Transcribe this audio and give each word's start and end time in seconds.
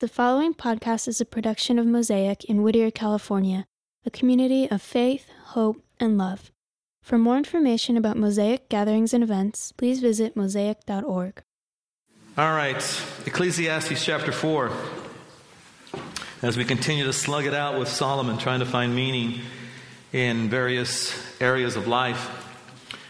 The 0.00 0.06
following 0.06 0.54
podcast 0.54 1.08
is 1.08 1.20
a 1.20 1.24
production 1.24 1.76
of 1.76 1.84
Mosaic 1.84 2.44
in 2.44 2.62
Whittier, 2.62 2.88
California, 2.88 3.66
a 4.06 4.10
community 4.10 4.70
of 4.70 4.80
faith, 4.80 5.26
hope, 5.46 5.82
and 5.98 6.16
love. 6.16 6.52
For 7.02 7.18
more 7.18 7.36
information 7.36 7.96
about 7.96 8.16
Mosaic 8.16 8.68
gatherings 8.68 9.12
and 9.12 9.24
events, 9.24 9.72
please 9.72 9.98
visit 9.98 10.36
mosaic.org. 10.36 11.42
All 12.36 12.54
right, 12.54 12.76
Ecclesiastes 13.26 14.04
chapter 14.04 14.30
4. 14.30 14.70
As 16.42 16.56
we 16.56 16.64
continue 16.64 17.02
to 17.02 17.12
slug 17.12 17.46
it 17.46 17.54
out 17.54 17.76
with 17.76 17.88
Solomon, 17.88 18.38
trying 18.38 18.60
to 18.60 18.66
find 18.66 18.94
meaning 18.94 19.40
in 20.12 20.48
various 20.48 21.12
areas 21.40 21.74
of 21.74 21.88
life. 21.88 22.47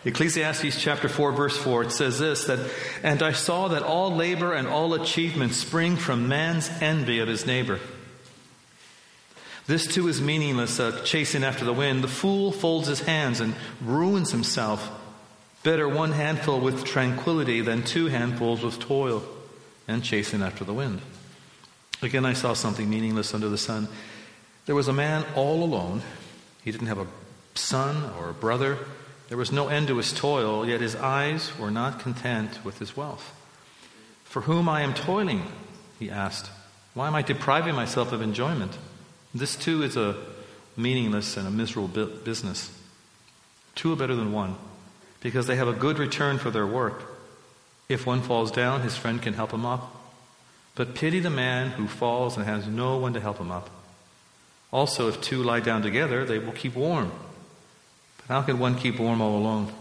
Ecclesiastes 0.05 0.81
chapter 0.81 1.09
4, 1.09 1.33
verse 1.33 1.57
4, 1.57 1.85
it 1.85 1.93
says 1.93 2.19
this 2.19 2.45
that, 2.45 2.71
And 3.03 3.23
I 3.23 3.33
saw 3.33 3.69
that 3.69 3.83
all 3.83 4.15
labor 4.15 4.53
and 4.53 4.69
all 4.69 4.95
achievement 4.95 5.55
spring 5.55 5.97
from 5.97 6.29
man's 6.29 6.71
envy 6.81 7.19
of 7.19 7.29
his 7.29 7.47
neighbor. 7.47 7.81
This 9.67 9.87
too 9.87 10.09
is 10.09 10.21
meaningless, 10.21 10.81
uh, 10.81 11.03
chasing 11.05 11.45
after 11.45 11.65
the 11.65 11.75
wind. 11.75 12.03
The 12.03 12.09
fool 12.09 12.53
folds 12.53 12.89
his 12.89 13.01
hands 13.01 13.41
and 13.41 13.55
ruins 13.83 14.31
himself. 14.31 14.91
Better 15.63 15.89
one 15.89 16.13
handful 16.13 16.61
with 16.61 16.85
tranquility 16.85 17.61
than 17.61 17.83
two 17.83 18.07
handfuls 18.07 18.63
with 18.63 18.79
toil 18.79 19.23
and 19.87 20.03
chasing 20.03 20.43
after 20.43 20.65
the 20.65 20.73
wind. 20.73 21.03
Again, 22.01 22.25
I 22.25 22.33
saw 22.33 22.55
something 22.55 22.89
meaningless 22.89 23.35
under 23.35 23.49
the 23.49 23.59
sun. 23.59 23.89
There 24.65 24.75
was 24.75 24.89
a 24.89 24.93
man 24.93 25.27
all 25.35 25.65
alone. 25.65 26.03
He 26.63 26.71
didn't 26.71 26.87
have 26.87 26.99
a 26.99 27.07
son 27.55 28.11
or 28.19 28.31
a 28.31 28.35
brother. 28.35 28.79
There 29.29 29.39
was 29.39 29.53
no 29.53 29.69
end 29.69 29.89
to 29.89 29.97
his 29.97 30.13
toil, 30.13 30.67
yet 30.67 30.81
his 30.81 30.97
eyes 30.97 31.57
were 31.59 31.71
not 31.71 32.01
content 32.01 32.65
with 32.65 32.79
his 32.79 32.97
wealth. 32.97 33.35
For 34.25 34.43
whom 34.43 34.69
I 34.69 34.83
am 34.83 34.95
toiling, 34.95 35.45
he 35.99 36.11
asked. 36.11 36.51
Why 36.95 37.07
am 37.07 37.15
I 37.15 37.23
depriving 37.23 37.75
myself 37.75 38.13
of 38.13 38.23
enjoyment? 38.23 38.77
This 39.35 39.55
too 39.57 39.83
is 39.83 39.97
a 39.97 40.17
meaningless 40.77 41.37
and 41.37 41.47
a 41.47 41.51
miserable 41.51 42.07
business. 42.07 42.71
Two 43.75 43.93
are 43.93 43.97
better 43.97 44.15
than 44.15 44.33
one, 44.33 44.57
because 45.21 45.47
they 45.47 45.57
have 45.57 45.69
a 45.69 45.73
good 45.73 45.99
return 45.99 46.39
for 46.39 46.51
their 46.51 46.67
work. 46.67 47.03
If 47.89 48.07
one 48.07 48.23
falls 48.23 48.51
down, 48.51 48.83
his 48.83 48.97
friend 48.97 49.21
can 49.21 49.35
help 49.35 49.53
him 49.53 49.67
up. 49.67 49.95
But 50.75 50.95
pity 50.95 51.21
the 51.21 51.31
man 51.31 51.71
who 51.71 51.87
falls 51.87 52.37
and 52.37 52.47
has 52.47 52.67
no 52.67 52.97
one 52.97 53.13
to 53.15 53.21
help 53.21 53.39
him 53.39 53.51
up. 53.51 53.69
Also, 54.73 55.09
if 55.09 55.21
two 55.21 55.43
lie 55.43 55.61
down 55.61 55.83
together, 55.83 56.25
they 56.25 56.39
will 56.39 56.53
keep 56.53 56.75
warm. 56.75 57.13
How 58.29 58.43
can 58.43 58.59
one 58.59 58.77
keep 58.77 59.01
warm 59.01 59.21
all 59.21 59.37
alone? 59.37 59.73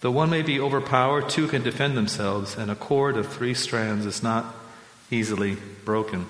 Though 0.00 0.12
one 0.12 0.30
may 0.30 0.42
be 0.42 0.58
overpowered, 0.58 1.28
two 1.28 1.48
can 1.48 1.62
defend 1.62 1.96
themselves, 1.96 2.56
and 2.56 2.70
a 2.70 2.74
cord 2.74 3.16
of 3.16 3.30
three 3.30 3.52
strands 3.52 4.06
is 4.06 4.22
not 4.22 4.54
easily 5.10 5.56
broken. 5.84 6.26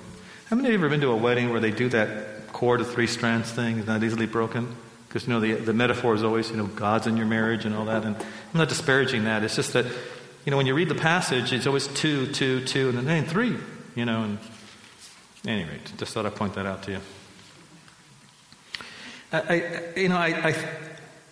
How 0.47 0.57
many 0.57 0.69
of 0.69 0.73
you 0.73 0.77
have 0.79 0.85
ever 0.85 0.89
been 0.89 1.01
to 1.01 1.11
a 1.11 1.15
wedding 1.15 1.51
where 1.51 1.61
they 1.61 1.71
do 1.71 1.87
that 1.89 2.51
cord 2.51 2.81
of 2.81 2.91
three 2.91 3.07
strands 3.07 3.49
thing? 3.49 3.77
It's 3.77 3.87
not 3.87 4.03
easily 4.03 4.25
broken? 4.25 4.75
Because, 5.07 5.27
you 5.27 5.33
know, 5.33 5.39
the, 5.39 5.53
the 5.53 5.73
metaphor 5.73 6.15
is 6.15 6.23
always, 6.23 6.49
you 6.49 6.57
know, 6.57 6.65
God's 6.65 7.07
in 7.07 7.15
your 7.15 7.25
marriage 7.25 7.63
and 7.63 7.75
all 7.75 7.85
that. 7.85 8.03
And 8.03 8.15
I'm 8.17 8.57
not 8.57 8.69
disparaging 8.69 9.25
that. 9.25 9.43
It's 9.43 9.55
just 9.55 9.73
that, 9.73 9.85
you 9.85 10.51
know, 10.51 10.57
when 10.57 10.65
you 10.65 10.73
read 10.73 10.89
the 10.89 10.95
passage, 10.95 11.53
it's 11.53 11.67
always 11.67 11.87
two, 11.87 12.27
two, 12.33 12.65
two, 12.65 12.89
and 12.89 13.07
then 13.07 13.25
three, 13.25 13.55
you 13.95 14.05
know. 14.05 14.23
And 14.23 14.37
anyway, 15.45 15.79
just 15.97 16.13
thought 16.13 16.25
I'd 16.25 16.35
point 16.35 16.55
that 16.55 16.65
out 16.65 16.83
to 16.83 16.91
you. 16.91 16.99
I, 19.33 19.93
you 19.95 20.09
know, 20.09 20.17
I, 20.17 20.49
I, 20.49 20.55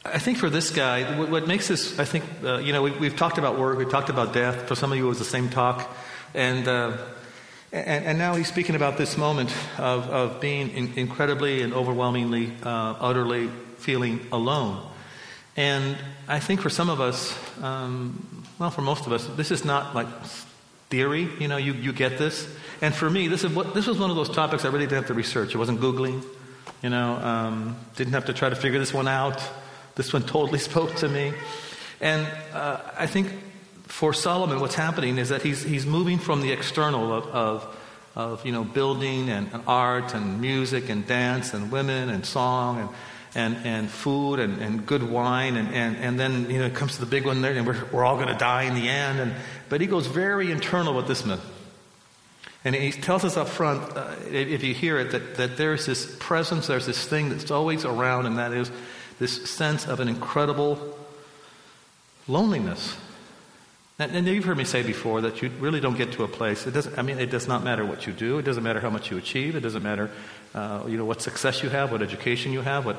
I, 0.05 0.19
think 0.19 0.37
for 0.37 0.49
this 0.49 0.71
guy, 0.71 1.17
what, 1.17 1.29
what 1.29 1.47
makes 1.47 1.67
this, 1.67 1.99
I 1.99 2.05
think, 2.05 2.23
uh, 2.43 2.59
you 2.59 2.71
know, 2.71 2.81
we, 2.81 2.91
have 3.09 3.17
talked 3.17 3.37
about 3.37 3.59
work, 3.59 3.77
we've 3.77 3.89
talked 3.89 4.09
about 4.09 4.33
death. 4.33 4.69
For 4.69 4.75
some 4.75 4.91
of 4.93 4.97
you, 4.97 5.05
it 5.05 5.09
was 5.09 5.19
the 5.19 5.25
same 5.25 5.49
talk. 5.49 5.93
And, 6.33 6.65
uh, 6.65 6.97
and, 7.73 8.05
and, 8.05 8.17
now 8.17 8.35
he's 8.35 8.47
speaking 8.47 8.75
about 8.75 8.97
this 8.97 9.17
moment 9.17 9.53
of, 9.77 10.09
of 10.09 10.39
being 10.39 10.69
in, 10.69 10.93
incredibly 10.95 11.61
and 11.61 11.73
overwhelmingly, 11.73 12.53
uh, 12.63 12.95
utterly 12.99 13.49
feeling 13.77 14.25
alone. 14.31 14.81
And 15.57 15.97
I 16.27 16.39
think 16.39 16.61
for 16.61 16.69
some 16.69 16.89
of 16.89 17.01
us, 17.01 17.37
um, 17.61 18.45
well, 18.59 18.71
for 18.71 18.81
most 18.81 19.07
of 19.07 19.11
us, 19.11 19.27
this 19.35 19.51
is 19.51 19.65
not 19.65 19.93
like 19.93 20.07
theory. 20.89 21.27
You 21.37 21.49
know, 21.49 21.57
you, 21.57 21.73
you 21.73 21.91
get 21.91 22.17
this. 22.17 22.47
And 22.81 22.95
for 22.95 23.09
me, 23.09 23.27
this, 23.27 23.43
is 23.43 23.53
what, 23.53 23.73
this 23.73 23.87
was 23.87 23.99
one 23.99 24.09
of 24.09 24.15
those 24.15 24.29
topics 24.29 24.63
I 24.63 24.69
really 24.69 24.85
didn't 24.85 24.99
have 24.99 25.07
to 25.07 25.13
research. 25.13 25.53
It 25.53 25.57
wasn't 25.57 25.81
Googling. 25.81 26.23
You 26.81 26.89
know, 26.89 27.15
um, 27.15 27.77
didn't 27.95 28.13
have 28.13 28.25
to 28.25 28.33
try 28.33 28.49
to 28.49 28.55
figure 28.55 28.79
this 28.79 28.93
one 28.93 29.07
out. 29.07 29.41
This 29.95 30.13
one 30.13 30.23
totally 30.23 30.59
spoke 30.69 30.95
to 30.97 31.09
me. 31.09 31.33
And 32.01 32.25
uh, 32.53 32.79
I 32.97 33.07
think 33.07 33.33
for 33.83 34.13
Solomon, 34.13 34.59
what's 34.61 34.75
happening 34.75 35.17
is 35.17 35.29
that 35.29 35.41
he's, 35.41 35.61
he's 35.61 35.85
moving 35.85 36.19
from 36.19 36.41
the 36.41 36.51
external 36.51 37.11
of, 37.11 37.27
of, 37.27 37.77
of 38.15 38.45
you 38.45 38.51
know, 38.51 38.63
building 38.63 39.29
and, 39.29 39.51
and, 39.51 39.63
art 39.67 40.13
and 40.13 40.39
music 40.39 40.89
and 40.89 41.05
dance 41.05 41.53
and 41.53 41.71
women 41.71 42.09
and 42.09 42.25
song 42.25 42.79
and, 43.35 43.55
and, 43.55 43.65
and 43.65 43.89
food 43.89 44.39
and, 44.39 44.61
and 44.61 44.85
good 44.85 45.03
wine. 45.03 45.57
And, 45.57 45.73
and, 45.73 45.97
and 45.97 46.19
then, 46.19 46.49
you 46.49 46.59
know, 46.59 46.67
it 46.67 46.75
comes 46.75 46.95
to 46.95 47.01
the 47.01 47.05
big 47.05 47.25
one 47.25 47.41
there, 47.41 47.51
and 47.51 47.67
we're, 47.67 47.83
we're 47.91 48.05
all 48.05 48.15
going 48.15 48.29
to 48.29 48.37
die 48.37 48.63
in 48.63 48.75
the 48.75 48.87
end. 48.87 49.19
And, 49.19 49.33
but 49.67 49.81
he 49.81 49.87
goes 49.87 50.07
very 50.07 50.51
internal 50.51 50.93
with 50.93 51.07
this 51.07 51.25
myth. 51.25 51.41
And 52.65 52.75
he 52.75 52.91
tells 52.91 53.23
us 53.23 53.37
up 53.37 53.47
front, 53.47 53.95
uh, 53.95 54.15
if 54.29 54.63
you 54.63 54.73
hear 54.73 54.99
it, 54.99 55.11
that, 55.11 55.35
that 55.35 55.57
there's 55.57 55.85
this 55.85 56.15
presence, 56.19 56.67
there's 56.67 56.85
this 56.85 57.05
thing 57.07 57.29
that's 57.29 57.51
always 57.51 57.85
around, 57.85 58.25
and 58.25 58.37
that 58.37 58.51
is 58.51 58.69
this 59.17 59.49
sense 59.49 59.87
of 59.87 60.01
an 60.01 60.09
incredible 60.09 60.97
loneliness. 62.27 62.97
And, 63.97 64.13
and 64.13 64.27
you've 64.27 64.43
heard 64.43 64.57
me 64.57 64.65
say 64.65 64.83
before 64.83 65.21
that 65.21 65.41
you 65.41 65.49
really 65.59 65.79
don't 65.79 65.97
get 65.97 66.11
to 66.13 66.23
a 66.23 66.27
place. 66.27 66.67
It 66.67 66.71
doesn't. 66.71 66.99
I 66.99 67.01
mean, 67.01 67.19
it 67.19 67.31
does 67.31 67.47
not 67.47 67.63
matter 67.63 67.85
what 67.85 68.05
you 68.07 68.13
do. 68.13 68.39
It 68.39 68.43
doesn't 68.43 68.63
matter 68.63 68.81
how 68.81 68.89
much 68.89 69.09
you 69.09 69.17
achieve. 69.17 69.55
It 69.55 69.61
doesn't 69.61 69.83
matter, 69.83 70.11
uh, 70.53 70.83
you 70.87 70.97
know, 70.97 71.05
what 71.05 71.21
success 71.21 71.63
you 71.63 71.69
have, 71.69 71.91
what 71.91 72.01
education 72.01 72.51
you 72.51 72.61
have, 72.61 72.85
what 72.85 72.97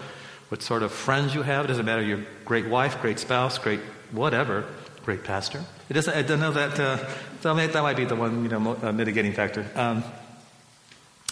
what 0.49 0.63
sort 0.63 0.83
of 0.83 0.91
friends 0.91 1.35
you 1.35 1.43
have. 1.43 1.67
It 1.67 1.69
doesn't 1.69 1.87
matter 1.87 2.03
your 2.03 2.25
great 2.45 2.67
wife, 2.67 3.01
great 3.01 3.19
spouse, 3.19 3.59
great 3.59 3.81
whatever 4.11 4.67
great 5.05 5.25
pastor. 5.25 5.65
It 5.89 5.95
doesn't, 5.95 6.17
I 6.17 6.23
don't 6.23 6.41
know 6.41 6.53
that, 6.53 6.79
uh, 6.79 6.99
that 7.43 7.83
might 7.83 7.97
be 7.97 8.05
the 8.05 8.17
one, 8.17 8.43
you 8.43 8.49
know, 8.49 8.77
uh, 8.83 8.93
mitigating 8.93 9.33
factor. 9.33 9.67
Um, 9.75 10.05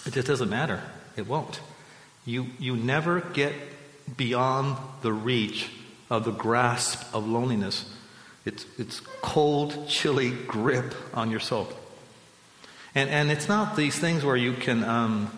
it 0.07 0.13
just 0.13 0.27
doesn't 0.27 0.51
matter. 0.51 0.83
It 1.17 1.27
won't. 1.27 1.61
You, 2.25 2.47
you 2.59 2.77
never 2.77 3.21
get 3.21 3.55
beyond 4.17 4.77
the 5.03 5.13
reach 5.13 5.71
of 6.11 6.25
the 6.25 6.31
grasp 6.31 7.15
of 7.15 7.27
loneliness. 7.27 7.95
It's, 8.45 8.65
it's 8.79 9.01
cold, 9.21 9.89
chilly 9.89 10.31
grip 10.31 10.95
on 11.15 11.31
your 11.31 11.41
soul. 11.41 11.69
And, 12.95 13.11
and 13.11 13.31
it's 13.31 13.49
not 13.49 13.77
these 13.77 13.99
things 13.99 14.25
where 14.25 14.37
you 14.37 14.55
can, 14.55 14.83
um, 14.85 15.31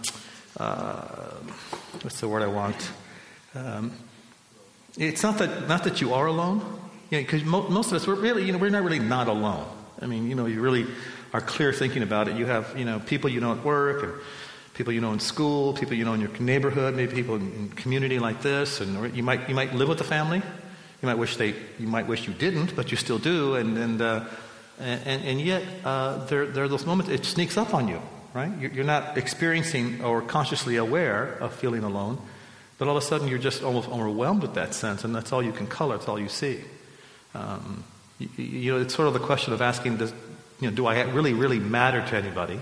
uh, 0.59 1.03
what's 2.03 2.21
the 2.21 2.29
word 2.29 2.43
I 2.43 2.47
want? 2.47 2.91
Um, 3.55 3.93
it's 4.97 5.23
not 5.23 5.39
that, 5.39 5.69
not 5.69 5.85
that 5.85 6.01
you 6.01 6.15
are 6.15 6.27
alone, 6.27 6.80
because 7.11 7.45
mo- 7.45 7.69
most 7.69 7.89
of 7.89 7.95
us, 7.95 8.07
we're 8.07 8.15
really, 8.15 8.45
you 8.45 8.53
know, 8.53 8.59
we're 8.59 8.71
not 8.71 8.85
really 8.85 9.01
not 9.01 9.29
alone. 9.29 9.67
I 10.01 10.07
mean, 10.07 10.29
you 10.29 10.35
know, 10.35 10.47
you 10.47 10.61
really 10.61 10.87
are 11.33 11.41
clear 11.41 11.73
thinking 11.73 12.03
about 12.03 12.29
it. 12.29 12.37
You 12.37 12.47
have, 12.47 12.77
you 12.79 12.85
know, 12.85 13.01
people 13.01 13.31
you 13.31 13.41
know 13.41 13.53
at 13.53 13.65
work, 13.65 14.03
or 14.03 14.21
people 14.75 14.93
you 14.93 15.01
know 15.01 15.13
in 15.13 15.21
school, 15.21 15.75
people 15.75 15.95
you 15.95 16.05
know 16.05 16.15
in 16.15 16.21
your 16.21 16.31
neighborhood, 16.39 16.95
maybe 16.95 17.13
people 17.13 17.37
in 17.37 17.69
community 17.71 18.19
like 18.19 18.43
this, 18.43 18.81
and 18.81 19.15
you 19.15 19.23
might 19.23 19.49
you 19.49 19.55
might 19.55 19.75
live 19.75 19.89
with 19.89 20.01
a 20.01 20.05
family. 20.05 20.43
You 21.03 21.07
might 21.07 21.19
wish 21.19 21.37
they, 21.37 21.55
you 21.79 21.87
might 21.87 22.07
wish 22.07 22.27
you 22.27 22.35
didn't, 22.35 22.77
but 22.77 22.91
you 22.91 22.97
still 22.97 23.19
do, 23.19 23.55
and 23.55 23.77
and 23.77 24.01
uh, 24.01 24.25
and, 24.79 25.25
and 25.25 25.41
yet 25.41 25.63
uh, 25.85 26.25
there 26.27 26.47
there 26.47 26.65
are 26.65 26.69
those 26.69 26.87
moments 26.87 27.11
it 27.11 27.25
sneaks 27.25 27.57
up 27.57 27.75
on 27.75 27.89
you, 27.89 28.01
right? 28.35 28.53
You're 28.59 28.85
not 28.85 29.19
experiencing 29.19 30.03
or 30.03 30.23
consciously 30.23 30.77
aware 30.77 31.39
of 31.41 31.55
feeling 31.55 31.85
alone, 31.85 32.19
but 32.79 32.89
all 32.89 32.97
of 32.97 33.03
a 33.03 33.07
sudden 33.07 33.29
you're 33.29 33.39
just 33.39 33.63
almost 33.63 33.89
overwhelmed 33.89 34.43
with 34.43 34.55
that 34.55 34.75
sense, 34.75 35.05
and 35.05 35.15
that's 35.15 35.33
all 35.33 35.43
you 35.43 35.53
can 35.53 35.67
color, 35.67 35.97
that's 35.97 36.09
all 36.09 36.19
you 36.19 36.29
see. 36.29 36.61
Um, 37.35 37.85
you, 38.19 38.29
you, 38.37 38.73
know, 38.73 38.81
it's 38.81 38.95
sort 38.95 39.09
of 39.09 39.15
the 39.15 39.21
question 39.21 39.53
of 39.53 39.63
asking, 39.63 39.97
does, 39.99 40.13
you 40.61 40.71
know, 40.71 40.77
do 40.77 40.87
I 40.87 41.03
really, 41.03 41.33
really 41.33 41.59
matter 41.59 42.05
to 42.07 42.17
anybody? 42.17 42.61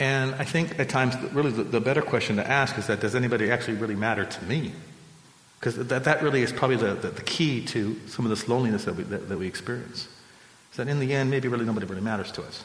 And 0.00 0.34
I 0.36 0.44
think 0.44 0.78
at 0.78 0.88
times, 0.88 1.16
really, 1.32 1.50
the, 1.50 1.64
the 1.64 1.80
better 1.80 2.02
question 2.02 2.36
to 2.36 2.48
ask 2.48 2.78
is 2.78 2.86
that 2.86 3.00
does 3.00 3.14
anybody 3.14 3.50
actually 3.50 3.78
really 3.78 3.96
matter 3.96 4.24
to 4.24 4.44
me? 4.44 4.72
Because 5.58 5.76
that, 5.88 6.04
that 6.04 6.22
really 6.22 6.42
is 6.42 6.52
probably 6.52 6.76
the, 6.76 6.94
the, 6.94 7.08
the, 7.08 7.22
key 7.22 7.64
to 7.66 7.98
some 8.06 8.24
of 8.24 8.30
this 8.30 8.48
loneliness 8.48 8.84
that 8.84 8.94
we, 8.94 9.02
that, 9.04 9.28
that 9.28 9.38
we 9.38 9.48
experience. 9.48 10.08
Is 10.70 10.76
that 10.76 10.86
in 10.86 11.00
the 11.00 11.12
end, 11.12 11.30
maybe 11.30 11.48
really 11.48 11.64
nobody 11.64 11.86
really 11.86 12.00
matters 12.00 12.30
to 12.32 12.42
us. 12.44 12.62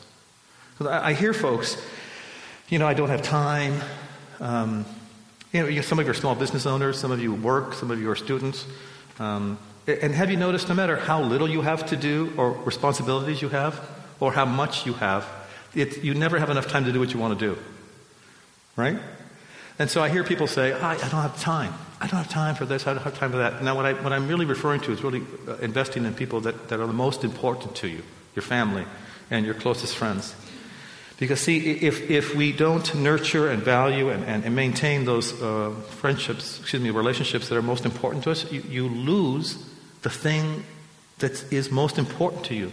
Because 0.74 0.94
I, 0.94 1.10
I, 1.10 1.14
hear 1.14 1.34
folks, 1.34 1.84
you 2.70 2.78
know, 2.78 2.88
I 2.88 2.94
don't 2.94 3.10
have 3.10 3.24
time. 3.24 3.82
Um, 4.40 4.86
you 5.52 5.72
know, 5.72 5.82
some 5.82 5.98
of 5.98 6.06
you 6.06 6.12
are 6.12 6.16
small 6.16 6.36
business 6.36 6.68
owners, 6.68 7.00
some 7.00 7.12
of 7.12 7.20
you 7.20 7.34
work, 7.34 7.74
some 7.74 7.90
of 7.90 8.00
you 8.00 8.12
are 8.12 8.16
students. 8.16 8.66
Um, 9.20 9.58
and 9.86 10.14
have 10.14 10.32
you 10.32 10.38
noticed 10.38 10.70
no 10.70 10.76
matter 10.76 10.96
how 10.96 11.22
little 11.22 11.50
you 11.50 11.62
have 11.62 11.86
to 11.88 11.98
do 11.98 12.34
or 12.38 12.52
responsibilities 12.52 13.42
you 13.42 13.50
have 13.50 13.80
or 14.20 14.32
how 14.32 14.46
much 14.46 14.86
you 14.86 14.94
have, 14.94 15.28
it, 15.76 16.04
you 16.04 16.14
never 16.14 16.40
have 16.40 16.50
enough 16.50 16.68
time 16.68 16.86
to 16.86 16.92
do 16.92 17.00
what 17.00 17.14
you 17.14 17.20
want 17.20 17.38
to 17.38 17.46
do. 17.54 17.60
Right? 18.76 18.98
And 19.80 19.90
so 19.90 20.02
I 20.02 20.10
hear 20.10 20.24
people 20.24 20.48
say, 20.48 20.72
I, 20.72 20.94
I 20.94 20.98
don't 20.98 21.22
have 21.22 21.40
time. 21.40 21.74
I 22.00 22.08
don't 22.08 22.18
have 22.18 22.30
time 22.30 22.56
for 22.56 22.66
this. 22.66 22.86
I 22.86 22.94
don't 22.94 23.04
have 23.04 23.18
time 23.18 23.32
for 23.32 23.38
that. 23.38 23.64
Now, 23.64 23.76
what, 23.76 23.86
I, 23.86 23.94
what 23.94 24.14
I'm 24.14 24.28
really 24.28 24.46
referring 24.46 24.82
to 24.82 24.92
is 24.92 25.04
really 25.04 25.24
uh, 25.48 25.56
investing 25.58 26.06
in 26.06 26.14
people 26.14 26.42
that, 26.42 26.70
that 26.70 26.80
are 26.80 26.88
the 26.88 26.94
most 26.94 27.24
important 27.24 27.76
to 27.78 27.88
you, 27.88 28.04
your 28.36 28.44
family, 28.44 28.86
and 29.32 29.46
your 29.46 29.56
closest 29.56 29.96
friends. 29.96 30.36
Because, 31.20 31.40
see, 31.42 31.58
if, 31.58 32.10
if 32.10 32.36
we 32.36 32.52
don't 32.52 32.94
nurture 32.96 33.50
and 33.50 33.62
value 33.62 34.10
and, 34.10 34.26
and, 34.26 34.44
and 34.44 34.56
maintain 34.56 35.06
those 35.06 35.40
uh, 35.42 35.72
friendships, 36.02 36.60
excuse 36.60 36.82
me, 36.82 36.90
relationships 36.90 37.50
that 37.50 37.58
are 37.58 37.62
most 37.62 37.86
important 37.86 38.24
to 38.24 38.32
us, 38.32 38.52
you, 38.52 38.62
you 38.62 38.88
lose 38.88 39.64
the 40.02 40.10
thing 40.10 40.64
that 41.20 41.52
is 41.54 41.72
most 41.72 41.98
important 41.98 42.44
to 42.46 42.56
you. 42.56 42.72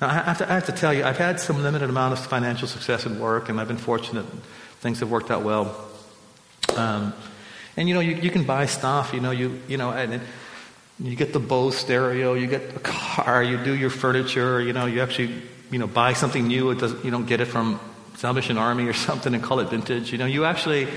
Now, 0.00 0.08
I 0.08 0.12
have, 0.12 0.38
to, 0.38 0.50
I 0.50 0.54
have 0.54 0.66
to 0.66 0.72
tell 0.72 0.94
you, 0.94 1.04
I've 1.04 1.18
had 1.18 1.40
some 1.40 1.62
limited 1.62 1.90
amount 1.90 2.14
of 2.14 2.24
financial 2.24 2.66
success 2.68 3.04
in 3.04 3.20
work, 3.20 3.48
and 3.48 3.60
I've 3.60 3.68
been 3.68 3.76
fortunate. 3.76 4.26
Things 4.80 5.00
have 5.00 5.10
worked 5.10 5.30
out 5.30 5.42
well. 5.42 5.88
Um, 6.76 7.12
and, 7.76 7.88
you 7.88 7.94
know, 7.94 8.00
you, 8.00 8.14
you 8.14 8.30
can 8.30 8.44
buy 8.44 8.66
stuff, 8.66 9.12
you 9.12 9.20
know, 9.20 9.30
you, 9.30 9.60
you 9.68 9.76
know, 9.76 9.90
and, 9.90 10.20
you 11.00 11.14
get 11.14 11.32
the 11.32 11.38
Bose 11.38 11.76
stereo, 11.76 12.34
you 12.34 12.48
get 12.48 12.74
a 12.74 12.80
car, 12.80 13.42
you 13.42 13.56
do 13.62 13.72
your 13.72 13.90
furniture, 13.90 14.60
you 14.60 14.72
know, 14.72 14.86
you 14.86 15.00
actually, 15.00 15.42
you 15.70 15.78
know, 15.78 15.86
buy 15.86 16.12
something 16.12 16.46
new. 16.46 16.70
It 16.70 16.78
doesn't, 16.78 17.04
you 17.04 17.10
don't 17.10 17.26
get 17.26 17.40
it 17.40 17.46
from 17.46 17.80
Salvation 18.16 18.58
Army 18.58 18.86
or 18.86 18.92
something 19.08 19.34
and 19.34 19.42
call 19.42 19.60
it 19.60 19.68
vintage. 19.68 20.12
You 20.12 20.18
know, 20.18 20.26
you 20.26 20.44
actually, 20.44 20.88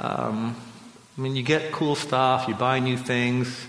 um, 0.00 0.56
I 1.16 1.20
mean, 1.20 1.36
you 1.36 1.42
get 1.42 1.72
cool 1.72 1.94
stuff, 1.94 2.48
you 2.48 2.54
buy 2.54 2.78
new 2.78 2.96
things, 2.96 3.66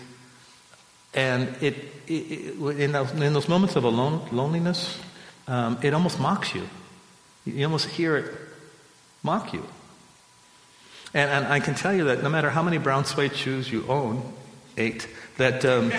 and 1.14 1.56
it, 1.62 1.76
it, 2.08 2.60
in, 2.60 2.92
those, 2.92 3.12
in 3.12 3.34
those 3.34 3.48
moments 3.48 3.76
of 3.76 3.84
alone, 3.84 4.28
loneliness, 4.32 5.00
um, 5.48 5.78
it 5.82 5.94
almost 5.94 6.20
mocks 6.20 6.54
you. 6.54 6.68
You 7.46 7.66
almost 7.66 7.88
hear 7.88 8.18
it 8.18 8.34
mock 9.24 9.54
you. 9.54 9.64
And, 11.14 11.30
and 11.30 11.46
I 11.54 11.60
can 11.60 11.76
tell 11.76 11.94
you 11.94 12.06
that 12.06 12.24
no 12.24 12.30
matter 12.30 12.50
how 12.50 12.64
many 12.64 12.78
brown 12.78 13.06
suede 13.06 13.36
shoes 13.36 13.72
you 13.72 13.86
own, 13.88 14.34
eight, 14.78 15.08
that. 15.38 15.64
Um, 15.64 15.92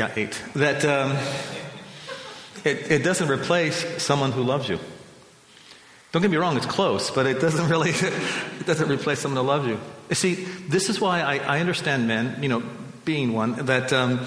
yeah, 0.00 0.10
eight. 0.16 0.42
That 0.54 0.82
um, 0.86 1.14
it, 2.64 2.90
it 2.90 3.04
doesn't 3.04 3.28
replace 3.28 4.02
someone 4.02 4.32
who 4.32 4.42
loves 4.42 4.66
you. 4.66 4.78
Don't 6.12 6.22
get 6.22 6.30
me 6.30 6.38
wrong, 6.38 6.56
it's 6.56 6.64
close, 6.64 7.10
but 7.10 7.26
it 7.26 7.38
doesn't 7.38 7.68
really 7.68 7.90
it 8.60 8.66
doesn't 8.66 8.88
replace 8.88 9.18
someone 9.18 9.44
who 9.44 9.46
loves 9.46 9.66
you. 9.66 9.78
You 10.08 10.14
see, 10.14 10.34
this 10.34 10.88
is 10.88 11.02
why 11.02 11.20
I, 11.20 11.36
I 11.36 11.60
understand 11.60 12.08
men, 12.08 12.42
you 12.42 12.48
know, 12.48 12.62
being 13.04 13.34
one, 13.34 13.66
that 13.66 13.92
um, 13.92 14.24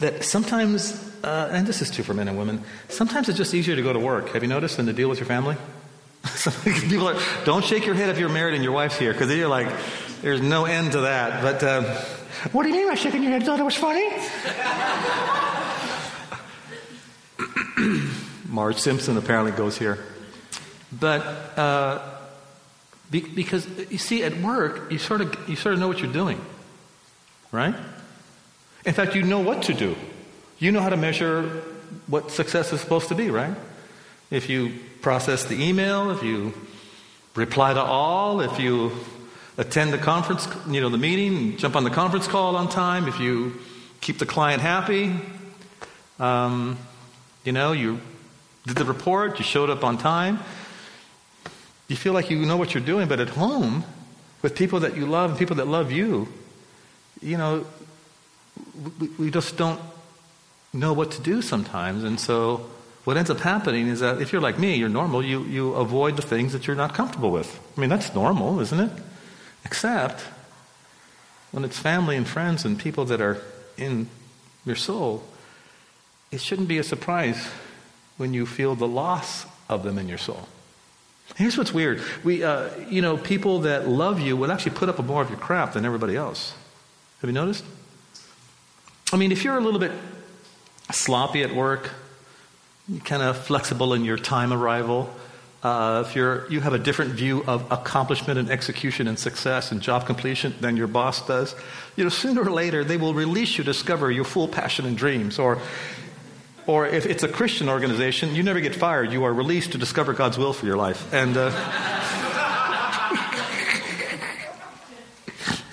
that 0.00 0.24
sometimes, 0.24 0.92
uh, 1.22 1.50
and 1.52 1.68
this 1.68 1.80
is 1.80 1.92
true 1.92 2.02
for 2.02 2.12
men 2.12 2.26
and 2.26 2.36
women, 2.36 2.64
sometimes 2.88 3.28
it's 3.28 3.38
just 3.38 3.54
easier 3.54 3.76
to 3.76 3.82
go 3.82 3.92
to 3.92 4.00
work. 4.00 4.30
Have 4.30 4.42
you 4.42 4.48
noticed 4.48 4.76
than 4.76 4.86
to 4.86 4.92
deal 4.92 5.08
with 5.08 5.20
your 5.20 5.28
family? 5.28 5.56
People 6.64 7.10
are, 7.10 7.20
don't 7.44 7.64
shake 7.64 7.86
your 7.86 7.94
head 7.94 8.10
if 8.10 8.18
you're 8.18 8.28
married 8.28 8.54
and 8.54 8.64
your 8.64 8.72
wife's 8.72 8.98
here, 8.98 9.12
because 9.12 9.32
you're 9.32 9.46
like, 9.46 9.68
there's 10.20 10.40
no 10.40 10.64
end 10.64 10.92
to 10.92 11.02
that. 11.02 11.42
But 11.42 11.62
um, 11.62 11.84
what 12.52 12.62
do 12.64 12.68
you 12.68 12.74
mean 12.74 12.88
by 12.88 12.94
shaking 12.94 13.22
your 13.22 13.32
head? 13.32 13.42
You 13.42 13.46
thought 13.46 13.60
it 13.60 13.64
was 13.64 13.76
funny? 13.76 14.08
Marge 18.48 18.78
Simpson 18.78 19.16
apparently 19.16 19.52
goes 19.52 19.78
here. 19.78 19.98
But 20.92 21.22
uh, 21.58 22.00
be, 23.10 23.20
because 23.20 23.66
you 23.90 23.98
see, 23.98 24.22
at 24.22 24.36
work, 24.38 24.90
you 24.90 24.98
sort 24.98 25.20
of 25.20 25.48
you 25.48 25.56
sort 25.56 25.74
of 25.74 25.80
know 25.80 25.88
what 25.88 25.98
you're 25.98 26.12
doing, 26.12 26.40
right? 27.50 27.74
In 28.84 28.94
fact, 28.94 29.14
you 29.14 29.22
know 29.22 29.40
what 29.40 29.62
to 29.64 29.74
do. 29.74 29.96
You 30.58 30.72
know 30.72 30.80
how 30.80 30.88
to 30.90 30.96
measure 30.96 31.62
what 32.06 32.30
success 32.30 32.72
is 32.72 32.80
supposed 32.80 33.08
to 33.08 33.14
be, 33.14 33.30
right? 33.30 33.54
If 34.30 34.48
you 34.48 34.72
process 35.00 35.44
the 35.44 35.62
email, 35.62 36.10
if 36.10 36.22
you 36.22 36.54
reply 37.34 37.74
to 37.74 37.82
all, 37.82 38.40
if 38.40 38.58
you 38.58 38.92
attend 39.56 39.92
the 39.92 39.98
conference, 39.98 40.48
you 40.68 40.80
know, 40.80 40.88
the 40.88 40.98
meeting, 40.98 41.56
jump 41.56 41.76
on 41.76 41.84
the 41.84 41.90
conference 41.90 42.26
call 42.26 42.56
on 42.56 42.68
time, 42.68 43.06
if 43.06 43.20
you 43.20 43.60
keep 44.00 44.18
the 44.18 44.26
client 44.26 44.60
happy, 44.60 45.14
um, 46.18 46.78
you 47.44 47.52
know, 47.52 47.72
you 47.72 48.00
did 48.66 48.76
the 48.76 48.84
report, 48.84 49.38
you 49.38 49.44
showed 49.44 49.70
up 49.70 49.84
on 49.84 49.98
time. 49.98 50.40
You 51.88 51.96
feel 51.96 52.12
like 52.12 52.30
you 52.30 52.38
know 52.38 52.56
what 52.56 52.74
you're 52.74 52.82
doing, 52.82 53.08
but 53.08 53.20
at 53.20 53.28
home, 53.28 53.84
with 54.42 54.56
people 54.56 54.80
that 54.80 54.96
you 54.96 55.06
love 55.06 55.30
and 55.30 55.38
people 55.38 55.56
that 55.56 55.68
love 55.68 55.92
you, 55.92 56.28
you 57.20 57.36
know, 57.36 57.66
we, 59.00 59.08
we 59.18 59.30
just 59.30 59.56
don't 59.56 59.80
know 60.72 60.92
what 60.92 61.12
to 61.12 61.22
do 61.22 61.42
sometimes. 61.42 62.04
And 62.04 62.18
so 62.18 62.68
what 63.04 63.16
ends 63.16 63.30
up 63.30 63.40
happening 63.40 63.88
is 63.88 64.00
that 64.00 64.20
if 64.20 64.32
you're 64.32 64.42
like 64.42 64.58
me, 64.58 64.74
you're 64.76 64.88
normal, 64.88 65.24
you, 65.24 65.44
you 65.44 65.74
avoid 65.74 66.16
the 66.16 66.22
things 66.22 66.52
that 66.52 66.66
you're 66.66 66.76
not 66.76 66.94
comfortable 66.94 67.30
with. 67.30 67.60
I 67.76 67.80
mean, 67.80 67.90
that's 67.90 68.14
normal, 68.14 68.60
isn't 68.60 68.80
it? 68.80 68.90
Except 69.64 70.20
when 71.50 71.64
it's 71.64 71.78
family 71.78 72.16
and 72.16 72.26
friends 72.26 72.64
and 72.64 72.78
people 72.78 73.04
that 73.06 73.20
are 73.20 73.40
in 73.76 74.08
your 74.64 74.76
soul, 74.76 75.22
it 76.30 76.40
shouldn't 76.40 76.68
be 76.68 76.78
a 76.78 76.82
surprise 76.82 77.48
when 78.16 78.34
you 78.34 78.46
feel 78.46 78.74
the 78.74 78.88
loss 78.88 79.46
of 79.68 79.82
them 79.82 79.98
in 79.98 80.08
your 80.08 80.18
soul. 80.18 80.48
Here's 81.36 81.56
what's 81.56 81.72
weird. 81.72 82.02
We, 82.22 82.44
uh, 82.44 82.70
you 82.88 83.02
know, 83.02 83.16
people 83.16 83.60
that 83.60 83.88
love 83.88 84.20
you 84.20 84.36
will 84.36 84.52
actually 84.52 84.76
put 84.76 84.88
up 84.88 84.98
a 84.98 85.02
more 85.02 85.22
of 85.22 85.30
your 85.30 85.38
crap 85.38 85.72
than 85.72 85.84
everybody 85.84 86.16
else. 86.16 86.54
Have 87.20 87.30
you 87.30 87.34
noticed? 87.34 87.64
I 89.12 89.16
mean, 89.16 89.32
if 89.32 89.44
you're 89.44 89.56
a 89.56 89.60
little 89.60 89.80
bit 89.80 89.92
sloppy 90.90 91.42
at 91.42 91.54
work, 91.54 91.90
kind 93.04 93.22
of 93.22 93.38
flexible 93.38 93.94
in 93.94 94.04
your 94.04 94.18
time 94.18 94.52
arrival. 94.52 95.12
Uh, 95.64 96.04
if 96.06 96.14
you're, 96.14 96.46
you 96.52 96.60
have 96.60 96.74
a 96.74 96.78
different 96.78 97.12
view 97.12 97.42
of 97.46 97.72
accomplishment 97.72 98.38
and 98.38 98.50
execution 98.50 99.08
and 99.08 99.18
success 99.18 99.72
and 99.72 99.80
job 99.80 100.04
completion 100.04 100.54
than 100.60 100.76
your 100.76 100.86
boss 100.86 101.26
does, 101.26 101.54
you 101.96 102.04
know, 102.04 102.10
sooner 102.10 102.42
or 102.42 102.50
later 102.50 102.84
they 102.84 102.98
will 102.98 103.14
release 103.14 103.56
you 103.56 103.64
to 103.64 103.72
discover 103.72 104.10
your 104.10 104.24
full 104.24 104.46
passion 104.46 104.84
and 104.84 104.98
dreams. 104.98 105.38
Or, 105.38 105.58
or 106.66 106.86
if 106.86 107.06
it's 107.06 107.22
a 107.22 107.28
Christian 107.28 107.70
organization, 107.70 108.34
you 108.34 108.42
never 108.42 108.60
get 108.60 108.74
fired. 108.74 109.10
You 109.10 109.24
are 109.24 109.32
released 109.32 109.72
to 109.72 109.78
discover 109.78 110.12
God's 110.12 110.36
will 110.36 110.52
for 110.52 110.66
your 110.66 110.76
life. 110.76 111.10
And 111.14 111.34
uh, 111.34 111.50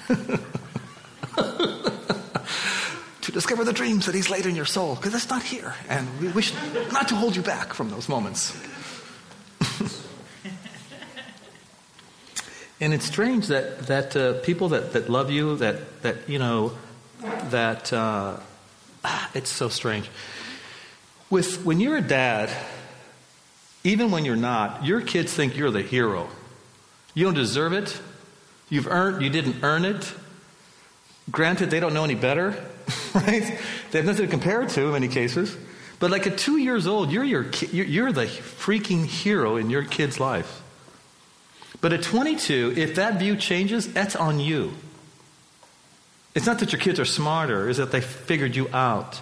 to 3.22 3.32
discover 3.34 3.66
the 3.66 3.74
dreams 3.74 4.06
that 4.06 4.16
He's 4.16 4.30
laid 4.30 4.46
in 4.46 4.56
your 4.56 4.64
soul, 4.64 4.96
because 4.96 5.14
it's 5.14 5.30
not 5.30 5.44
here. 5.44 5.76
And 5.90 6.08
we 6.22 6.30
wish 6.30 6.54
not 6.94 7.10
to 7.10 7.16
hold 7.16 7.36
you 7.36 7.42
back 7.42 7.74
from 7.74 7.90
those 7.90 8.08
moments. 8.08 8.58
And 12.82 12.94
it's 12.94 13.06
strange 13.06 13.48
that, 13.48 13.88
that 13.88 14.16
uh, 14.16 14.34
people 14.42 14.70
that, 14.70 14.94
that 14.94 15.10
love 15.10 15.30
you, 15.30 15.56
that, 15.58 16.02
that 16.02 16.28
you 16.28 16.40
know, 16.40 16.74
that 17.50 17.94
uh, 17.94 18.38
it's 19.34 19.50
so 19.50 19.70
strange. 19.70 20.10
With, 21.30 21.64
when 21.64 21.80
you're 21.80 21.98
a 21.98 22.02
dad, 22.02 22.50
even 23.84 24.12
when 24.12 24.26
you're 24.26 24.36
not, 24.36 24.86
your 24.86 25.02
kids 25.02 25.34
think 25.34 25.56
you're 25.56 25.72
the 25.72 25.82
hero. 25.82 26.28
You 27.14 27.26
don't 27.26 27.34
deserve 27.34 27.74
it. 27.74 28.00
You've 28.70 28.88
earned, 28.88 29.22
you 29.22 29.30
didn't 29.30 29.64
earn 29.64 29.86
it. 29.86 30.14
Granted, 31.30 31.70
they 31.70 31.80
don't 31.80 31.94
know 31.94 32.04
any 32.04 32.16
better. 32.16 32.50
right? 33.14 33.60
They 33.92 34.00
have 34.00 34.06
nothing 34.06 34.26
to 34.26 34.28
compare 34.28 34.62
it 34.62 34.70
to 34.72 34.88
in 34.88 34.92
many 34.92 35.08
cases. 35.08 35.56
But 36.02 36.10
like 36.10 36.26
at 36.26 36.40
two 36.40 36.58
years 36.58 36.88
old, 36.88 37.12
you're, 37.12 37.24
your, 37.24 37.44
you're 37.72 38.12
the 38.12 38.26
freaking 38.26 39.06
hero 39.06 39.56
in 39.56 39.70
your 39.70 39.84
kid's 39.84 40.20
life. 40.20 40.64
But 41.80 41.94
at 41.94 42.02
22, 42.02 42.74
if 42.76 42.96
that 42.96 43.20
view 43.20 43.36
changes, 43.36 43.94
that's 43.94 44.16
on 44.16 44.40
you. 44.40 44.74
It's 46.34 46.48
not 46.48 46.58
that 46.58 46.72
your 46.72 46.82
kids 46.82 47.00
are 47.00 47.06
smarter, 47.06 47.70
it's 47.70 47.78
that 47.78 47.92
they 47.92 48.02
figured 48.02 48.56
you 48.56 48.68
out. 48.74 49.22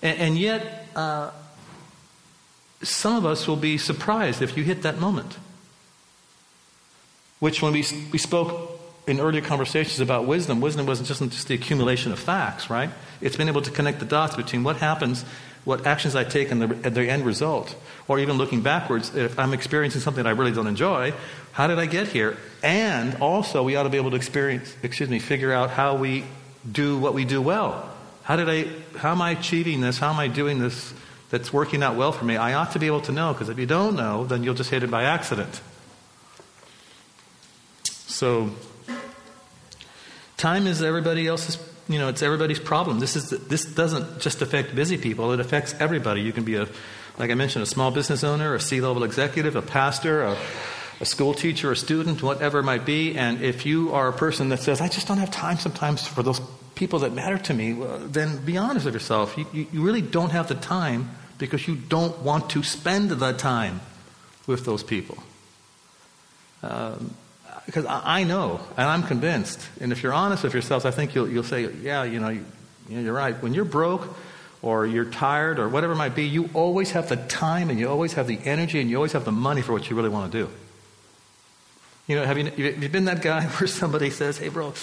And, 0.00 0.18
and 0.18 0.38
yet, 0.38 0.86
uh, 0.96 1.32
some 2.82 3.14
of 3.14 3.26
us 3.26 3.46
will 3.46 3.56
be 3.56 3.76
surprised 3.76 4.40
if 4.40 4.56
you 4.56 4.64
hit 4.64 4.80
that 4.82 5.00
moment. 5.00 5.36
Which, 7.40 7.60
when 7.60 7.74
we, 7.74 7.84
we 8.10 8.18
spoke 8.18 8.79
in 9.10 9.18
earlier 9.18 9.42
conversations 9.42 9.98
about 9.98 10.24
wisdom, 10.24 10.60
wisdom 10.60 10.86
wasn't 10.86 11.08
just, 11.08 11.20
just 11.30 11.48
the 11.48 11.54
accumulation 11.54 12.12
of 12.12 12.18
facts, 12.18 12.70
right? 12.70 12.90
It's 13.20 13.36
been 13.36 13.48
able 13.48 13.62
to 13.62 13.70
connect 13.72 13.98
the 13.98 14.04
dots 14.04 14.36
between 14.36 14.62
what 14.62 14.76
happens, 14.76 15.24
what 15.64 15.84
actions 15.84 16.14
I 16.14 16.22
take, 16.22 16.52
and 16.52 16.62
the, 16.62 16.90
the 16.90 17.10
end 17.10 17.26
result. 17.26 17.74
Or 18.06 18.20
even 18.20 18.38
looking 18.38 18.62
backwards, 18.62 19.14
if 19.16 19.36
I'm 19.36 19.52
experiencing 19.52 20.00
something 20.00 20.24
I 20.24 20.30
really 20.30 20.52
don't 20.52 20.68
enjoy, 20.68 21.12
how 21.50 21.66
did 21.66 21.80
I 21.80 21.86
get 21.86 22.06
here? 22.06 22.36
And 22.62 23.16
also, 23.16 23.64
we 23.64 23.74
ought 23.74 23.82
to 23.82 23.88
be 23.88 23.96
able 23.96 24.10
to 24.10 24.16
experience, 24.16 24.76
excuse 24.84 25.10
me, 25.10 25.18
figure 25.18 25.52
out 25.52 25.70
how 25.70 25.96
we 25.96 26.24
do 26.70 26.96
what 26.96 27.12
we 27.12 27.24
do 27.24 27.42
well. 27.42 27.92
How 28.22 28.36
did 28.36 28.48
I, 28.48 28.68
how 28.96 29.10
am 29.10 29.22
I 29.22 29.32
achieving 29.32 29.80
this? 29.80 29.98
How 29.98 30.12
am 30.12 30.20
I 30.20 30.28
doing 30.28 30.60
this 30.60 30.94
that's 31.30 31.52
working 31.52 31.82
out 31.82 31.96
well 31.96 32.12
for 32.12 32.24
me? 32.24 32.36
I 32.36 32.54
ought 32.54 32.70
to 32.72 32.78
be 32.78 32.86
able 32.86 33.00
to 33.02 33.12
know, 33.12 33.32
because 33.32 33.48
if 33.48 33.58
you 33.58 33.66
don't 33.66 33.96
know, 33.96 34.24
then 34.24 34.44
you'll 34.44 34.54
just 34.54 34.70
hit 34.70 34.84
it 34.84 34.90
by 34.90 35.02
accident. 35.02 35.60
So, 37.82 38.50
Time 40.40 40.66
is 40.66 40.80
everybody 40.82 41.26
else's, 41.26 41.58
you 41.86 41.98
know, 41.98 42.08
it's 42.08 42.22
everybody's 42.22 42.58
problem. 42.58 42.98
This, 42.98 43.14
is, 43.14 43.28
this 43.28 43.66
doesn't 43.66 44.20
just 44.20 44.40
affect 44.40 44.74
busy 44.74 44.96
people, 44.96 45.32
it 45.32 45.40
affects 45.40 45.74
everybody. 45.78 46.22
You 46.22 46.32
can 46.32 46.44
be, 46.44 46.54
a, 46.54 46.66
like 47.18 47.30
I 47.30 47.34
mentioned, 47.34 47.62
a 47.62 47.66
small 47.66 47.90
business 47.90 48.24
owner, 48.24 48.54
a 48.54 48.60
C 48.60 48.80
level 48.80 49.04
executive, 49.04 49.54
a 49.54 49.60
pastor, 49.60 50.22
a, 50.22 50.38
a 50.98 51.04
school 51.04 51.34
teacher, 51.34 51.70
a 51.70 51.76
student, 51.76 52.22
whatever 52.22 52.60
it 52.60 52.62
might 52.62 52.86
be. 52.86 53.18
And 53.18 53.42
if 53.42 53.66
you 53.66 53.92
are 53.92 54.08
a 54.08 54.14
person 54.14 54.48
that 54.48 54.60
says, 54.60 54.80
I 54.80 54.88
just 54.88 55.06
don't 55.06 55.18
have 55.18 55.30
time 55.30 55.58
sometimes 55.58 56.08
for 56.08 56.22
those 56.22 56.40
people 56.74 57.00
that 57.00 57.12
matter 57.12 57.36
to 57.36 57.52
me, 57.52 57.76
then 58.06 58.42
be 58.42 58.56
honest 58.56 58.86
with 58.86 58.94
yourself. 58.94 59.36
You, 59.36 59.46
you, 59.52 59.66
you 59.70 59.82
really 59.82 60.00
don't 60.00 60.30
have 60.30 60.48
the 60.48 60.54
time 60.54 61.10
because 61.36 61.68
you 61.68 61.76
don't 61.76 62.18
want 62.20 62.48
to 62.50 62.62
spend 62.62 63.10
the 63.10 63.32
time 63.34 63.82
with 64.46 64.64
those 64.64 64.82
people. 64.82 65.18
Um, 66.62 67.14
because 67.70 67.86
I, 67.86 68.20
I, 68.20 68.24
know, 68.24 68.60
and 68.76 68.88
I'm 68.88 69.04
convinced, 69.04 69.60
and 69.80 69.92
if 69.92 70.02
you're 70.02 70.12
honest 70.12 70.42
with 70.42 70.52
yourselves, 70.52 70.84
I 70.84 70.90
think 70.90 71.14
you'll, 71.14 71.28
you'll 71.28 71.44
say, 71.44 71.72
yeah, 71.72 72.02
you 72.02 72.18
know, 72.18 72.28
you, 72.28 72.44
you 72.88 72.96
know, 72.96 73.02
you're 73.02 73.14
right. 73.14 73.40
When 73.40 73.54
you're 73.54 73.64
broke 73.64 74.12
or 74.60 74.88
you're 74.88 75.04
tired 75.04 75.60
or 75.60 75.68
whatever 75.68 75.92
it 75.92 75.96
might 75.96 76.16
be, 76.16 76.24
you 76.24 76.50
always 76.52 76.90
have 76.90 77.08
the 77.08 77.14
time 77.14 77.70
and 77.70 77.78
you 77.78 77.88
always 77.88 78.14
have 78.14 78.26
the 78.26 78.40
energy 78.44 78.80
and 78.80 78.90
you 78.90 78.96
always 78.96 79.12
have 79.12 79.24
the 79.24 79.30
money 79.30 79.62
for 79.62 79.72
what 79.72 79.88
you 79.88 79.94
really 79.94 80.08
want 80.08 80.32
to 80.32 80.46
do. 80.46 80.50
You 82.08 82.16
know, 82.16 82.24
have 82.24 82.38
you, 82.38 82.46
have 82.46 82.82
you 82.82 82.88
been 82.88 83.04
that 83.04 83.22
guy 83.22 83.46
where 83.46 83.68
somebody 83.68 84.10
says, 84.10 84.36
hey, 84.36 84.48
bro, 84.48 84.74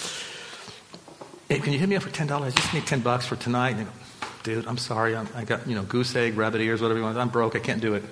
hey, 1.50 1.58
can 1.58 1.74
you 1.74 1.78
hit 1.78 1.90
me 1.90 1.96
up 1.96 2.04
for 2.04 2.10
$10? 2.10 2.40
I 2.40 2.48
just 2.48 2.72
need 2.72 2.86
10 2.86 3.00
bucks 3.00 3.26
for 3.26 3.36
tonight. 3.36 3.72
And 3.72 3.80
you 3.80 3.84
go, 3.84 3.92
dude, 4.44 4.66
I'm 4.66 4.78
sorry. 4.78 5.14
I'm, 5.14 5.28
i 5.34 5.44
got, 5.44 5.68
you 5.68 5.74
know, 5.74 5.82
goose 5.82 6.16
egg, 6.16 6.38
rabbit 6.38 6.62
ears, 6.62 6.80
whatever 6.80 7.00
you 7.00 7.04
want. 7.04 7.18
I'm 7.18 7.28
broke. 7.28 7.54
I 7.54 7.58
can't 7.58 7.82
do 7.82 7.92
it. 7.92 8.04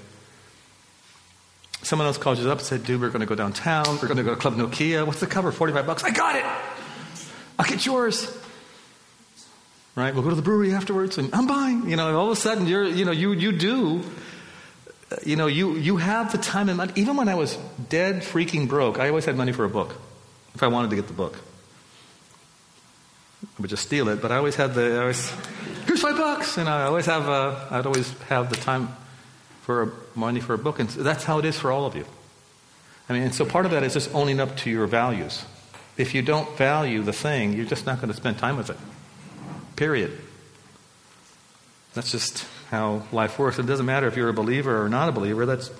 Someone 1.86 2.08
else 2.08 2.18
called 2.18 2.38
you 2.38 2.50
up 2.50 2.58
and 2.58 2.66
said, 2.66 2.82
dude, 2.82 3.00
we're 3.00 3.10
going 3.10 3.20
to 3.20 3.26
go 3.26 3.36
downtown. 3.36 3.86
We're 4.02 4.08
going 4.08 4.16
to 4.16 4.24
go 4.24 4.34
to 4.34 4.40
Club 4.40 4.56
Nokia. 4.56 5.06
What's 5.06 5.20
the 5.20 5.26
cover? 5.28 5.52
45 5.52 5.86
bucks. 5.86 6.02
I 6.02 6.10
got 6.10 6.34
it. 6.34 6.44
I'll 7.60 7.64
get 7.64 7.86
yours. 7.86 8.26
Right? 9.94 10.12
We'll 10.12 10.24
go 10.24 10.30
to 10.30 10.34
the 10.34 10.42
brewery 10.42 10.72
afterwards 10.72 11.16
and 11.16 11.32
I'm 11.32 11.46
buying. 11.46 11.88
You 11.88 11.94
know, 11.94 12.18
all 12.18 12.26
of 12.26 12.36
a 12.36 12.40
sudden 12.40 12.66
you're, 12.66 12.82
you 12.84 13.04
know, 13.04 13.12
you, 13.12 13.30
you 13.34 13.52
do, 13.52 14.02
you 15.24 15.36
know, 15.36 15.46
you, 15.46 15.74
you 15.74 15.96
have 15.98 16.32
the 16.32 16.38
time 16.38 16.68
and 16.68 16.78
money. 16.78 16.92
Even 16.96 17.16
when 17.16 17.28
I 17.28 17.36
was 17.36 17.56
dead 17.88 18.22
freaking 18.22 18.66
broke, 18.66 18.98
I 18.98 19.08
always 19.08 19.24
had 19.24 19.36
money 19.36 19.52
for 19.52 19.64
a 19.64 19.70
book 19.70 19.94
if 20.56 20.64
I 20.64 20.66
wanted 20.66 20.90
to 20.90 20.96
get 20.96 21.06
the 21.06 21.12
book. 21.12 21.38
I 23.44 23.60
would 23.60 23.70
just 23.70 23.84
steal 23.84 24.08
it, 24.08 24.20
but 24.20 24.32
I 24.32 24.38
always 24.38 24.56
had 24.56 24.74
the, 24.74 24.96
I 24.96 25.00
always, 25.02 25.32
here's 25.86 26.02
five 26.02 26.16
bucks. 26.16 26.58
And 26.58 26.68
I 26.68 26.82
always 26.82 27.06
have, 27.06 27.28
uh, 27.28 27.64
I'd 27.70 27.86
always 27.86 28.10
have 28.22 28.50
the 28.50 28.56
time 28.56 28.88
for 29.66 29.92
money 30.14 30.38
for 30.38 30.54
a 30.54 30.58
book. 30.58 30.78
And 30.78 30.88
that's 30.88 31.24
how 31.24 31.40
it 31.40 31.44
is 31.44 31.58
for 31.58 31.72
all 31.72 31.86
of 31.86 31.96
you. 31.96 32.04
I 33.08 33.14
mean, 33.14 33.22
and 33.22 33.34
so 33.34 33.44
part 33.44 33.66
of 33.66 33.72
that 33.72 33.82
is 33.82 33.94
just 33.94 34.14
owning 34.14 34.38
up 34.38 34.56
to 34.58 34.70
your 34.70 34.86
values. 34.86 35.44
If 35.96 36.14
you 36.14 36.22
don't 36.22 36.56
value 36.56 37.02
the 37.02 37.12
thing, 37.12 37.52
you're 37.52 37.66
just 37.66 37.84
not 37.84 37.96
going 37.96 38.08
to 38.08 38.14
spend 38.14 38.38
time 38.38 38.56
with 38.56 38.70
it. 38.70 38.76
Period. 39.74 40.16
That's 41.94 42.12
just 42.12 42.46
how 42.70 43.02
life 43.10 43.40
works. 43.40 43.58
It 43.58 43.66
doesn't 43.66 43.86
matter 43.86 44.06
if 44.06 44.16
you're 44.16 44.28
a 44.28 44.32
believer 44.32 44.84
or 44.84 44.88
not 44.88 45.08
a 45.08 45.12
believer. 45.12 45.46
That's, 45.46 45.72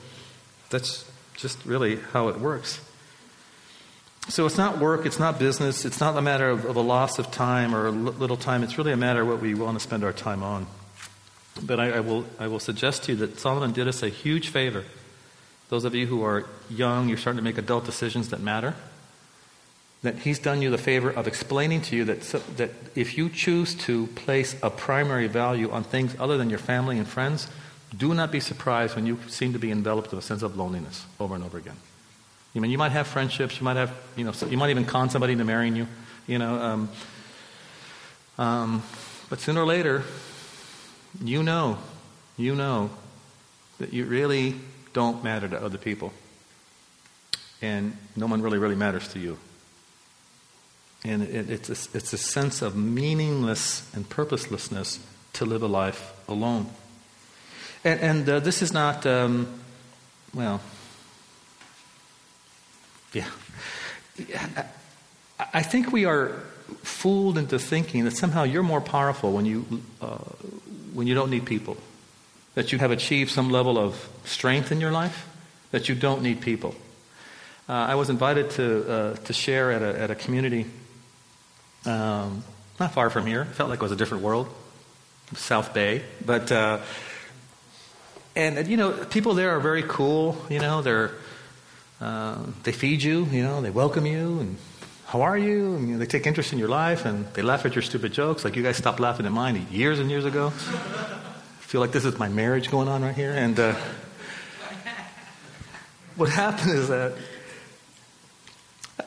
that's 0.71 1.09
just 1.37 1.65
really 1.65 2.01
how 2.13 2.27
it 2.27 2.41
works. 2.41 2.81
So 4.29 4.47
it's 4.47 4.59
not 4.59 4.81
work, 4.81 5.07
it's 5.07 5.21
not 5.21 5.39
business, 5.39 5.85
it's 5.85 6.01
not 6.01 6.17
a 6.17 6.23
matter 6.23 6.51
of, 6.51 6.65
of 6.65 6.75
a 6.75 6.81
loss 6.81 7.21
of 7.21 7.31
time 7.31 7.73
or 7.73 7.87
a 7.87 7.93
little 7.93 8.37
time. 8.37 8.65
It's 8.65 8.79
really 8.79 8.91
a 8.91 8.97
matter 8.97 9.23
of 9.23 9.29
what 9.29 9.41
we 9.41 9.55
want 9.55 9.79
to 9.79 9.81
spend 9.81 10.03
our 10.03 10.13
time 10.13 10.43
on. 10.43 10.67
But 11.63 11.81
I, 11.81 11.93
I, 11.93 12.01
will, 12.01 12.27
I 12.39 12.49
will 12.49 12.61
suggest 12.61 13.05
to 13.05 13.13
you 13.13 13.19
that 13.19 13.39
Solomon 13.39 13.73
did 13.73 13.89
us 13.89 14.03
a 14.03 14.09
huge 14.09 14.49
favor. 14.49 14.85
Those 15.69 15.85
of 15.85 15.95
you 15.95 16.07
who 16.07 16.23
are 16.23 16.47
young, 16.71 17.09
you're 17.09 17.19
starting 17.19 17.39
to 17.39 17.45
make 17.45 17.59
adult 17.59 17.85
decisions 17.85 18.29
that 18.29 18.41
matter. 18.41 18.75
That 20.03 20.19
he's 20.21 20.39
done 20.39 20.63
you 20.63 20.71
the 20.71 20.79
favor 20.79 21.11
of 21.11 21.27
explaining 21.27 21.81
to 21.83 21.97
you 21.97 22.05
that, 22.05 22.21
that 22.57 22.71
if 22.95 23.17
you 23.19 23.29
choose 23.29 23.75
to 23.87 24.07
place 24.09 24.55
a 24.63 24.71
primary 24.71 25.27
value 25.27 25.71
on 25.71 25.83
things 25.83 26.15
other 26.21 26.37
than 26.37 26.51
your 26.51 26.59
family 26.59 26.99
and 26.99 27.09
friends, 27.09 27.49
do 27.97 28.15
not 28.15 28.31
be 28.31 28.41
surprised 28.41 28.95
when 28.95 29.07
you 29.07 29.19
seem 29.29 29.53
to 29.53 29.59
be 29.59 29.71
enveloped 29.71 30.11
with 30.11 30.19
a 30.19 30.23
sense 30.23 30.43
of 30.43 30.57
loneliness 30.57 31.07
over 31.19 31.35
and 31.35 31.43
over 31.43 31.59
again. 31.59 31.77
I 32.55 32.59
mean, 32.59 32.71
you 32.71 32.79
might 32.79 32.93
have 32.93 33.07
friendships, 33.07 33.59
you 33.59 33.65
might 33.65 33.77
have, 33.77 33.93
you 34.17 34.25
know, 34.25 34.33
you 34.49 34.57
might 34.57 34.71
even 34.71 34.87
con 34.87 35.11
somebody 35.11 35.35
into 35.35 35.45
marrying 35.45 35.77
you, 35.77 35.87
you 36.27 36.39
know. 36.39 36.55
Um, 36.55 36.89
um, 38.39 38.83
but 39.29 39.41
sooner 39.41 39.61
or 39.63 39.67
later, 39.67 40.05
you 41.23 41.43
know, 41.43 41.79
you 42.37 42.55
know 42.55 42.91
that 43.79 43.93
you 43.93 44.05
really 44.05 44.55
don't 44.93 45.23
matter 45.23 45.49
to 45.49 45.63
other 45.63 45.79
people. 45.79 46.13
And 47.63 47.97
no 48.17 48.27
one 48.27 48.43
really, 48.43 48.59
really 48.59 48.75
matters 48.75 49.09
to 49.09 49.19
you. 49.19 49.39
And 51.05 51.23
it, 51.23 51.51
it's, 51.51 51.69
a, 51.69 51.97
it's 51.97 52.13
a 52.13 52.19
sense 52.19 52.63
of 52.63 52.77
meaningless 52.77 53.89
and 53.95 54.09
purposelessness 54.09 54.99
to 55.35 55.45
live 55.45 55.63
a 55.63 55.67
life 55.67 56.13
alone. 56.29 56.67
And, 57.85 58.01
and 58.01 58.29
uh, 58.29 58.41
this 58.41 58.63
is 58.63 58.73
not, 58.73 59.07
um, 59.07 59.61
well, 60.35 60.61
yeah. 63.13 63.29
I 65.53 65.63
think 65.63 65.93
we 65.93 66.05
are 66.05 66.33
fooled 66.83 67.39
into 67.39 67.59
thinking 67.59 68.05
that 68.05 68.17
somehow 68.17 68.43
you're 68.43 68.63
more 68.63 68.81
powerful 68.81 69.33
when 69.33 69.47
you 69.47 69.83
uh, 70.01 70.19
when 70.97 71.07
you 71.07 71.15
don't 71.15 71.31
need 71.31 71.45
people, 71.45 71.77
that 72.55 72.73
you 72.73 72.79
have 72.79 72.91
achieved 72.91 73.31
some 73.31 73.51
level 73.51 73.77
of 73.77 74.09
strength 74.25 74.73
in 74.73 74.81
your 74.81 74.91
life, 74.91 75.29
that 75.71 75.91
you 75.91 75.95
don't 75.95 76.23
need 76.23 76.41
people. 76.41 76.75
Uh, 77.69 77.73
I 77.73 77.95
was 77.97 78.09
invited 78.09 78.51
to, 78.53 78.91
uh, 78.91 79.15
to 79.15 79.33
share 79.35 79.73
at 79.73 79.83
a, 79.83 80.01
at 80.01 80.11
a 80.11 80.15
community 80.15 80.65
um, 81.85 82.43
not 82.81 82.95
far 82.95 83.11
from 83.11 83.27
here. 83.27 83.43
It 83.43 83.49
felt 83.49 83.69
like 83.69 83.81
it 83.81 83.83
was 83.83 83.93
a 83.93 83.97
different 83.97 84.23
world, 84.23 84.49
South 85.35 85.75
Bay. 85.75 86.03
But, 86.25 86.51
uh, 86.51 86.79
and, 88.35 88.67
you 88.67 88.79
know, 88.79 88.93
people 88.93 89.35
there 89.35 89.51
are 89.51 89.61
very 89.61 89.83
cool. 89.87 90.37
You 90.49 90.61
know, 90.61 90.81
they're, 90.81 91.11
uh, 92.01 92.39
they 92.63 92.73
feed 92.73 93.03
you, 93.03 93.27
you 93.27 93.43
know, 93.43 93.61
they 93.61 93.71
welcome 93.71 94.07
you, 94.07 94.41
and 94.41 94.57
how 95.07 95.23
are 95.23 95.39
you? 95.39 95.77
And, 95.77 95.89
you 95.89 95.95
know, 95.95 95.99
they 95.99 96.07
take 96.07 96.27
interest 96.27 96.53
in 96.53 96.59
your 96.59 96.69
life 96.69 97.05
and 97.05 97.33
they 97.35 97.43
laugh 97.43 97.65
at 97.65 97.77
your 97.77 97.83
stupid 97.83 98.13
jokes. 98.13 98.45
Like 98.45 98.57
you 98.57 98.63
guys 98.65 98.77
stopped 98.77 98.99
laughing 98.99 99.25
at 99.25 99.33
mine 99.33 99.67
years 99.71 100.01
and 100.01 100.11
years 100.11 100.25
ago. 100.25 100.49
I 100.49 101.61
feel 101.61 101.81
like 101.81 101.93
this 101.93 102.05
is 102.05 102.19
my 102.19 102.29
marriage 102.29 102.71
going 102.73 102.89
on 102.89 103.03
right 103.03 103.15
here. 103.15 103.33
And 103.33 103.59
uh, 103.59 103.77
what 106.17 106.29
happened 106.29 106.73
is 106.73 106.89
that, 106.89 107.13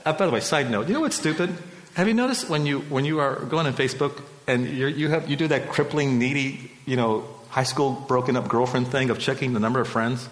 uh, 0.06 0.14
by 0.14 0.26
the 0.26 0.32
way, 0.32 0.40
side 0.40 0.72
note, 0.72 0.88
you 0.88 0.94
know 0.94 1.02
what's 1.02 1.18
stupid? 1.18 1.54
Have 1.96 2.08
you 2.08 2.14
noticed 2.14 2.50
when 2.50 2.66
you, 2.66 2.80
when 2.80 3.04
you 3.04 3.20
are 3.20 3.36
going 3.36 3.68
on 3.68 3.74
Facebook 3.74 4.22
and 4.48 4.70
you 4.70 5.10
have, 5.10 5.30
you 5.30 5.36
do 5.36 5.50
that 5.50 5.68
crippling, 5.68 6.18
needy, 6.18 6.72
you 6.86 6.96
know, 6.96 7.28
high 7.50 7.64
school 7.64 7.92
broken 8.08 8.38
up 8.38 8.48
girlfriend 8.48 8.88
thing 8.88 9.10
of 9.10 9.20
checking 9.20 9.52
the 9.52 9.60
number 9.60 9.82
of 9.82 9.88
friends? 9.90 10.30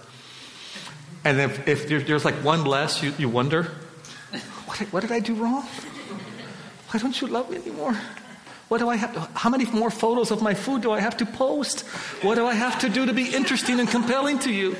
And 1.26 1.42
if, 1.42 1.68
if 1.68 1.90
there's 1.90 2.24
like 2.24 2.36
one 2.36 2.64
less, 2.64 3.04
you, 3.04 3.14
you 3.18 3.28
wonder, 3.28 3.70
what, 4.68 4.78
what 4.92 5.02
did 5.02 5.12
I 5.12 5.20
do 5.20 5.34
wrong? 5.36 5.66
Why 6.90 7.00
don't 7.00 7.20
you 7.20 7.28
love 7.28 7.50
me 7.50 7.58
anymore? 7.58 7.98
What 8.68 8.80
do 8.80 8.90
I 8.90 8.98
have 8.98 9.14
to, 9.14 9.22
how 9.34 9.50
many 9.50 9.66
more 9.66 9.90
photos 9.90 10.30
of 10.30 10.42
my 10.42 10.54
food 10.54 10.82
do 10.82 10.92
I 10.92 11.00
have 11.00 11.16
to 11.18 11.26
post? 11.26 11.82
What 12.22 12.36
do 12.36 12.46
I 12.46 12.54
have 12.54 12.80
to 12.80 12.90
do 12.90 13.06
to 13.06 13.14
be 13.14 13.34
interesting 13.34 13.80
and 13.80 13.88
compelling 13.90 14.40
to 14.40 14.52
you? 14.52 14.76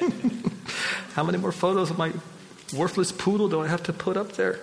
how 1.14 1.22
many 1.22 1.38
more 1.38 1.52
photos 1.52 1.90
of 1.90 1.98
my 1.98 2.12
worthless 2.76 3.12
poodle 3.12 3.48
do 3.48 3.60
I 3.60 3.68
have 3.68 3.84
to 3.84 3.92
put 3.92 4.16
up 4.16 4.32
there? 4.32 4.58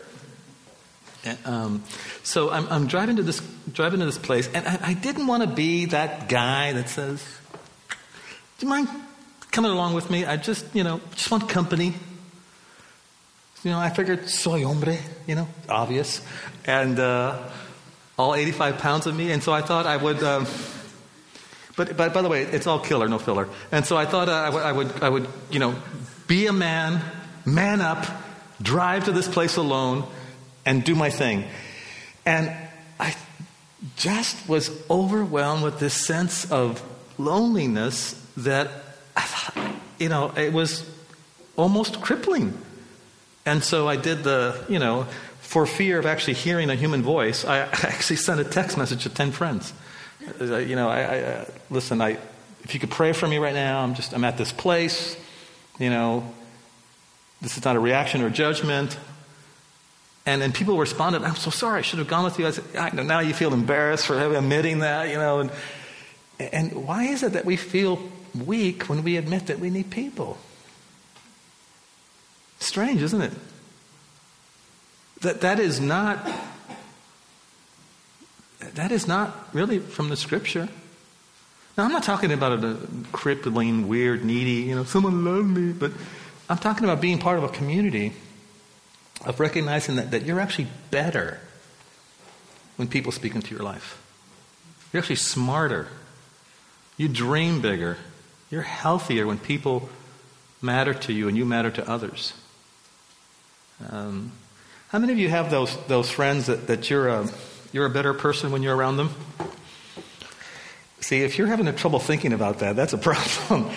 Um, 1.46 1.84
so 2.24 2.50
I'm, 2.50 2.68
I'm, 2.68 2.88
driving 2.88 3.18
to 3.18 3.24
this 3.24 3.42
driving 3.72 4.00
to 4.00 4.08
this 4.08 4.18
place, 4.18 4.50
and 4.56 4.68
I, 4.68 4.80
I 4.82 4.94
didn't 4.96 5.28
want 5.28 5.44
to 5.44 5.48
be 5.48 5.86
that 5.86 6.28
guy 6.30 6.74
that 6.74 6.90
says, 6.90 7.24
"Do 8.58 8.66
you 8.66 8.70
mind 8.70 8.88
coming 9.52 9.70
along 9.70 9.94
with 9.94 10.10
me? 10.10 10.26
I 10.26 10.38
just, 10.38 10.66
you 10.74 10.84
know, 10.84 11.00
just 11.12 11.30
want 11.30 11.48
company." 11.48 11.94
You 13.64 13.70
know, 13.70 13.80
I 13.80 13.90
figured 13.92 14.28
soy 14.28 14.64
hombre, 14.64 14.98
you 15.28 15.36
know, 15.36 15.48
obvious, 15.70 16.26
and 16.66 17.00
uh, 17.00 17.38
all 18.18 18.34
85 18.34 18.80
pounds 18.80 19.06
of 19.06 19.16
me, 19.16 19.32
and 19.32 19.44
so 19.44 19.54
I 19.54 19.62
thought 19.62 19.86
I 19.86 19.98
would. 19.98 20.24
Um, 20.24 20.48
but, 21.78 21.96
but 21.96 22.12
by 22.12 22.24
the 22.24 22.30
way, 22.30 22.42
it's 22.42 22.66
all 22.66 22.80
killer, 22.80 23.08
no 23.08 23.20
filler. 23.20 23.48
And 23.72 23.86
so 23.86 23.98
I 23.98 24.06
thought 24.06 24.30
uh, 24.30 24.34
I, 24.34 24.46
w- 24.46 24.64
I 24.64 24.72
would, 24.72 25.04
I 25.04 25.10
would, 25.10 25.28
you 25.52 25.60
know, 25.60 25.76
be 26.28 26.48
a 26.48 26.54
man, 26.54 27.02
man 27.46 27.82
up, 27.82 28.06
drive 28.62 29.06
to 29.06 29.12
this 29.12 29.28
place 29.28 29.58
alone, 29.58 30.06
and 30.66 30.84
do 30.84 30.96
my 30.96 31.12
thing. 31.12 31.46
And 32.26 32.52
I 33.00 33.16
just 33.96 34.50
was 34.50 34.72
overwhelmed 34.90 35.64
with 35.64 35.80
this 35.80 35.94
sense 35.94 36.52
of 36.52 36.84
loneliness 37.20 38.14
that, 38.38 38.70
you 40.00 40.10
know, 40.10 40.32
it 40.36 40.52
was 40.52 40.84
almost 41.58 42.02
crippling. 42.02 42.58
And 43.46 43.64
so 43.64 43.88
I 43.88 43.96
did 43.96 44.24
the, 44.24 44.64
you 44.70 44.80
know, 44.80 45.08
for 45.40 45.66
fear 45.66 46.00
of 46.00 46.06
actually 46.06 46.36
hearing 46.36 46.70
a 46.70 46.76
human 46.76 47.02
voice, 47.02 47.44
I 47.46 47.60
actually 47.60 48.18
sent 48.18 48.40
a 48.40 48.44
text 48.44 48.78
message 48.78 49.04
to 49.04 49.10
10 49.10 49.32
friends. 49.32 49.74
Uh, 50.40 50.58
you 50.58 50.76
know, 50.76 50.90
I, 50.90 51.02
I 51.02 51.20
uh, 51.22 51.46
listen, 51.70 52.02
I, 52.02 52.18
if 52.64 52.74
you 52.74 52.80
could 52.80 52.92
pray 52.92 53.12
for 53.12 53.28
me 53.28 53.38
right 53.38 53.54
now, 53.54 53.82
I'm 53.82 53.96
just, 53.96 54.14
I'm 54.14 54.24
at 54.24 54.38
this 54.38 54.52
place, 54.52 55.18
you 55.80 55.90
know, 55.90 56.32
this 57.42 57.58
is 57.58 57.66
not 57.66 57.76
a 57.76 57.80
reaction 57.80 58.22
or 58.22 58.30
judgment. 58.30 58.98
And 60.26 60.40
then 60.42 60.52
people 60.52 60.78
responded, 60.78 61.24
I'm 61.24 61.36
so 61.36 61.50
sorry, 61.50 61.80
I 61.80 61.82
should 61.82 61.98
have 61.98 62.08
gone 62.08 62.24
with 62.24 62.38
you. 62.38 62.46
I 62.46 62.52
said, 62.52 62.76
I 62.76 62.90
now 62.92 63.20
you 63.20 63.34
feel 63.34 63.54
embarrassed 63.54 64.06
for 64.06 64.20
admitting 64.20 64.80
that, 64.80 65.10
you 65.10 65.16
know. 65.16 65.40
And, 65.40 65.52
and 66.40 66.86
why 66.86 67.06
is 67.06 67.24
it 67.24 67.34
that 67.34 67.44
we 67.44 67.58
feel 67.58 68.00
weak 68.46 68.84
when 68.84 69.04
we 69.04 69.18
admit 69.18 69.48
that 69.48 69.60
we 69.60 69.72
need 69.72 69.90
people? 69.90 70.38
Strange, 72.62 73.02
isn't 73.02 73.22
it? 73.22 73.34
That, 75.22 75.42
that 75.42 75.60
is 75.60 75.80
not 75.80 76.26
that 78.76 78.92
is 78.92 79.08
not 79.08 79.50
really 79.54 79.80
from 79.80 80.10
the 80.10 80.16
scripture. 80.16 80.70
Now, 81.78 81.86
I'm 81.86 81.92
not 81.92 82.04
talking 82.04 82.32
about 82.32 82.64
a 82.64 82.78
crippling, 83.12 83.88
weird, 83.88 84.24
needy, 84.24 84.68
you 84.68 84.76
know, 84.76 84.84
someone 84.84 85.26
love 85.26 85.46
me, 85.46 85.74
but 85.74 85.92
I'm 86.48 86.60
talking 86.60 86.84
about 86.84 87.02
being 87.02 87.18
part 87.18 87.40
of 87.40 87.44
a 87.44 87.50
community 87.50 88.14
of 89.26 89.40
recognizing 89.40 89.96
that, 89.96 90.12
that 90.12 90.24
you're 90.24 90.40
actually 90.40 90.68
better 90.92 91.40
when 92.76 92.88
people 92.88 93.12
speak 93.12 93.34
into 93.34 93.56
your 93.56 93.64
life. 93.64 94.00
You're 94.94 95.02
actually 95.02 95.16
smarter. 95.16 95.88
You 96.98 97.08
dream 97.08 97.62
bigger. 97.62 97.98
You're 98.52 98.62
healthier 98.62 99.26
when 99.26 99.40
people 99.40 99.90
matter 100.62 100.94
to 100.94 101.14
you 101.14 101.28
and 101.28 101.36
you 101.36 101.46
matter 101.46 101.72
to 101.72 101.90
others. 101.90 102.34
Um, 103.90 104.32
how 104.90 105.00
many 105.00 105.14
of 105.14 105.20
you 105.20 105.30
have 105.30 105.50
those, 105.50 105.76
those 105.88 106.10
friends 106.10 106.48
that, 106.48 106.68
that 106.68 106.90
you're, 106.90 107.08
a, 107.08 107.28
you're 107.72 107.86
a 107.86 107.90
better 107.90 108.14
person 108.14 108.52
when 108.52 108.62
you're 108.64 108.76
around 108.76 108.98
them? 108.98 109.10
See, 111.00 111.24
if 111.24 111.38
you're 111.38 111.48
having 111.48 111.68
a 111.68 111.74
trouble 111.74 112.00
thinking 112.00 112.34
about 112.34 112.60
that, 112.60 112.76
that's 112.76 112.94
a 112.94 112.98
problem. 113.00 113.70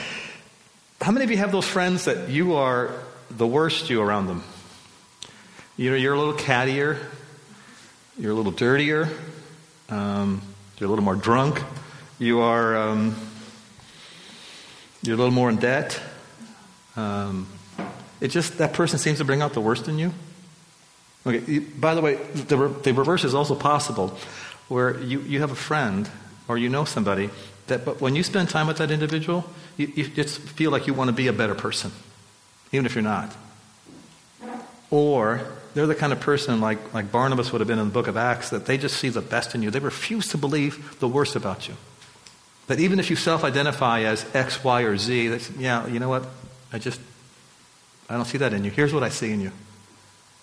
How 1.00 1.12
many 1.12 1.24
of 1.24 1.30
you 1.30 1.36
have 1.38 1.52
those 1.52 1.66
friends 1.66 2.04
that 2.04 2.28
you 2.28 2.54
are 2.54 2.90
the 3.30 3.46
worst 3.46 3.90
you 3.90 4.02
around 4.02 4.26
them? 4.26 4.44
You 5.76 5.90
know, 5.90 5.96
you're 5.96 6.14
a 6.14 6.18
little 6.18 6.34
cattier, 6.34 6.98
you're 8.16 8.32
a 8.32 8.34
little 8.34 8.52
dirtier, 8.52 9.08
um, 9.88 10.40
you're 10.78 10.86
a 10.86 10.90
little 10.90 11.04
more 11.04 11.16
drunk, 11.16 11.62
you 12.18 12.40
are 12.40 12.76
um, 12.76 13.16
you're 15.02 15.14
a 15.14 15.18
little 15.18 15.34
more 15.34 15.50
in 15.50 15.56
debt. 15.56 16.00
Um, 16.96 17.48
it 18.24 18.30
just 18.30 18.56
that 18.56 18.72
person 18.72 18.98
seems 18.98 19.18
to 19.18 19.24
bring 19.24 19.42
out 19.42 19.52
the 19.52 19.60
worst 19.60 19.86
in 19.86 19.98
you. 19.98 20.10
Okay. 21.26 21.58
By 21.58 21.94
the 21.94 22.00
way, 22.00 22.14
the, 22.14 22.56
the 22.82 22.94
reverse 22.94 23.22
is 23.22 23.34
also 23.34 23.54
possible, 23.54 24.16
where 24.68 24.98
you, 24.98 25.20
you 25.20 25.40
have 25.40 25.50
a 25.50 25.54
friend 25.54 26.08
or 26.48 26.56
you 26.56 26.70
know 26.70 26.86
somebody 26.86 27.28
that, 27.66 27.84
but 27.84 28.00
when 28.00 28.16
you 28.16 28.22
spend 28.22 28.48
time 28.48 28.66
with 28.66 28.78
that 28.78 28.90
individual, 28.90 29.44
you, 29.76 29.92
you 29.94 30.08
just 30.08 30.38
feel 30.40 30.70
like 30.70 30.86
you 30.86 30.94
want 30.94 31.08
to 31.08 31.12
be 31.12 31.26
a 31.26 31.34
better 31.34 31.54
person, 31.54 31.92
even 32.72 32.86
if 32.86 32.94
you're 32.94 33.04
not. 33.04 33.36
Or 34.90 35.42
they're 35.74 35.86
the 35.86 35.94
kind 35.94 36.12
of 36.14 36.20
person 36.20 36.62
like, 36.62 36.94
like 36.94 37.12
Barnabas 37.12 37.52
would 37.52 37.60
have 37.60 37.68
been 37.68 37.78
in 37.78 37.88
the 37.88 37.92
book 37.92 38.06
of 38.06 38.16
Acts 38.16 38.48
that 38.50 38.64
they 38.64 38.78
just 38.78 38.96
see 38.96 39.10
the 39.10 39.20
best 39.20 39.54
in 39.54 39.60
you. 39.62 39.70
They 39.70 39.80
refuse 39.80 40.28
to 40.28 40.38
believe 40.38 40.98
the 40.98 41.08
worst 41.08 41.36
about 41.36 41.68
you. 41.68 41.74
That 42.68 42.80
even 42.80 42.98
if 42.98 43.10
you 43.10 43.16
self 43.16 43.44
identify 43.44 44.00
as 44.04 44.24
X, 44.34 44.64
Y, 44.64 44.80
or 44.80 44.96
Z, 44.96 45.28
that's, 45.28 45.50
yeah, 45.58 45.86
you 45.88 45.98
know 45.98 46.08
what? 46.08 46.26
I 46.72 46.78
just, 46.78 46.98
I 48.08 48.16
don't 48.16 48.24
see 48.24 48.38
that 48.38 48.52
in 48.52 48.64
you. 48.64 48.70
Here's 48.70 48.92
what 48.92 49.02
I 49.02 49.08
see 49.08 49.32
in 49.32 49.40
you. 49.40 49.52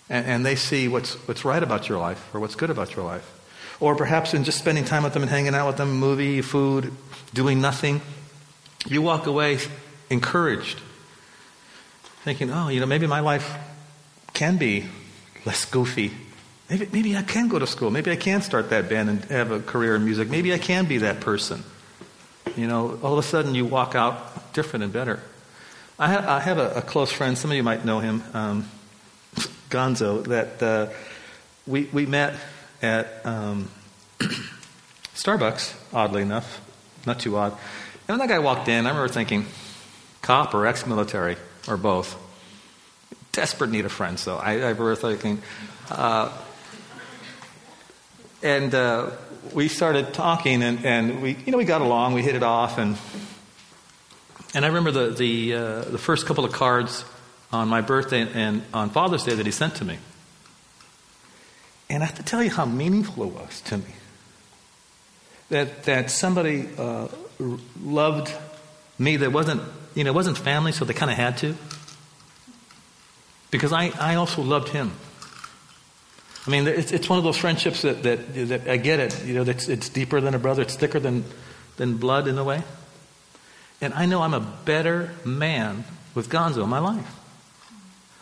And, 0.08 0.26
and 0.26 0.46
they 0.46 0.56
see 0.56 0.88
what's, 0.88 1.14
what's 1.28 1.44
right 1.44 1.62
about 1.62 1.88
your 1.88 1.98
life 1.98 2.34
or 2.34 2.40
what's 2.40 2.54
good 2.54 2.70
about 2.70 2.96
your 2.96 3.04
life. 3.04 3.38
Or 3.80 3.96
perhaps 3.96 4.34
in 4.34 4.44
just 4.44 4.58
spending 4.58 4.84
time 4.84 5.02
with 5.02 5.12
them 5.12 5.22
and 5.22 5.30
hanging 5.30 5.54
out 5.54 5.66
with 5.66 5.76
them, 5.76 5.96
movie, 5.96 6.42
food, 6.42 6.92
doing 7.34 7.60
nothing, 7.60 8.00
you 8.86 9.02
walk 9.02 9.26
away 9.26 9.58
encouraged, 10.10 10.78
thinking, 12.24 12.50
oh, 12.50 12.68
you 12.68 12.80
know, 12.80 12.86
maybe 12.86 13.06
my 13.06 13.20
life 13.20 13.56
can 14.34 14.56
be 14.56 14.86
less 15.44 15.64
goofy. 15.64 16.12
Maybe, 16.70 16.88
maybe 16.92 17.16
I 17.16 17.22
can 17.22 17.48
go 17.48 17.58
to 17.58 17.66
school. 17.66 17.90
Maybe 17.90 18.10
I 18.10 18.16
can 18.16 18.42
start 18.42 18.70
that 18.70 18.88
band 18.88 19.08
and 19.08 19.24
have 19.26 19.50
a 19.50 19.60
career 19.60 19.96
in 19.96 20.04
music. 20.04 20.30
Maybe 20.30 20.52
I 20.52 20.58
can 20.58 20.86
be 20.86 20.98
that 20.98 21.20
person. 21.20 21.64
You 22.56 22.66
know, 22.66 22.98
all 23.02 23.12
of 23.12 23.18
a 23.18 23.22
sudden 23.22 23.54
you 23.54 23.64
walk 23.64 23.94
out 23.94 24.52
different 24.52 24.84
and 24.84 24.92
better. 24.92 25.20
I, 25.98 26.12
ha- 26.12 26.36
I 26.36 26.40
have 26.40 26.58
a, 26.58 26.70
a, 26.76 26.82
close 26.82 27.12
friend, 27.12 27.36
some 27.36 27.50
of 27.50 27.56
you 27.56 27.62
might 27.62 27.84
know 27.84 28.00
him, 28.00 28.22
um, 28.32 28.68
Gonzo, 29.68 30.24
that 30.24 30.62
uh, 30.62 30.88
we, 31.66 31.84
we 31.92 32.06
met 32.06 32.34
at 32.80 33.24
um, 33.24 33.68
Starbucks, 35.14 35.74
oddly 35.92 36.22
enough, 36.22 36.60
not 37.06 37.20
too 37.20 37.36
odd. 37.36 37.52
And 37.52 38.18
when 38.18 38.18
that 38.18 38.28
guy 38.28 38.38
walked 38.38 38.68
in, 38.68 38.86
I 38.86 38.90
remember 38.90 39.12
thinking, 39.12 39.46
cop 40.22 40.54
or 40.54 40.66
ex 40.66 40.86
military, 40.86 41.36
or 41.68 41.76
both. 41.76 42.16
Desperate 43.32 43.70
need 43.70 43.84
of 43.84 43.92
friends, 43.92 44.24
though. 44.24 44.36
I, 44.36 44.52
I 44.52 44.70
remember 44.70 44.96
thinking. 44.96 45.42
Uh, 45.90 46.32
and 48.42 48.74
uh, 48.74 49.10
we 49.52 49.68
started 49.68 50.14
talking, 50.14 50.62
and, 50.62 50.84
and 50.84 51.22
we, 51.22 51.36
you 51.44 51.52
know, 51.52 51.58
we 51.58 51.64
got 51.64 51.80
along, 51.80 52.14
we 52.14 52.22
hit 52.22 52.34
it 52.34 52.42
off, 52.42 52.78
and 52.78 52.96
and 54.54 54.64
I 54.64 54.68
remember 54.68 54.90
the 54.90 55.10
the 55.10 55.54
uh, 55.54 55.80
the 55.82 55.98
first 55.98 56.26
couple 56.26 56.44
of 56.44 56.52
cards 56.52 57.04
on 57.52 57.68
my 57.68 57.80
birthday 57.80 58.26
and 58.32 58.62
on 58.72 58.90
Father's 58.90 59.24
Day 59.24 59.34
that 59.34 59.46
he 59.46 59.52
sent 59.52 59.76
to 59.76 59.84
me. 59.84 59.98
And 61.90 62.02
I 62.02 62.06
have 62.06 62.16
to 62.16 62.22
tell 62.22 62.42
you 62.42 62.50
how 62.50 62.64
meaningful 62.64 63.24
it 63.24 63.34
was 63.34 63.60
to 63.62 63.78
me 63.78 63.84
that 65.50 65.84
that 65.84 66.10
somebody 66.10 66.68
uh, 66.78 67.08
loved 67.82 68.34
me 68.98 69.16
that 69.16 69.32
wasn't 69.32 69.62
you 69.94 70.04
know 70.04 70.12
wasn't 70.12 70.38
family, 70.38 70.72
so 70.72 70.84
they 70.84 70.94
kind 70.94 71.10
of 71.10 71.16
had 71.16 71.36
to. 71.38 71.54
Because 73.50 73.72
I, 73.72 73.92
I 74.00 74.14
also 74.14 74.40
loved 74.40 74.70
him. 74.70 74.92
I 76.46 76.50
mean, 76.50 76.66
it's, 76.66 76.90
it's 76.90 77.08
one 77.08 77.18
of 77.18 77.24
those 77.24 77.36
friendships 77.36 77.82
that, 77.82 78.02
that, 78.02 78.34
that 78.48 78.68
I 78.68 78.78
get 78.78 78.98
it. 78.98 79.24
You 79.26 79.34
know, 79.34 79.42
it's, 79.42 79.68
it's 79.68 79.90
deeper 79.90 80.20
than 80.20 80.34
a 80.34 80.38
brother. 80.38 80.62
It's 80.62 80.74
thicker 80.74 80.98
than, 80.98 81.24
than 81.76 81.98
blood 81.98 82.26
in 82.26 82.38
a 82.38 82.42
way. 82.42 82.62
And 83.82 83.92
I 83.92 84.06
know 84.06 84.22
I'm 84.22 84.32
a 84.32 84.40
better 84.40 85.10
man 85.24 85.84
with 86.14 86.28
Gonzo 86.28 86.62
in 86.62 86.68
my 86.70 86.78
life. 86.78 87.18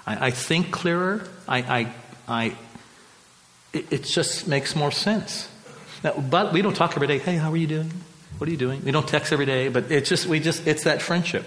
I, 0.06 0.28
I 0.28 0.30
think 0.30 0.70
clearer. 0.70 1.28
I, 1.46 1.58
I, 1.58 1.92
I 2.26 2.56
it, 3.74 3.92
it, 3.92 4.04
just 4.04 4.48
makes 4.48 4.74
more 4.74 4.90
sense. 4.90 5.48
Now, 6.02 6.14
but 6.18 6.54
we 6.54 6.62
don't 6.62 6.74
talk 6.74 6.92
every 6.96 7.06
day. 7.06 7.18
Hey, 7.18 7.36
how 7.36 7.52
are 7.52 7.56
you 7.58 7.66
doing? 7.66 7.92
What 8.38 8.48
are 8.48 8.50
you 8.50 8.56
doing? 8.56 8.82
We 8.82 8.90
don't 8.90 9.06
text 9.06 9.34
every 9.34 9.44
day, 9.44 9.68
but 9.68 9.90
it's 9.92 10.08
just 10.08 10.26
we 10.26 10.40
just 10.40 10.66
it's 10.66 10.84
that 10.84 11.02
friendship. 11.02 11.44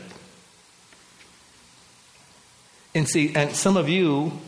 And 2.94 3.10
see, 3.10 3.34
and 3.36 3.56
some 3.56 3.78
of 3.78 3.90
you 3.90 4.40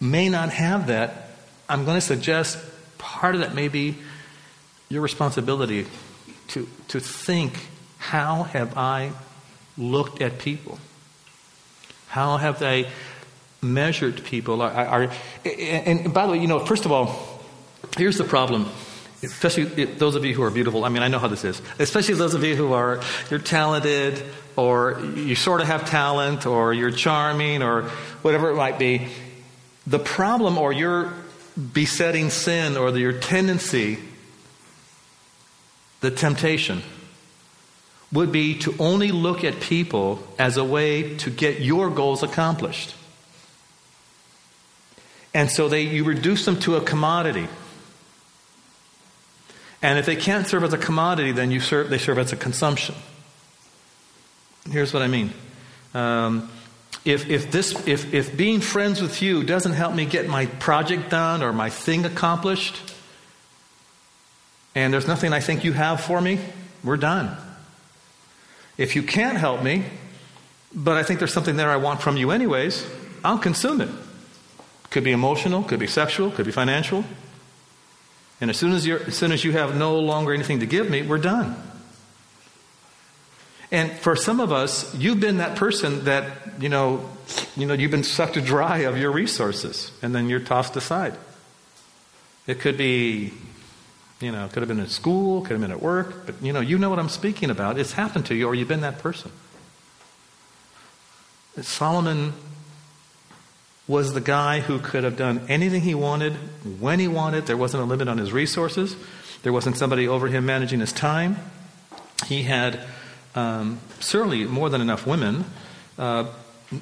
may 0.00 0.28
not 0.28 0.50
have 0.50 0.86
that. 0.86 1.30
I'm 1.68 1.84
going 1.84 1.96
to 1.96 2.06
suggest 2.06 2.56
part 2.98 3.34
of 3.34 3.40
that 3.40 3.52
may 3.52 3.66
be 3.66 3.96
your 4.88 5.02
responsibility 5.02 5.86
to 6.48 6.68
to 6.88 7.00
think 7.00 7.66
how 7.98 8.44
have 8.44 8.76
I 8.76 9.12
looked 9.76 10.22
at 10.22 10.38
people? 10.38 10.78
How 12.08 12.38
have 12.38 12.58
they 12.58 12.88
measured 13.60 14.24
people? 14.24 14.62
Are, 14.62 14.70
are, 14.70 15.10
and 15.44 16.12
by 16.12 16.26
the 16.26 16.32
way, 16.32 16.38
you 16.38 16.46
know, 16.46 16.64
first 16.64 16.84
of 16.84 16.92
all, 16.92 17.42
here's 17.96 18.18
the 18.18 18.24
problem. 18.24 18.68
Especially 19.22 19.64
those 19.84 20.14
of 20.14 20.24
you 20.24 20.32
who 20.32 20.44
are 20.44 20.50
beautiful. 20.50 20.84
I 20.84 20.90
mean, 20.90 21.02
I 21.02 21.08
know 21.08 21.18
how 21.18 21.26
this 21.26 21.44
is. 21.44 21.60
Especially 21.80 22.14
those 22.14 22.34
of 22.34 22.44
you 22.44 22.54
who 22.54 22.72
are 22.72 23.00
you're 23.30 23.40
talented, 23.40 24.22
or 24.54 25.00
you 25.16 25.34
sort 25.34 25.60
of 25.60 25.66
have 25.66 25.90
talent, 25.90 26.46
or 26.46 26.72
you're 26.72 26.92
charming, 26.92 27.62
or 27.62 27.82
whatever 28.22 28.50
it 28.50 28.54
might 28.54 28.78
be. 28.78 29.08
The 29.88 29.98
problem, 29.98 30.56
or 30.56 30.72
your 30.72 31.12
besetting 31.72 32.30
sin, 32.30 32.76
or 32.76 32.96
your 32.96 33.12
tendency, 33.12 33.98
the 36.00 36.12
temptation, 36.12 36.82
would 38.12 38.32
be 38.32 38.58
to 38.60 38.74
only 38.78 39.10
look 39.10 39.44
at 39.44 39.60
people 39.60 40.22
as 40.38 40.56
a 40.56 40.64
way 40.64 41.16
to 41.18 41.30
get 41.30 41.60
your 41.60 41.90
goals 41.90 42.22
accomplished. 42.22 42.94
And 45.34 45.50
so 45.50 45.68
they, 45.68 45.82
you 45.82 46.04
reduce 46.04 46.44
them 46.44 46.58
to 46.60 46.76
a 46.76 46.80
commodity. 46.80 47.48
And 49.82 49.98
if 49.98 50.06
they 50.06 50.16
can't 50.16 50.46
serve 50.46 50.64
as 50.64 50.72
a 50.72 50.78
commodity, 50.78 51.32
then 51.32 51.50
you 51.50 51.60
serve, 51.60 51.90
they 51.90 51.98
serve 51.98 52.18
as 52.18 52.32
a 52.32 52.36
consumption. 52.36 52.94
Here's 54.70 54.92
what 54.92 55.02
I 55.02 55.06
mean. 55.06 55.32
Um, 55.94 56.50
if, 57.04 57.28
if, 57.28 57.50
this, 57.50 57.86
if, 57.86 58.12
if 58.12 58.36
being 58.36 58.60
friends 58.60 59.00
with 59.00 59.22
you 59.22 59.44
doesn't 59.44 59.72
help 59.72 59.94
me 59.94 60.04
get 60.04 60.28
my 60.28 60.46
project 60.46 61.10
done 61.10 61.42
or 61.42 61.52
my 61.52 61.70
thing 61.70 62.04
accomplished, 62.04 62.76
and 64.74 64.92
there's 64.92 65.06
nothing 65.06 65.32
I 65.32 65.40
think 65.40 65.64
you 65.64 65.72
have 65.72 66.00
for 66.00 66.20
me, 66.20 66.40
we're 66.82 66.96
done. 66.96 67.36
If 68.78 68.96
you 68.96 69.02
can't 69.02 69.36
help 69.36 69.62
me, 69.62 69.84
but 70.72 70.96
I 70.96 71.02
think 71.02 71.18
there's 71.18 71.32
something 71.32 71.56
there 71.56 71.70
I 71.70 71.76
want 71.76 72.00
from 72.00 72.16
you 72.16 72.30
anyways, 72.30 72.86
I'll 73.24 73.38
consume 73.38 73.80
it. 73.80 73.90
Could 74.90 75.04
be 75.04 75.12
emotional, 75.12 75.62
could 75.64 75.80
be 75.80 75.86
sexual, 75.86 76.30
could 76.30 76.46
be 76.46 76.52
financial. 76.52 77.04
And 78.40 78.50
as 78.50 78.56
soon 78.56 78.72
as, 78.72 78.86
you're, 78.86 79.02
as 79.02 79.16
soon 79.16 79.32
as 79.32 79.44
you 79.44 79.52
have 79.52 79.76
no 79.76 79.98
longer 79.98 80.32
anything 80.32 80.60
to 80.60 80.66
give 80.66 80.88
me, 80.88 81.02
we're 81.02 81.18
done. 81.18 81.56
And 83.70 83.92
for 83.92 84.16
some 84.16 84.40
of 84.40 84.50
us, 84.50 84.94
you've 84.94 85.20
been 85.20 85.38
that 85.38 85.56
person 85.56 86.04
that, 86.04 86.60
you 86.60 86.68
know, 86.68 87.08
you 87.56 87.66
know, 87.66 87.74
you've 87.74 87.90
been 87.90 88.04
sucked 88.04 88.42
dry 88.44 88.78
of 88.78 88.96
your 88.96 89.10
resources, 89.10 89.92
and 90.00 90.14
then 90.14 90.30
you're 90.30 90.40
tossed 90.40 90.76
aside. 90.76 91.14
It 92.46 92.60
could 92.60 92.78
be 92.78 93.34
you 94.20 94.32
know, 94.32 94.48
could 94.48 94.62
have 94.62 94.68
been 94.68 94.80
at 94.80 94.90
school, 94.90 95.42
could 95.42 95.52
have 95.52 95.60
been 95.60 95.70
at 95.70 95.82
work, 95.82 96.26
but 96.26 96.34
you 96.42 96.52
know, 96.52 96.60
you 96.60 96.78
know 96.78 96.90
what 96.90 96.98
I'm 96.98 97.08
speaking 97.08 97.50
about. 97.50 97.78
It's 97.78 97.92
happened 97.92 98.26
to 98.26 98.34
you, 98.34 98.46
or 98.46 98.54
you've 98.54 98.68
been 98.68 98.80
that 98.80 98.98
person. 98.98 99.30
Solomon 101.60 102.32
was 103.86 104.12
the 104.12 104.20
guy 104.20 104.60
who 104.60 104.78
could 104.78 105.02
have 105.02 105.16
done 105.16 105.46
anything 105.48 105.80
he 105.80 105.94
wanted, 105.94 106.34
when 106.78 107.00
he 107.00 107.08
wanted. 107.08 107.46
There 107.46 107.56
wasn't 107.56 107.82
a 107.82 107.86
limit 107.86 108.06
on 108.06 108.18
his 108.18 108.32
resources. 108.32 108.96
There 109.42 109.52
wasn't 109.52 109.76
somebody 109.76 110.06
over 110.06 110.28
him 110.28 110.44
managing 110.46 110.80
his 110.80 110.92
time. 110.92 111.36
He 112.26 112.42
had 112.42 112.80
um, 113.34 113.80
certainly 114.00 114.44
more 114.44 114.68
than 114.68 114.80
enough 114.80 115.06
women. 115.06 115.44
Uh, 115.96 116.26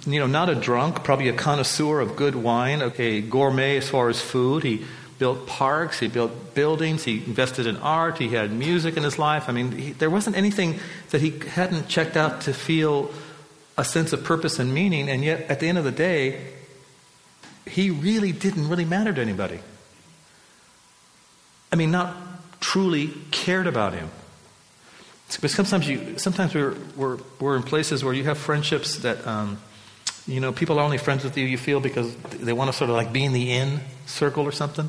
you 0.04 0.18
know, 0.18 0.26
not 0.26 0.48
a 0.48 0.54
drunk, 0.54 1.04
probably 1.04 1.28
a 1.28 1.32
connoisseur 1.32 2.00
of 2.00 2.16
good 2.16 2.34
wine, 2.34 2.82
okay, 2.82 3.20
gourmet 3.20 3.76
as 3.76 3.88
far 3.88 4.08
as 4.08 4.20
food. 4.20 4.64
He 4.64 4.84
built 5.18 5.46
parks, 5.46 5.98
he 6.00 6.08
built 6.08 6.54
buildings, 6.54 7.04
he 7.04 7.24
invested 7.24 7.66
in 7.66 7.76
art, 7.78 8.18
he 8.18 8.28
had 8.28 8.52
music 8.52 8.96
in 8.96 9.02
his 9.02 9.18
life. 9.18 9.48
I 9.48 9.52
mean, 9.52 9.72
he, 9.72 9.92
there 9.92 10.10
wasn't 10.10 10.36
anything 10.36 10.78
that 11.10 11.20
he 11.20 11.38
hadn't 11.38 11.88
checked 11.88 12.16
out 12.16 12.42
to 12.42 12.52
feel 12.52 13.10
a 13.78 13.84
sense 13.84 14.12
of 14.12 14.24
purpose 14.24 14.58
and 14.58 14.72
meaning, 14.72 15.08
and 15.08 15.24
yet 15.24 15.50
at 15.50 15.60
the 15.60 15.68
end 15.68 15.78
of 15.78 15.84
the 15.84 15.92
day, 15.92 16.52
he 17.66 17.90
really 17.90 18.32
didn't 18.32 18.68
really 18.68 18.84
matter 18.84 19.12
to 19.12 19.20
anybody. 19.20 19.60
I 21.72 21.76
mean, 21.76 21.90
not 21.90 22.16
truly 22.60 23.12
cared 23.30 23.66
about 23.66 23.92
him. 23.92 24.08
But 25.40 25.50
sometimes 25.50 25.88
you, 25.88 26.18
sometimes 26.18 26.54
we're, 26.54 26.76
we're, 26.96 27.18
we're 27.40 27.56
in 27.56 27.64
places 27.64 28.04
where 28.04 28.14
you 28.14 28.24
have 28.24 28.38
friendships 28.38 28.98
that, 28.98 29.26
um, 29.26 29.58
you 30.26 30.40
know, 30.40 30.52
people 30.52 30.78
are 30.78 30.82
only 30.82 30.98
friends 30.98 31.24
with 31.24 31.36
you, 31.36 31.44
you 31.44 31.58
feel, 31.58 31.80
because 31.80 32.14
they 32.16 32.52
want 32.52 32.70
to 32.70 32.76
sort 32.76 32.90
of 32.90 32.96
like 32.96 33.12
be 33.12 33.24
in 33.24 33.32
the 33.32 33.52
in 33.52 33.80
circle 34.06 34.44
or 34.44 34.52
something. 34.52 34.88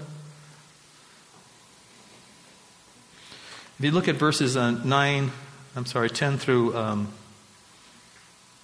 If 3.79 3.85
you 3.85 3.91
look 3.91 4.07
at 4.07 4.15
verses 4.15 4.57
uh, 4.57 4.71
9, 4.71 5.31
I'm 5.75 5.85
sorry, 5.85 6.09
10 6.09 6.39
through 6.39 6.75
um, 6.75 7.13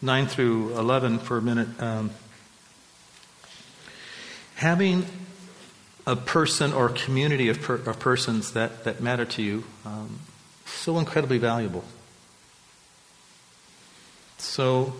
9 0.02 0.26
through 0.26 0.76
11 0.76 1.19
for 1.19 1.38
a 1.38 1.41
minute, 1.41 1.67
um, 1.80 2.10
having 4.56 5.06
a 6.08 6.15
person 6.15 6.73
or 6.73 6.89
community 6.89 7.47
of, 7.49 7.62
per, 7.62 7.76
of 7.76 7.99
persons 7.99 8.54
that, 8.54 8.86
that 8.86 9.02
matter 9.02 9.23
to 9.23 9.43
you, 9.43 9.63
um, 9.86 10.19
so 10.65 10.97
incredibly 10.97 11.38
valuable. 11.38 11.84
So 14.39 14.93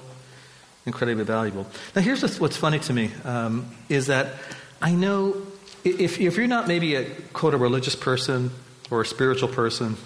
incredibly 0.86 1.24
valuable. 1.24 1.66
Now, 1.96 2.04
here's 2.04 2.40
what's 2.40 2.58
funny 2.58 2.78
to 2.82 2.94
me 2.94 3.10
um, 3.24 3.76
is 3.90 4.06
that 4.08 4.36
I 4.80 4.92
know 4.92 5.42
if, 5.84 6.22
if 6.22 6.38
you're 6.38 6.46
not 6.46 6.68
maybe 6.68 6.94
a 6.94 7.10
quote 7.34 7.56
a 7.56 7.58
religious 7.58 7.96
person 7.96 8.52
or 8.94 9.02
a 9.02 9.06
spiritual 9.06 9.50
person, 9.50 9.98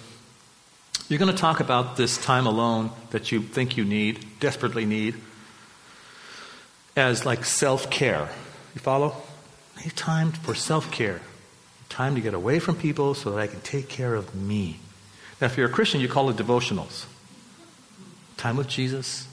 you're 1.08 1.18
going 1.18 1.30
to 1.30 1.36
talk 1.36 1.60
about 1.60 1.96
this 1.96 2.16
time 2.16 2.46
alone 2.46 2.90
that 3.10 3.30
you 3.30 3.42
think 3.42 3.76
you 3.76 3.84
need, 3.84 4.24
desperately 4.40 4.86
need, 4.86 5.14
as 6.96 7.26
like 7.26 7.44
self 7.44 7.90
care. 7.90 8.30
You 8.74 8.80
follow? 8.80 9.14
Need 9.84 9.94
time 9.94 10.32
for 10.32 10.54
self 10.54 10.90
care, 10.90 11.20
time 11.90 12.14
to 12.14 12.22
get 12.22 12.32
away 12.32 12.58
from 12.58 12.76
people 12.76 13.14
so 13.14 13.30
that 13.30 13.38
I 13.38 13.46
can 13.46 13.60
take 13.60 13.88
care 13.88 14.14
of 14.14 14.34
me. 14.34 14.80
Now, 15.40 15.46
if 15.46 15.58
you're 15.58 15.68
a 15.68 15.72
Christian, 15.72 16.00
you 16.00 16.08
call 16.08 16.30
it 16.30 16.36
devotionals. 16.36 17.04
Time 18.38 18.56
with 18.56 18.68
Jesus. 18.68 19.28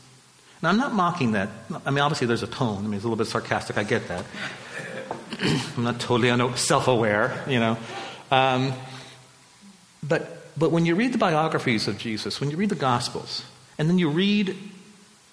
Now, 0.62 0.70
I'm 0.70 0.78
not 0.78 0.94
mocking 0.94 1.32
that. 1.32 1.50
I 1.86 1.92
mean, 1.92 2.00
obviously, 2.00 2.28
there's 2.28 2.44
a 2.44 2.48
tone. 2.48 2.80
I 2.80 2.82
mean, 2.82 2.96
it's 2.96 3.06
a 3.06 3.08
little 3.08 3.16
bit 3.16 3.28
sarcastic. 3.28 3.78
I 3.78 3.84
get 3.84 4.08
that. 4.10 4.26
I'm 5.78 5.84
not 5.84 6.00
totally 6.00 6.58
self 6.58 6.88
aware, 6.88 7.44
you 7.48 7.60
know. 7.60 7.78
Um, 8.32 8.74
but, 10.08 10.48
but 10.58 10.72
when 10.72 10.86
you 10.86 10.96
read 10.96 11.14
the 11.14 11.18
biographies 11.18 11.88
of 11.88 11.98
Jesus, 11.98 12.40
when 12.40 12.52
you 12.52 12.58
read 12.58 12.70
the 12.70 12.76
Gospels, 12.76 13.44
and 13.78 13.90
then 13.90 13.98
you 13.98 14.10
read 14.10 14.56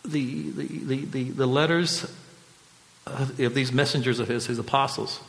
the, 0.04 0.50
the, 0.50 0.66
the, 0.66 1.04
the, 1.04 1.30
the 1.30 1.46
letters 1.46 2.12
of, 3.06 3.36
these 3.36 3.72
messengers 3.72 4.18
of 4.18 4.28
his, 4.28 4.46
his 4.46 4.58
apostles, 4.58 5.20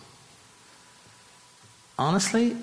honestly, 1.97 2.55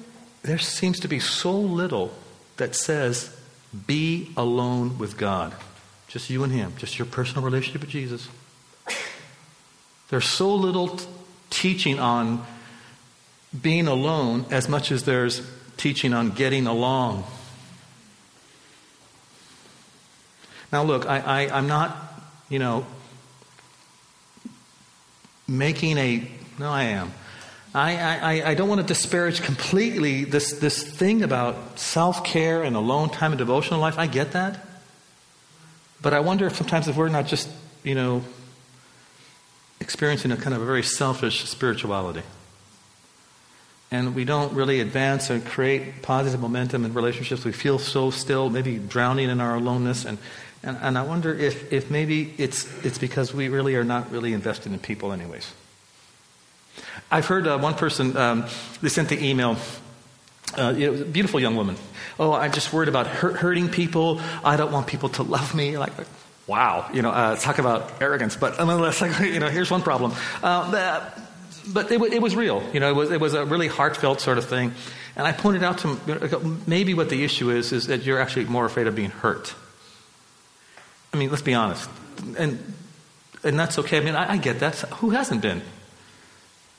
there 0.43 0.59
seems 0.59 1.01
to 1.01 1.09
be 1.09 1.21
so 1.21 1.53
little 1.53 2.13
that 2.57 2.75
says, 2.75 3.37
be 3.87 4.31
alone 4.37 4.99
with 4.99 5.17
God. 5.17 5.55
Just 6.09 6.29
you 6.29 6.43
and 6.43 6.53
Him, 6.53 6.75
just 6.77 6.99
your 6.99 7.07
personal 7.07 7.45
relationship 7.45 7.83
with 7.83 7.91
Jesus. 7.91 8.29
There's 10.09 10.25
so 10.25 10.53
little 10.55 10.97
t- 10.97 11.07
teaching 11.51 12.01
on 12.01 12.45
being 13.63 13.87
alone 13.87 14.45
as 14.51 14.69
much 14.69 14.91
as 14.91 15.05
there's 15.05 15.41
teaching 15.81 16.13
on 16.13 16.31
getting 16.31 16.67
along. 16.67 17.25
Now, 20.71 20.85
look, 20.85 21.07
I, 21.07 21.19
I, 21.19 21.57
I'm 21.57 21.67
not, 21.67 21.97
you 22.49 22.59
know, 22.59 22.87
making 25.49 25.99
a. 25.99 26.31
No, 26.59 26.71
I 26.71 26.85
am. 26.85 27.13
I, 27.75 27.97
I, 27.97 28.51
I 28.51 28.55
don't 28.55 28.69
want 28.69 28.81
to 28.81 28.87
disparage 28.87 29.43
completely 29.43 30.25
this, 30.25 30.53
this 30.55 30.83
thing 30.83 31.23
about 31.23 31.79
self 31.79 32.25
care 32.25 32.63
and 32.63 32.77
alone 32.77 33.09
time 33.11 33.33
and 33.33 33.39
devotional 33.39 33.81
life. 33.81 33.99
I 33.99 34.07
get 34.07 34.33
that. 34.33 34.67
But 36.03 36.15
I 36.15 36.21
wonder 36.21 36.47
if 36.47 36.57
sometimes 36.57 36.89
if 36.89 36.97
we're 36.97 37.09
not 37.09 37.27
just, 37.27 37.49
you 37.85 37.95
know, 37.95 38.23
experiencing 39.81 40.31
a 40.31 40.37
kind 40.37 40.55
of 40.55 40.63
a 40.63 40.65
very 40.67 40.83
selfish 40.83 41.45
spirituality. 41.45 42.23
And 43.93 44.15
we 44.15 44.25
don't 44.25 44.53
really 44.53 44.81
advance 44.81 45.31
or 45.31 45.41
create 45.41 46.03
positive 46.03 46.41
momentum 46.41 46.85
in 46.85 46.95
relationships. 46.95 47.45
We 47.45 47.53
feel 47.53 47.79
so 47.79 48.11
still, 48.11 48.49
maybe 48.49 48.79
drowning 48.79 49.29
in 49.31 49.41
our 49.41 49.57
aloneness. 49.57 50.05
And, 50.05 50.19
and, 50.63 50.77
and 50.81 50.97
I 50.97 51.03
wonder 51.03 51.37
if, 51.37 51.73
if 51.73 51.91
maybe 51.91 52.33
it's, 52.39 52.69
it's 52.85 52.99
because 52.99 53.35
we 53.35 53.49
really 53.49 53.75
are 53.75 53.85
not 53.85 54.11
really 54.13 54.33
invested 54.33 54.73
in 54.73 54.79
people, 54.79 55.13
anyways. 55.13 55.53
I've 57.11 57.27
heard 57.27 57.49
uh, 57.49 57.59
one 57.59 57.75
person, 57.75 58.17
um, 58.17 58.47
they 58.81 58.89
sent 58.89 59.09
the 59.09 59.25
email. 59.25 59.57
Uh, 60.57 60.75
it 60.77 60.89
was 60.91 61.01
a 61.01 61.05
beautiful 61.05 61.41
young 61.41 61.57
woman. 61.57 61.77
Oh, 62.19 62.33
I'm 62.33 62.53
just 62.53 62.73
worried 62.73 62.89
about 62.89 63.09
hurt, 63.09 63.37
hurting 63.37 63.69
people. 63.71 64.21
I 64.45 64.57
don't 64.57 64.71
want 64.71 64.87
people 64.87 65.09
to 65.11 65.25
love 65.25 65.53
me. 65.53 65.79
Like, 65.79 65.93
wow, 66.47 66.89
you 66.93 67.03
know, 67.03 67.11
uh, 67.11 67.35
talk 67.37 67.59
about 67.59 68.01
arrogance. 68.01 68.37
But 68.37 68.59
nonetheless, 68.59 69.01
like, 69.01 69.19
you 69.21 69.41
know, 69.41 69.49
here's 69.49 69.71
one 69.71 69.83
problem. 69.83 70.13
Uh, 70.43 71.11
but 71.69 71.91
it, 71.91 72.01
it, 72.01 72.23
was 72.23 72.37
real. 72.37 72.63
You 72.73 72.81
know, 72.81 72.91
it 72.91 72.95
was, 72.95 73.11
it 73.11 73.21
was 73.21 73.35
a 73.35 73.45
really 73.45 73.69
heartfelt 73.69 74.21
sort 74.21 74.39
of 74.39 74.49
thing. 74.49 74.73
And 75.17 75.27
I 75.27 75.33
pointed 75.33 75.63
out 75.63 75.79
to 75.79 75.99
maybe 76.67 76.95
what 76.95 77.11
the 77.11 77.25
issue 77.25 77.51
is, 77.51 77.73
is 77.73 77.87
that 77.89 78.03
you're 78.03 78.21
actually 78.21 78.47
more 78.47 78.65
afraid 78.65 78.87
of 78.87 78.95
being 78.95 79.11
hurt. 79.11 79.55
I 81.13 81.17
mean, 81.17 81.31
let's 81.31 81.43
be 81.43 81.55
honest. 81.55 81.91
And, 82.39 82.75
and 83.43 83.59
that's 83.59 83.79
okay. 83.81 83.99
I 83.99 84.01
mean, 84.01 84.15
I, 84.15 84.33
I 84.33 84.37
get 84.37 84.61
that. 84.61 84.77
Who 85.01 85.11
hasn't 85.11 85.43
been? 85.43 85.63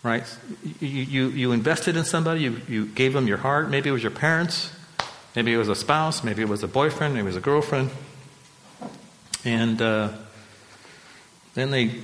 right? 0.04 0.24
You, 0.80 0.88
you, 0.88 1.28
you 1.30 1.52
invested 1.52 1.96
in 1.96 2.06
somebody, 2.06 2.42
you, 2.42 2.62
you 2.68 2.86
gave 2.88 3.14
them 3.14 3.28
your 3.28 3.38
heart. 3.38 3.70
Maybe 3.70 3.90
it 3.90 3.94
was 3.94 4.02
your 4.02 4.12
parents, 4.12 4.72
maybe 5.36 5.54
it 5.54 5.58
was 5.58 5.70
a 5.70 5.76
spouse, 5.76 6.24
maybe 6.24 6.42
it 6.42 6.50
was 6.50 6.64
a 6.64 6.68
boyfriend, 6.68 7.14
maybe 7.14 7.24
it 7.24 7.28
was 7.28 7.36
a 7.36 7.42
girlfriend. 7.42 7.92
And 9.44 9.82
uh, 9.82 10.10
then 11.54 11.72
they 11.72 11.96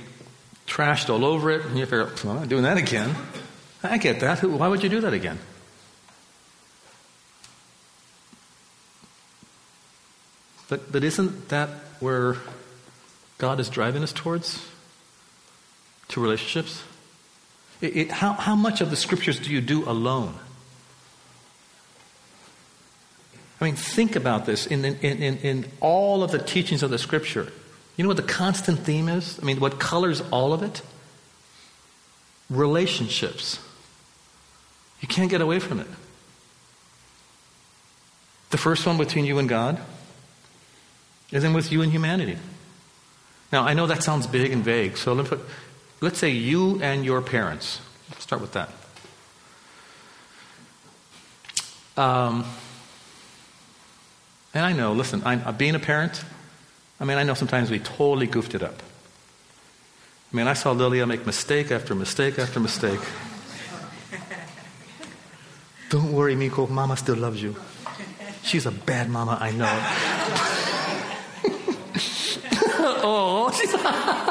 trashed 0.68 1.08
all 1.08 1.24
over 1.24 1.50
it, 1.50 1.64
and 1.64 1.78
you 1.78 1.86
figure, 1.86 2.04
well, 2.22 2.34
I'm 2.34 2.40
not 2.40 2.48
doing 2.48 2.62
that 2.62 2.76
again. 2.76 3.16
I 3.82 3.96
get 3.98 4.20
that. 4.20 4.44
Why 4.44 4.68
would 4.68 4.82
you 4.82 4.88
do 4.88 5.00
that 5.00 5.14
again? 5.14 5.38
But, 10.68 10.92
but 10.92 11.02
isn't 11.02 11.48
that 11.48 11.70
where 12.00 12.36
God 13.38 13.58
is 13.58 13.70
driving 13.70 14.02
us 14.02 14.12
towards? 14.12 14.66
To 16.08 16.20
relationships? 16.20 16.82
It, 17.80 17.96
it, 17.96 18.10
how, 18.10 18.32
how 18.32 18.54
much 18.54 18.80
of 18.80 18.90
the 18.90 18.96
scriptures 18.96 19.38
do 19.38 19.50
you 19.50 19.60
do 19.60 19.88
alone? 19.88 20.34
I 23.60 23.64
mean, 23.64 23.76
think 23.76 24.14
about 24.16 24.46
this 24.46 24.66
in, 24.66 24.84
in, 24.84 24.96
in, 25.22 25.38
in 25.38 25.66
all 25.80 26.22
of 26.22 26.30
the 26.30 26.38
teachings 26.38 26.82
of 26.82 26.90
the 26.90 26.98
scripture. 26.98 27.52
You 27.98 28.04
know 28.04 28.08
what 28.08 28.16
the 28.16 28.22
constant 28.22 28.78
theme 28.78 29.08
is? 29.08 29.38
I 29.42 29.44
mean, 29.44 29.58
what 29.58 29.80
colors 29.80 30.22
all 30.30 30.52
of 30.52 30.62
it? 30.62 30.82
Relationships. 32.48 33.58
You 35.00 35.08
can't 35.08 35.28
get 35.28 35.40
away 35.40 35.58
from 35.58 35.80
it. 35.80 35.88
The 38.50 38.56
first 38.56 38.86
one 38.86 38.96
between 38.96 39.26
you 39.26 39.38
and 39.38 39.48
God, 39.48 39.80
and 41.32 41.42
then 41.42 41.52
with 41.52 41.70
you 41.70 41.82
and 41.82 41.92
humanity. 41.92 42.38
Now, 43.52 43.64
I 43.64 43.74
know 43.74 43.86
that 43.86 44.02
sounds 44.02 44.26
big 44.26 44.52
and 44.52 44.64
vague, 44.64 44.96
so 44.96 45.12
let 45.12 45.26
put 45.26 45.40
Let's 46.00 46.18
say 46.18 46.30
you 46.30 46.80
and 46.80 47.04
your 47.04 47.20
parents. 47.20 47.80
Let's 48.10 48.22
start 48.22 48.40
with 48.40 48.52
that. 48.52 48.70
Um, 51.96 52.44
and 54.54 54.64
I 54.64 54.72
know, 54.72 54.92
listen, 54.92 55.22
I'm, 55.24 55.56
being 55.56 55.74
a 55.74 55.80
parent, 55.80 56.24
I 57.00 57.04
mean, 57.04 57.18
I 57.18 57.22
know 57.22 57.34
sometimes 57.34 57.70
we 57.70 57.78
totally 57.78 58.26
goofed 58.26 58.54
it 58.54 58.62
up. 58.62 58.82
I 60.32 60.36
mean, 60.36 60.46
I 60.46 60.54
saw 60.54 60.72
Lilia 60.72 61.06
make 61.06 61.24
mistake 61.24 61.70
after 61.70 61.94
mistake 61.94 62.38
after 62.38 62.60
mistake. 62.60 63.00
Don't 65.90 66.12
worry, 66.12 66.34
Miko, 66.34 66.66
Mama 66.66 66.96
still 66.96 67.16
loves 67.16 67.42
you. 67.42 67.56
She's 68.42 68.66
a 68.66 68.70
bad 68.70 69.08
mama, 69.08 69.38
I 69.40 69.50
know. 69.52 69.78
oh, 73.02 74.24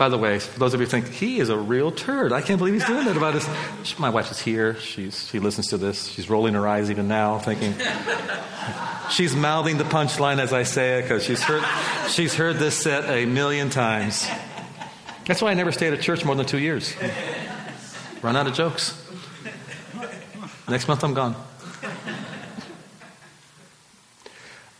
By 0.00 0.08
the 0.08 0.16
way, 0.16 0.38
for 0.38 0.58
those 0.58 0.72
of 0.72 0.80
you 0.80 0.86
who 0.86 0.90
think 0.90 1.08
he 1.10 1.40
is 1.40 1.50
a 1.50 1.58
real 1.58 1.92
turd, 1.92 2.32
I 2.32 2.40
can't 2.40 2.56
believe 2.56 2.72
he's 2.72 2.86
doing 2.86 3.04
that 3.04 3.18
about 3.18 3.34
us. 3.34 3.98
My 3.98 4.08
wife 4.08 4.30
is 4.30 4.40
here. 4.40 4.76
She's, 4.76 5.28
she 5.28 5.38
listens 5.40 5.66
to 5.66 5.76
this. 5.76 6.06
She's 6.08 6.30
rolling 6.30 6.54
her 6.54 6.66
eyes 6.66 6.90
even 6.90 7.06
now, 7.06 7.38
thinking. 7.38 7.74
she's 9.10 9.36
mouthing 9.36 9.76
the 9.76 9.84
punchline 9.84 10.38
as 10.38 10.54
I 10.54 10.62
say 10.62 11.00
it 11.00 11.02
because 11.02 11.22
she's 11.22 11.42
heard, 11.42 11.62
she's 12.08 12.34
heard 12.34 12.56
this 12.56 12.74
set 12.76 13.10
a 13.10 13.26
million 13.26 13.68
times. 13.68 14.26
That's 15.26 15.42
why 15.42 15.50
I 15.50 15.54
never 15.54 15.70
stayed 15.70 15.92
at 15.92 16.00
church 16.00 16.24
more 16.24 16.34
than 16.34 16.46
two 16.46 16.58
years. 16.58 16.96
Run 18.22 18.36
out 18.36 18.46
of 18.46 18.54
jokes. 18.54 19.06
Next 20.66 20.88
month 20.88 21.04
I'm 21.04 21.12
gone. 21.12 21.36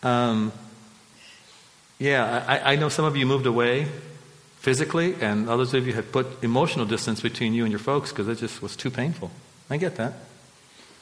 Um, 0.03 0.51
yeah, 1.99 2.43
I, 2.49 2.73
I 2.73 2.77
know 2.77 2.89
some 2.89 3.05
of 3.05 3.19
you 3.19 3.27
moved 3.27 3.45
away 3.45 3.87
physically, 4.61 5.15
and 5.21 5.49
others 5.49 5.73
of 5.73 5.87
you 5.87 5.95
have 5.95 6.13
put 6.13 6.45
emotional 6.45 6.85
distance 6.85 7.21
between 7.21 7.55
you 7.55 7.65
and 7.65 7.73
your 7.73 7.79
folks 7.79 8.11
because 8.11 8.29
it 8.29 8.37
just 8.37 8.61
was 8.61 8.77
too 8.77 8.91
painful. 8.91 9.31
I 9.71 9.79
get 9.79 9.97
that. 9.97 10.13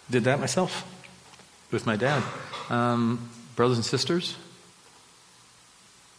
Did 0.08 0.24
that 0.24 0.38
myself 0.38 0.86
with 1.72 1.84
my 1.84 1.96
dad. 1.96 2.22
Um, 2.70 3.28
brothers 3.56 3.76
and 3.76 3.84
sisters, 3.84 4.36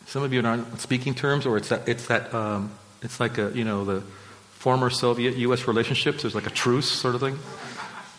some 0.05 0.21
of 0.21 0.33
you 0.33 0.41
are 0.41 0.47
on 0.47 0.77
speaking 0.79 1.15
terms, 1.15 1.45
or 1.45 1.55
it's 1.55 1.69
that, 1.69 1.87
it's 1.87 2.07
that, 2.07 2.33
um, 2.33 2.71
it's 3.01 3.21
like 3.21 3.37
a, 3.37 3.51
you 3.55 3.63
know, 3.63 3.85
the 3.85 4.01
former 4.51 4.89
Soviet 4.89 5.37
U.S. 5.37 5.65
relationships. 5.65 6.23
There's 6.23 6.35
like 6.35 6.47
a 6.47 6.51
truce 6.51 6.91
sort 6.91 7.15
of 7.15 7.21
thing. 7.21 7.39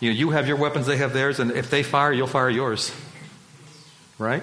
You 0.00 0.11
know, 0.11 0.18
you 0.18 0.30
have 0.30 0.48
your 0.48 0.56
weapons, 0.56 0.87
they 0.87 0.96
have 0.96 1.12
theirs, 1.12 1.40
and 1.40 1.50
if 1.50 1.68
they 1.68 1.83
fire, 1.83 2.11
you'll 2.11 2.26
fire 2.26 2.48
yours. 2.48 2.90
Right? 4.18 4.42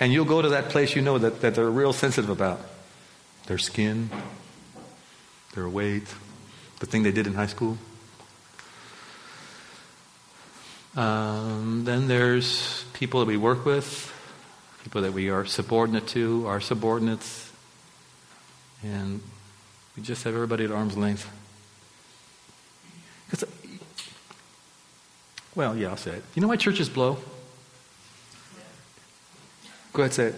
And 0.00 0.10
you'll 0.10 0.24
go 0.24 0.40
to 0.40 0.50
that 0.50 0.70
place 0.70 0.96
you 0.96 1.02
know 1.02 1.18
that, 1.18 1.42
that 1.42 1.54
they're 1.54 1.70
real 1.70 1.92
sensitive 1.92 2.30
about 2.30 2.60
their 3.46 3.58
skin, 3.58 4.10
their 5.54 5.68
weight, 5.68 6.14
the 6.80 6.86
thing 6.86 7.02
they 7.02 7.12
did 7.12 7.26
in 7.26 7.34
high 7.34 7.46
school. 7.46 7.78
Um, 10.96 11.84
then 11.84 12.08
there's 12.08 12.84
people 12.92 13.20
that 13.20 13.26
we 13.26 13.36
work 13.36 13.64
with, 13.64 14.12
people 14.84 15.02
that 15.02 15.12
we 15.12 15.30
are 15.30 15.46
subordinate 15.46 16.06
to, 16.08 16.46
our 16.46 16.60
subordinates, 16.60 17.50
and 18.82 19.22
we 19.96 20.02
just 20.02 20.24
have 20.24 20.34
everybody 20.34 20.64
at 20.64 20.70
arm's 20.70 20.96
length. 20.96 21.30
Because, 23.30 23.48
Well, 25.54 25.76
yeah, 25.76 25.88
I'll 25.88 25.96
say 25.96 26.12
it. 26.12 26.24
You 26.34 26.42
know 26.42 26.48
why 26.48 26.56
churches 26.56 26.88
blow? 26.88 27.18
Go 29.92 30.02
ahead, 30.02 30.14
say 30.14 30.24
it. 30.26 30.34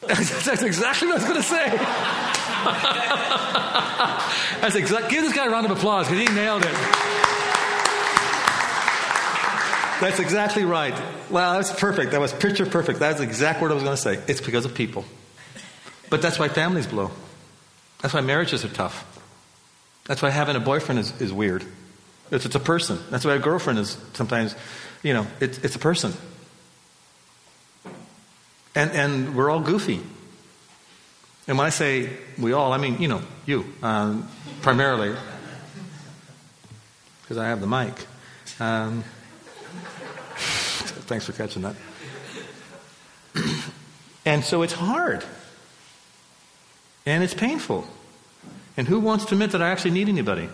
That's 0.00 0.62
exactly 0.62 1.08
what 1.08 1.20
I 1.20 1.20
was 1.20 1.28
going 1.28 1.36
to 1.36 1.42
say. 1.42 1.70
That's 4.60 4.74
exactly. 4.74 5.10
Give 5.10 5.24
this 5.24 5.34
guy 5.34 5.46
a 5.46 5.50
round 5.50 5.66
of 5.66 5.72
applause 5.72 6.08
because 6.08 6.28
he 6.28 6.34
nailed 6.34 6.64
it. 6.64 6.74
That's 10.00 10.18
exactly 10.18 10.64
right. 10.64 10.94
Wow, 11.28 11.52
that's 11.52 11.78
perfect. 11.78 12.12
That 12.12 12.20
was 12.20 12.32
picture 12.32 12.64
perfect. 12.64 12.98
That's 12.98 13.20
exactly 13.20 13.62
what 13.62 13.70
I 13.70 13.74
was 13.74 13.82
going 13.82 13.96
to 13.96 14.02
say. 14.02 14.18
It's 14.26 14.40
because 14.40 14.64
of 14.64 14.74
people. 14.74 15.04
But 16.08 16.22
that's 16.22 16.38
why 16.38 16.48
families 16.48 16.86
blow. 16.86 17.10
That's 18.00 18.14
why 18.14 18.22
marriages 18.22 18.64
are 18.64 18.70
tough. 18.70 19.04
That's 20.06 20.22
why 20.22 20.30
having 20.30 20.56
a 20.56 20.60
boyfriend 20.60 21.00
is, 21.00 21.20
is 21.20 21.34
weird. 21.34 21.64
It's, 22.30 22.46
it's 22.46 22.54
a 22.54 22.60
person. 22.60 22.98
That's 23.10 23.26
why 23.26 23.34
a 23.34 23.38
girlfriend 23.38 23.78
is 23.78 23.98
sometimes, 24.14 24.54
you 25.02 25.12
know, 25.12 25.26
it's, 25.38 25.58
it's 25.58 25.76
a 25.76 25.78
person. 25.78 26.14
And, 28.74 28.90
and 28.92 29.34
we're 29.34 29.50
all 29.50 29.60
goofy. 29.60 30.00
And 31.48 31.58
when 31.58 31.66
I 31.66 31.70
say 31.70 32.10
we 32.38 32.52
all, 32.52 32.72
I 32.72 32.78
mean, 32.78 33.00
you 33.00 33.08
know, 33.08 33.22
you, 33.46 33.64
um, 33.82 34.28
primarily, 34.62 35.16
because 37.22 37.38
I 37.38 37.48
have 37.48 37.60
the 37.60 37.66
mic. 37.66 38.06
Um, 38.60 39.02
thanks 40.36 41.26
for 41.26 41.32
catching 41.32 41.62
that. 41.62 41.74
and 44.24 44.44
so 44.44 44.62
it's 44.62 44.74
hard. 44.74 45.24
And 47.06 47.24
it's 47.24 47.34
painful. 47.34 47.86
And 48.76 48.86
who 48.86 49.00
wants 49.00 49.24
to 49.26 49.34
admit 49.34 49.50
that 49.52 49.62
I 49.62 49.70
actually 49.70 49.92
need 49.92 50.08
anybody? 50.08 50.48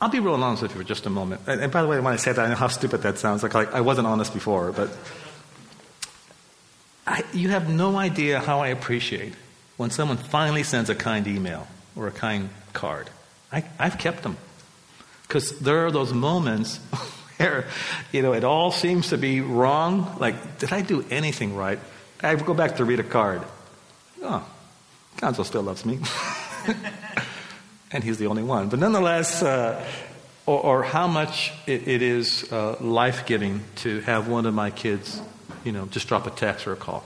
I'll 0.00 0.08
be 0.08 0.20
real 0.20 0.34
honest 0.34 0.62
with 0.62 0.72
you 0.72 0.80
for 0.80 0.86
just 0.86 1.06
a 1.06 1.10
moment. 1.10 1.42
And, 1.46 1.60
and 1.60 1.72
by 1.72 1.82
the 1.82 1.88
way, 1.88 1.98
when 1.98 2.12
I 2.12 2.16
say 2.16 2.32
that, 2.32 2.44
I 2.44 2.48
know 2.48 2.54
how 2.54 2.68
stupid 2.68 3.02
that 3.02 3.18
sounds. 3.18 3.42
Like, 3.42 3.54
like 3.54 3.74
I 3.74 3.80
wasn't 3.80 4.06
honest 4.06 4.32
before, 4.32 4.70
but 4.70 4.90
I, 7.06 7.24
you 7.32 7.48
have 7.48 7.68
no 7.68 7.96
idea 7.96 8.38
how 8.38 8.60
I 8.60 8.68
appreciate 8.68 9.34
when 9.76 9.90
someone 9.90 10.16
finally 10.16 10.62
sends 10.62 10.88
a 10.90 10.94
kind 10.94 11.26
email 11.26 11.66
or 11.96 12.06
a 12.06 12.12
kind 12.12 12.50
card. 12.72 13.10
I, 13.50 13.64
I've 13.78 13.98
kept 13.98 14.22
them 14.22 14.36
because 15.22 15.58
there 15.58 15.86
are 15.86 15.90
those 15.90 16.12
moments 16.12 16.76
where 17.38 17.66
you 18.12 18.22
know 18.22 18.34
it 18.34 18.44
all 18.44 18.70
seems 18.70 19.08
to 19.08 19.18
be 19.18 19.40
wrong. 19.40 20.16
Like, 20.20 20.58
did 20.58 20.72
I 20.72 20.82
do 20.82 21.04
anything 21.10 21.56
right? 21.56 21.80
I 22.22 22.34
go 22.36 22.54
back 22.54 22.76
to 22.76 22.84
read 22.84 23.00
a 23.00 23.04
card. 23.04 23.42
Oh, 24.22 24.46
Gonzo 25.16 25.44
still 25.44 25.62
loves 25.62 25.84
me. 25.84 25.98
and 27.92 28.04
he's 28.04 28.18
the 28.18 28.26
only 28.26 28.42
one. 28.42 28.68
But 28.68 28.78
nonetheless, 28.80 29.42
uh, 29.42 29.84
or, 30.46 30.60
or, 30.60 30.82
how 30.82 31.06
much 31.06 31.52
it, 31.66 31.86
it 31.88 32.02
is 32.02 32.50
uh, 32.52 32.76
life 32.80 33.26
giving 33.26 33.62
to 33.76 34.00
have 34.00 34.28
one 34.28 34.46
of 34.46 34.54
my 34.54 34.70
kids, 34.70 35.20
you 35.64 35.72
know, 35.72 35.86
just 35.86 36.08
drop 36.08 36.26
a 36.26 36.30
text 36.30 36.66
or 36.66 36.72
a 36.72 36.76
call. 36.76 37.04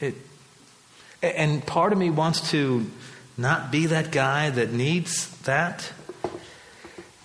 It, 0.00 0.14
and 1.22 1.64
part 1.64 1.92
of 1.92 1.98
me 1.98 2.10
wants 2.10 2.50
to 2.50 2.90
not 3.36 3.70
be 3.70 3.86
that 3.86 4.12
guy 4.12 4.50
that 4.50 4.72
needs 4.72 5.28
that. 5.42 5.92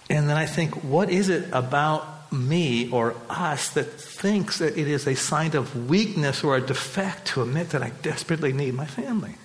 And 0.10 0.30
then 0.30 0.38
I 0.38 0.46
think, 0.46 0.84
what 0.84 1.10
is 1.10 1.30
it 1.30 1.50
about 1.52 2.32
me 2.32 2.92
or 2.92 3.16
us 3.30 3.70
that 3.70 3.86
thinks 3.86 4.60
that 4.60 4.78
it 4.78 4.88
is 4.88 5.08
a 5.08 5.16
sign 5.16 5.56
of 5.56 5.90
weakness 5.90 6.44
or 6.44 6.56
a 6.56 6.62
defect 6.62 7.28
to 7.28 7.42
admit 7.42 7.72
that 7.72 7.82
I 7.82 7.90
desperately 8.02 8.54
need 8.54 8.74
my 8.74 8.86
family 8.86 9.36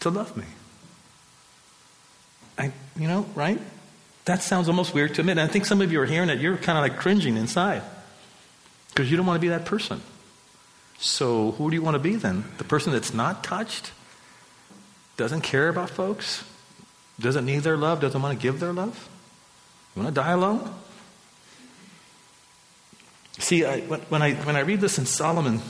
to 0.00 0.10
love 0.10 0.36
me? 0.36 0.44
I, 2.58 2.72
you 2.96 3.08
know, 3.08 3.26
right? 3.34 3.60
That 4.24 4.42
sounds 4.42 4.68
almost 4.68 4.94
weird 4.94 5.14
to 5.14 5.20
admit. 5.20 5.38
And 5.38 5.48
I 5.48 5.52
think 5.52 5.66
some 5.66 5.80
of 5.80 5.92
you 5.92 6.00
are 6.00 6.06
hearing 6.06 6.30
it, 6.30 6.40
you're 6.40 6.56
kind 6.56 6.78
of 6.78 6.82
like 6.82 6.98
cringing 6.98 7.36
inside 7.36 7.82
because 8.88 9.10
you 9.10 9.16
don't 9.16 9.26
want 9.26 9.36
to 9.36 9.40
be 9.40 9.48
that 9.48 9.64
person. 9.64 10.00
So, 10.98 11.52
who 11.52 11.70
do 11.70 11.76
you 11.76 11.82
want 11.82 11.96
to 11.96 11.98
be 11.98 12.14
then? 12.16 12.44
The 12.58 12.64
person 12.64 12.92
that's 12.92 13.12
not 13.12 13.42
touched, 13.42 13.92
doesn't 15.16 15.42
care 15.42 15.68
about 15.68 15.90
folks, 15.90 16.44
doesn't 17.20 17.44
need 17.44 17.60
their 17.60 17.76
love, 17.76 18.00
doesn't 18.00 18.20
want 18.20 18.38
to 18.38 18.42
give 18.42 18.60
their 18.60 18.72
love? 18.72 19.08
You 19.94 20.02
want 20.02 20.14
to 20.14 20.20
die 20.20 20.32
alone? 20.32 20.72
See, 23.38 23.64
I, 23.64 23.80
when, 23.80 24.22
I, 24.22 24.34
when 24.34 24.56
I 24.56 24.60
read 24.60 24.80
this 24.80 24.98
in 24.98 25.06
Solomon, 25.06 25.60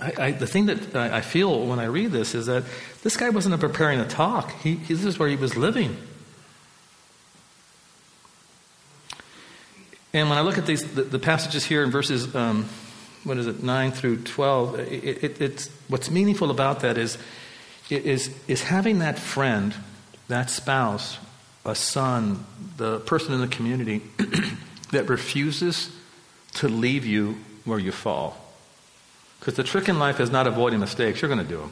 I, 0.00 0.32
the 0.32 0.46
thing 0.46 0.66
that 0.66 0.94
I 0.96 1.20
feel 1.20 1.66
when 1.66 1.78
I 1.78 1.84
read 1.84 2.10
this 2.10 2.34
is 2.34 2.46
that 2.46 2.64
this 3.02 3.16
guy 3.16 3.30
wasn't 3.30 3.58
preparing 3.60 4.00
a 4.00 4.06
talk. 4.06 4.52
He, 4.60 4.76
he, 4.76 4.94
this 4.94 5.04
is 5.04 5.18
where 5.18 5.28
he 5.28 5.36
was 5.36 5.56
living. 5.56 5.96
And 10.12 10.28
when 10.28 10.38
I 10.38 10.42
look 10.42 10.58
at 10.58 10.66
these, 10.66 10.94
the, 10.94 11.02
the 11.02 11.18
passages 11.18 11.64
here 11.64 11.82
in 11.82 11.90
verses, 11.90 12.34
um, 12.34 12.68
what 13.24 13.36
is 13.36 13.46
it, 13.46 13.62
9 13.62 13.90
through 13.90 14.22
12, 14.22 14.78
it, 14.78 15.24
it, 15.24 15.40
it's, 15.40 15.68
what's 15.88 16.10
meaningful 16.10 16.50
about 16.50 16.80
that 16.80 16.96
is, 16.98 17.18
is, 17.90 18.32
is 18.46 18.62
having 18.62 19.00
that 19.00 19.18
friend, 19.18 19.74
that 20.28 20.50
spouse, 20.50 21.18
a 21.64 21.74
son, 21.74 22.44
the 22.76 23.00
person 23.00 23.34
in 23.34 23.40
the 23.40 23.48
community 23.48 24.02
that 24.92 25.08
refuses 25.08 25.90
to 26.54 26.68
leave 26.68 27.04
you 27.04 27.38
where 27.64 27.78
you 27.78 27.90
fall. 27.90 28.43
Because 29.44 29.56
the 29.56 29.62
trick 29.62 29.90
in 29.90 29.98
life 29.98 30.20
is 30.20 30.30
not 30.30 30.46
avoiding 30.46 30.80
mistakes. 30.80 31.20
You're 31.20 31.28
going 31.28 31.46
to 31.46 31.46
do 31.46 31.58
them. 31.58 31.70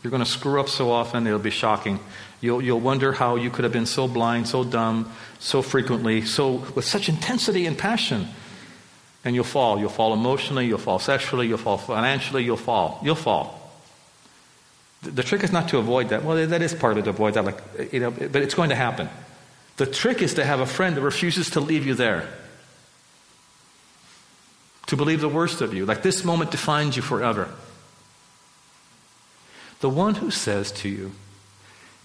You're 0.00 0.12
going 0.12 0.22
to 0.22 0.30
screw 0.30 0.60
up 0.60 0.68
so 0.68 0.92
often, 0.92 1.26
it'll 1.26 1.40
be 1.40 1.50
shocking. 1.50 1.98
You'll, 2.40 2.62
you'll 2.62 2.78
wonder 2.78 3.10
how 3.10 3.34
you 3.34 3.50
could 3.50 3.64
have 3.64 3.72
been 3.72 3.84
so 3.84 4.06
blind, 4.06 4.46
so 4.46 4.62
dumb, 4.62 5.12
so 5.40 5.60
frequently, 5.60 6.24
so 6.24 6.64
with 6.76 6.84
such 6.84 7.08
intensity 7.08 7.66
and 7.66 7.76
passion. 7.76 8.28
And 9.24 9.34
you'll 9.34 9.42
fall. 9.42 9.80
You'll 9.80 9.90
fall 9.90 10.14
emotionally, 10.14 10.68
you'll 10.68 10.78
fall 10.78 11.00
sexually, 11.00 11.48
you'll 11.48 11.58
fall 11.58 11.78
financially, 11.78 12.44
you'll 12.44 12.56
fall. 12.56 13.00
You'll 13.02 13.16
fall. 13.16 13.72
The, 15.02 15.10
the 15.10 15.22
trick 15.24 15.42
is 15.42 15.50
not 15.50 15.68
to 15.70 15.78
avoid 15.78 16.10
that. 16.10 16.24
Well, 16.24 16.46
that 16.46 16.62
is 16.62 16.74
part 16.74 16.92
of 16.92 16.98
it 16.98 17.02
to 17.02 17.10
avoid 17.10 17.34
that, 17.34 17.44
like, 17.44 17.92
you 17.92 17.98
know, 17.98 18.12
but 18.12 18.36
it's 18.36 18.54
going 18.54 18.70
to 18.70 18.76
happen. 18.76 19.08
The 19.78 19.86
trick 19.86 20.22
is 20.22 20.34
to 20.34 20.44
have 20.44 20.60
a 20.60 20.66
friend 20.66 20.96
that 20.96 21.02
refuses 21.02 21.50
to 21.50 21.60
leave 21.60 21.84
you 21.84 21.94
there 21.94 22.28
to 24.90 24.96
believe 24.96 25.20
the 25.20 25.28
worst 25.28 25.60
of 25.60 25.72
you, 25.72 25.86
like 25.86 26.02
this 26.02 26.24
moment 26.24 26.50
defines 26.50 26.96
you 26.96 27.02
forever. 27.02 27.48
The 29.78 29.88
one 29.88 30.16
who 30.16 30.32
says 30.32 30.72
to 30.72 30.88
you, 30.88 31.12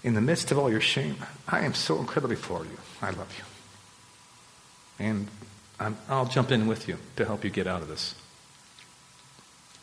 in 0.04 0.14
the 0.14 0.20
midst 0.20 0.52
of 0.52 0.58
all 0.58 0.70
your 0.70 0.80
shame, 0.80 1.16
I 1.48 1.62
am 1.62 1.74
so 1.74 1.98
incredibly 1.98 2.36
for 2.36 2.62
you. 2.62 2.78
I 3.02 3.10
love 3.10 3.34
you. 3.36 5.04
And 5.04 5.26
i 5.80 5.92
will 6.08 6.26
jump 6.26 6.52
in 6.52 6.68
with 6.68 6.86
you 6.86 6.98
to 7.16 7.24
help 7.24 7.42
you 7.42 7.50
get 7.50 7.66
out 7.66 7.82
of 7.82 7.88
this. 7.88 8.14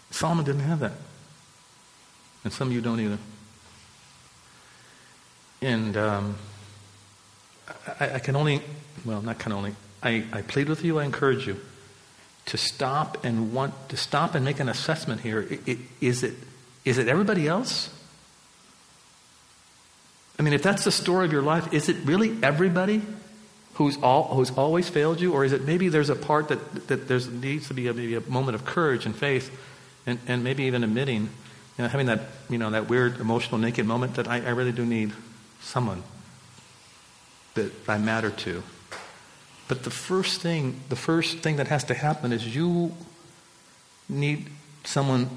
Solomon 0.09 0.45
didn't 0.45 0.61
have 0.61 0.79
that. 0.79 0.93
And 2.45 2.53
some 2.53 2.69
of 2.69 2.73
you 2.73 2.79
don't 2.79 3.01
either. 3.01 3.19
And 5.61 5.97
um, 5.97 6.37
I, 7.99 8.13
I, 8.13 8.19
can 8.19 8.37
only, 8.37 8.61
well, 9.03 9.21
not 9.21 9.39
can 9.39 9.51
only, 9.51 9.75
I, 10.01 10.23
I 10.31 10.41
plead 10.41 10.69
with 10.69 10.85
you, 10.85 10.99
I 10.99 11.03
encourage 11.03 11.45
you 11.45 11.59
to 12.45 12.57
stop 12.57 13.23
and 13.23 13.53
want 13.53 13.89
to 13.89 13.97
stop 13.97 14.35
and 14.35 14.43
make 14.43 14.59
an 14.59 14.69
assessment 14.69 15.21
here. 15.21 15.47
Is 16.01 16.23
it, 16.23 16.33
is 16.85 16.97
it 16.97 17.07
everybody 17.07 17.47
else? 17.47 17.89
I 20.37 20.43
mean, 20.43 20.53
if 20.53 20.63
that's 20.63 20.83
the 20.83 20.91
story 20.91 21.25
of 21.25 21.31
your 21.31 21.41
life, 21.41 21.73
is 21.73 21.89
it 21.89 21.97
really 22.05 22.35
everybody 22.41 23.01
who's, 23.75 23.97
all, 23.97 24.35
who's 24.35 24.51
always 24.51 24.89
failed 24.89 25.21
you? 25.21 25.33
Or 25.33 25.45
is 25.45 25.53
it 25.53 25.63
maybe 25.63 25.89
there's 25.89 26.09
a 26.09 26.15
part 26.15 26.49
that, 26.49 26.87
that 26.87 27.07
there 27.07 27.19
needs 27.19 27.67
to 27.67 27.73
be 27.73 27.87
a, 27.87 27.93
maybe 27.93 28.15
a 28.15 28.21
moment 28.21 28.55
of 28.55 28.65
courage 28.65 29.05
and 29.05 29.15
faith 29.15 29.57
and, 30.05 30.19
and 30.27 30.43
maybe 30.43 30.63
even 30.63 30.83
admitting, 30.83 31.21
you 31.77 31.83
know, 31.83 31.87
having 31.87 32.07
that, 32.07 32.21
you 32.49 32.57
know, 32.57 32.71
that 32.71 32.89
weird 32.89 33.19
emotional 33.19 33.57
naked 33.57 33.85
moment 33.85 34.15
that 34.15 34.27
I, 34.27 34.37
I 34.37 34.49
really 34.49 34.71
do 34.71 34.85
need 34.85 35.13
someone 35.61 36.03
that 37.53 37.71
I 37.87 37.97
matter 37.99 38.31
to. 38.31 38.63
But 39.73 39.81
the 39.81 39.89
first 39.89 40.39
thing, 40.39 40.79
the 40.89 40.95
first 40.95 41.39
thing 41.39 41.55
that 41.55 41.67
has 41.69 41.83
to 41.85 41.95
happen 41.95 42.31
is 42.31 42.55
you 42.55 42.91
need 44.07 44.51
someone 44.83 45.31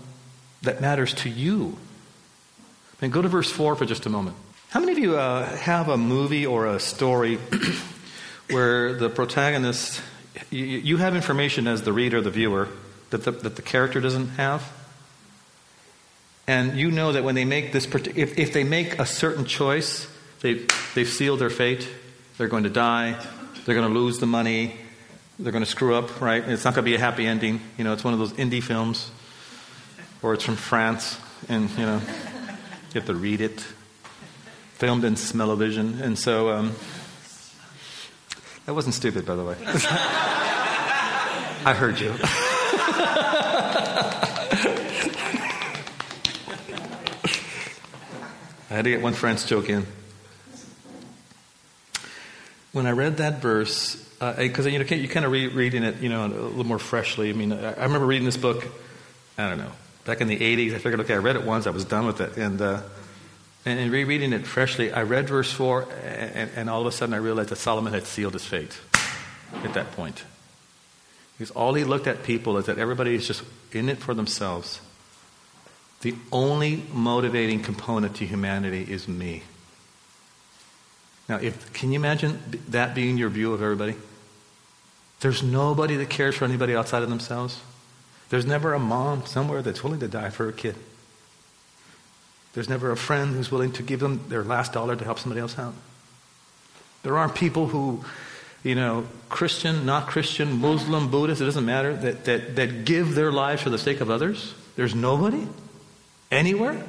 that 0.60 0.82
matters 0.82 1.14
to 1.14 1.30
you. 1.30 1.78
And 3.00 3.10
go 3.10 3.22
to 3.22 3.28
verse 3.28 3.50
4 3.50 3.76
for 3.76 3.86
just 3.86 4.04
a 4.04 4.10
moment. 4.10 4.36
How 4.68 4.80
many 4.80 4.92
of 4.92 4.98
you 4.98 5.16
uh, 5.16 5.56
have 5.56 5.88
a 5.88 5.96
movie 5.96 6.44
or 6.44 6.66
a 6.66 6.78
story 6.78 7.36
where 8.50 8.92
the 8.92 9.08
protagonist, 9.08 10.02
you, 10.50 10.66
you, 10.66 10.96
have 10.98 11.16
information 11.16 11.66
as 11.66 11.80
the 11.80 11.94
reader, 11.94 12.20
the 12.20 12.30
viewer, 12.30 12.68
that 13.08 13.24
the, 13.24 13.30
that 13.30 13.56
the 13.56 13.62
character 13.62 14.02
doesn't 14.02 14.28
have? 14.36 14.70
And 16.46 16.76
you 16.76 16.90
know 16.90 17.12
that 17.12 17.24
when 17.24 17.36
they 17.36 17.46
make 17.46 17.72
this, 17.72 17.86
if, 17.86 18.38
if 18.38 18.52
they 18.52 18.64
make 18.64 18.98
a 18.98 19.06
certain 19.06 19.46
choice, 19.46 20.06
they, 20.42 20.66
they've 20.94 21.08
sealed 21.08 21.38
their 21.38 21.48
fate. 21.48 21.88
They're 22.36 22.48
going 22.48 22.64
to 22.64 22.68
die. 22.68 23.18
They're 23.66 23.74
going 23.74 23.92
to 23.92 23.98
lose 23.98 24.20
the 24.20 24.26
money. 24.26 24.76
They're 25.40 25.50
going 25.50 25.64
to 25.64 25.70
screw 25.70 25.96
up, 25.96 26.20
right? 26.20 26.40
It's 26.48 26.64
not 26.64 26.74
going 26.74 26.84
to 26.84 26.88
be 26.88 26.94
a 26.94 27.00
happy 27.00 27.26
ending. 27.26 27.60
You 27.76 27.82
know, 27.82 27.92
it's 27.94 28.04
one 28.04 28.14
of 28.14 28.20
those 28.20 28.32
indie 28.34 28.62
films, 28.62 29.10
or 30.22 30.34
it's 30.34 30.44
from 30.44 30.54
France, 30.54 31.18
and, 31.48 31.68
you 31.70 31.84
know, 31.84 31.96
you 31.96 32.94
have 32.94 33.06
to 33.06 33.14
read 33.14 33.40
it. 33.40 33.66
Filmed 34.74 35.02
in 35.02 35.16
smell-o-vision. 35.16 36.00
And 36.00 36.16
so, 36.16 36.50
um, 36.50 36.76
that 38.66 38.74
wasn't 38.74 38.94
stupid, 38.94 39.26
by 39.26 39.34
the 39.34 39.42
way. 39.44 39.56
I 41.64 41.74
heard 41.76 41.98
you. 41.98 42.14
I 48.70 48.74
had 48.74 48.84
to 48.84 48.90
get 48.90 49.02
one 49.02 49.14
French 49.14 49.44
joke 49.44 49.68
in 49.68 49.84
when 52.76 52.86
I 52.86 52.90
read 52.90 53.16
that 53.16 53.40
verse, 53.40 53.96
because 54.18 54.66
uh, 54.66 54.68
you 54.68 54.78
know 54.78 54.84
you're 54.84 55.08
kind 55.08 55.24
of 55.24 55.32
re- 55.32 55.48
reading 55.48 55.82
it, 55.82 56.02
you 56.02 56.10
know, 56.10 56.26
a 56.26 56.28
little 56.28 56.64
more 56.64 56.78
freshly. 56.78 57.30
I 57.30 57.32
mean, 57.32 57.50
I, 57.50 57.72
I, 57.72 57.84
remember 57.84 58.04
reading 58.04 58.26
this 58.26 58.36
book. 58.36 58.68
I 59.38 59.48
don't 59.48 59.56
know, 59.56 59.72
back 60.04 60.20
in 60.20 60.28
the 60.28 60.36
'80s. 60.36 60.74
I 60.74 60.78
figured, 60.78 61.00
okay, 61.00 61.14
I 61.14 61.18
read 61.18 61.36
it 61.36 61.44
once, 61.44 61.66
I 61.66 61.70
was 61.70 61.86
done 61.86 62.04
with 62.04 62.20
it, 62.20 62.36
and 62.36 62.60
uh, 62.60 62.82
and 63.64 63.80
in 63.80 63.90
rereading 63.90 64.34
it 64.34 64.46
freshly, 64.46 64.92
I 64.92 65.04
read 65.04 65.26
verse 65.26 65.50
four, 65.50 65.88
and, 66.04 66.50
and 66.54 66.68
all 66.68 66.82
of 66.82 66.86
a 66.86 66.92
sudden 66.92 67.14
I 67.14 67.16
realized 67.16 67.48
that 67.48 67.56
Solomon 67.56 67.94
had 67.94 68.04
sealed 68.04 68.34
his 68.34 68.44
fate 68.44 68.78
at 69.64 69.72
that 69.72 69.92
point. 69.92 70.24
Because 71.38 71.50
all 71.52 71.72
he 71.72 71.84
looked 71.84 72.06
at 72.06 72.24
people 72.24 72.58
is 72.58 72.66
that 72.66 72.78
everybody 72.78 73.14
is 73.14 73.26
just 73.26 73.42
in 73.72 73.88
it 73.88 73.98
for 73.98 74.12
themselves. 74.12 74.82
The 76.02 76.14
only 76.30 76.82
motivating 76.92 77.62
component 77.62 78.16
to 78.16 78.26
humanity 78.26 78.86
is 78.86 79.08
me. 79.08 79.44
Now, 81.28 81.36
if, 81.36 81.72
can 81.72 81.90
you 81.92 81.96
imagine 81.96 82.40
that 82.68 82.94
being 82.94 83.18
your 83.18 83.28
view 83.28 83.52
of 83.52 83.62
everybody? 83.62 83.96
There's 85.20 85.42
nobody 85.42 85.96
that 85.96 86.10
cares 86.10 86.36
for 86.36 86.44
anybody 86.44 86.76
outside 86.76 87.02
of 87.02 87.08
themselves. 87.08 87.60
There's 88.28 88.46
never 88.46 88.74
a 88.74 88.78
mom 88.78 89.26
somewhere 89.26 89.62
that's 89.62 89.82
willing 89.82 90.00
to 90.00 90.08
die 90.08 90.30
for 90.30 90.46
her 90.46 90.52
kid. 90.52 90.76
There's 92.54 92.68
never 92.68 92.90
a 92.90 92.96
friend 92.96 93.34
who's 93.34 93.50
willing 93.50 93.72
to 93.72 93.82
give 93.82 94.00
them 94.00 94.24
their 94.28 94.42
last 94.42 94.72
dollar 94.72 94.96
to 94.96 95.04
help 95.04 95.18
somebody 95.18 95.40
else 95.40 95.58
out. 95.58 95.74
There 97.02 97.16
aren't 97.16 97.34
people 97.34 97.68
who, 97.68 98.04
you 98.62 98.74
know, 98.74 99.06
Christian, 99.28 99.86
not 99.86 100.06
Christian, 100.06 100.60
Muslim, 100.60 101.10
Buddhist, 101.10 101.40
it 101.40 101.44
doesn't 101.44 101.66
matter, 101.66 101.94
that, 101.94 102.24
that, 102.24 102.56
that 102.56 102.84
give 102.84 103.14
their 103.14 103.30
lives 103.30 103.62
for 103.62 103.70
the 103.70 103.78
sake 103.78 104.00
of 104.00 104.10
others. 104.10 104.54
There's 104.74 104.94
nobody 104.94 105.46
anywhere. 106.30 106.82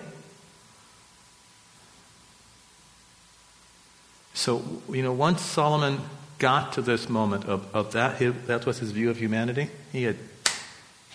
So, 4.37 4.61
you 4.87 5.01
know, 5.01 5.13
once 5.13 5.41
Solomon 5.41 5.99
got 6.37 6.73
to 6.73 6.83
this 6.83 7.09
moment 7.09 7.45
of, 7.45 7.75
of 7.75 7.93
that, 7.93 8.19
that 8.45 8.67
was 8.67 8.77
his 8.77 8.91
view 8.91 9.09
of 9.09 9.17
humanity, 9.17 9.71
he 9.91 10.03
had, 10.03 10.17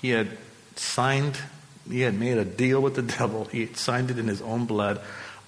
he 0.00 0.10
had 0.10 0.36
signed, 0.74 1.38
he 1.88 2.00
had 2.00 2.18
made 2.18 2.36
a 2.36 2.44
deal 2.44 2.82
with 2.82 2.96
the 2.96 3.02
devil, 3.18 3.44
he 3.44 3.60
had 3.60 3.76
signed 3.76 4.10
it 4.10 4.18
in 4.18 4.26
his 4.26 4.42
own 4.42 4.66
blood. 4.66 5.00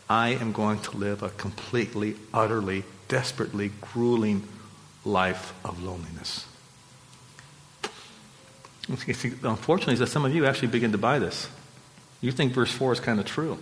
I 0.08 0.28
am 0.28 0.52
going 0.52 0.78
to 0.82 0.96
live 0.96 1.24
a 1.24 1.30
completely, 1.30 2.14
utterly, 2.32 2.84
desperately 3.08 3.72
grueling 3.80 4.46
life 5.04 5.52
of 5.64 5.82
loneliness. 5.82 6.46
Unfortunately, 9.42 10.06
some 10.06 10.24
of 10.24 10.32
you 10.32 10.46
actually 10.46 10.68
begin 10.68 10.92
to 10.92 10.98
buy 10.98 11.18
this. 11.18 11.48
You 12.20 12.30
think 12.30 12.52
verse 12.52 12.70
4 12.70 12.92
is 12.92 13.00
kind 13.00 13.18
of 13.18 13.26
true. 13.26 13.58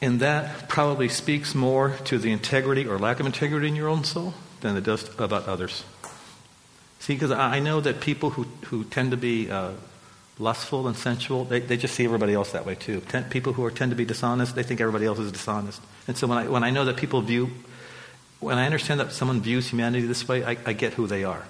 And 0.00 0.20
that 0.20 0.68
probably 0.68 1.08
speaks 1.08 1.54
more 1.54 1.96
to 2.04 2.18
the 2.18 2.30
integrity 2.30 2.86
or 2.86 2.98
lack 2.98 3.18
of 3.18 3.26
integrity 3.26 3.68
in 3.68 3.76
your 3.76 3.88
own 3.88 4.04
soul 4.04 4.34
than 4.60 4.76
it 4.76 4.84
does 4.84 5.08
about 5.18 5.48
others. 5.48 5.84
See, 6.98 7.14
because 7.14 7.30
I 7.30 7.60
know 7.60 7.80
that 7.80 8.00
people 8.00 8.30
who, 8.30 8.44
who 8.66 8.84
tend 8.84 9.12
to 9.12 9.16
be 9.16 9.50
uh, 9.50 9.72
lustful 10.38 10.86
and 10.86 10.96
sensual, 10.96 11.44
they, 11.44 11.60
they 11.60 11.76
just 11.76 11.94
see 11.94 12.04
everybody 12.04 12.34
else 12.34 12.52
that 12.52 12.66
way 12.66 12.74
too. 12.74 13.00
Ten, 13.08 13.24
people 13.24 13.54
who 13.54 13.64
are, 13.64 13.70
tend 13.70 13.90
to 13.90 13.96
be 13.96 14.04
dishonest, 14.04 14.54
they 14.54 14.62
think 14.62 14.80
everybody 14.80 15.06
else 15.06 15.18
is 15.18 15.32
dishonest. 15.32 15.80
And 16.08 16.16
so 16.16 16.26
when 16.26 16.38
I, 16.38 16.48
when 16.48 16.62
I 16.62 16.70
know 16.70 16.84
that 16.84 16.96
people 16.96 17.22
view, 17.22 17.50
when 18.40 18.58
I 18.58 18.66
understand 18.66 19.00
that 19.00 19.12
someone 19.12 19.40
views 19.40 19.68
humanity 19.68 20.06
this 20.06 20.28
way, 20.28 20.44
I, 20.44 20.58
I 20.66 20.72
get 20.74 20.94
who 20.94 21.06
they 21.06 21.24
are. 21.24 21.44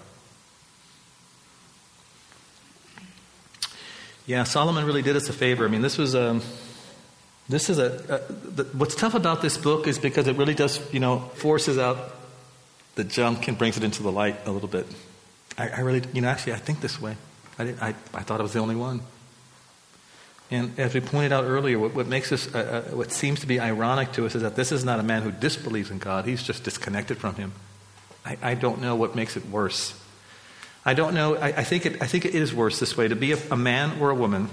Yeah, 4.26 4.44
Solomon 4.44 4.84
really 4.84 5.02
did 5.02 5.16
us 5.16 5.28
a 5.28 5.32
favor. 5.32 5.64
I 5.64 5.68
mean, 5.68 5.82
this 5.82 5.98
was. 5.98 6.14
Um, 6.14 6.42
this 7.48 7.70
is 7.70 7.78
a, 7.78 7.86
a 8.08 8.32
the, 8.32 8.64
what's 8.76 8.94
tough 8.94 9.14
about 9.14 9.42
this 9.42 9.56
book 9.56 9.86
is 9.86 9.98
because 9.98 10.26
it 10.26 10.36
really 10.36 10.54
does, 10.54 10.80
you 10.92 11.00
know, 11.00 11.20
forces 11.34 11.78
out 11.78 12.14
the 12.96 13.04
junk 13.04 13.46
and 13.46 13.56
brings 13.56 13.76
it 13.76 13.84
into 13.84 14.02
the 14.02 14.10
light 14.10 14.36
a 14.46 14.50
little 14.50 14.68
bit. 14.68 14.86
I, 15.56 15.68
I 15.68 15.80
really, 15.80 16.02
you 16.12 16.20
know, 16.20 16.28
actually, 16.28 16.54
I 16.54 16.56
think 16.56 16.80
this 16.80 17.00
way. 17.00 17.16
I, 17.58 17.64
I, 17.80 17.94
I 18.14 18.22
thought 18.22 18.40
I 18.40 18.42
was 18.42 18.52
the 18.52 18.58
only 18.58 18.76
one. 18.76 19.00
And 20.50 20.78
as 20.78 20.94
we 20.94 21.00
pointed 21.00 21.32
out 21.32 21.44
earlier, 21.44 21.78
what, 21.78 21.94
what 21.94 22.06
makes 22.06 22.30
this, 22.30 22.52
uh, 22.54 22.84
uh, 22.88 22.96
what 22.96 23.10
seems 23.10 23.40
to 23.40 23.46
be 23.46 23.58
ironic 23.58 24.12
to 24.12 24.26
us 24.26 24.34
is 24.34 24.42
that 24.42 24.54
this 24.54 24.70
is 24.70 24.84
not 24.84 25.00
a 25.00 25.02
man 25.02 25.22
who 25.22 25.32
disbelieves 25.32 25.90
in 25.90 25.98
God. 25.98 26.24
He's 26.24 26.42
just 26.42 26.62
disconnected 26.62 27.18
from 27.18 27.34
Him. 27.34 27.52
I, 28.24 28.36
I 28.42 28.54
don't 28.54 28.80
know 28.80 28.94
what 28.94 29.16
makes 29.16 29.36
it 29.36 29.46
worse. 29.46 29.98
I 30.84 30.94
don't 30.94 31.14
know. 31.14 31.36
I, 31.36 31.48
I, 31.48 31.64
think, 31.64 31.84
it, 31.84 32.00
I 32.00 32.06
think 32.06 32.24
it 32.24 32.34
is 32.34 32.54
worse 32.54 32.78
this 32.78 32.96
way 32.96 33.08
to 33.08 33.16
be 33.16 33.32
a, 33.32 33.38
a 33.50 33.56
man 33.56 34.00
or 34.00 34.10
a 34.10 34.14
woman 34.14 34.48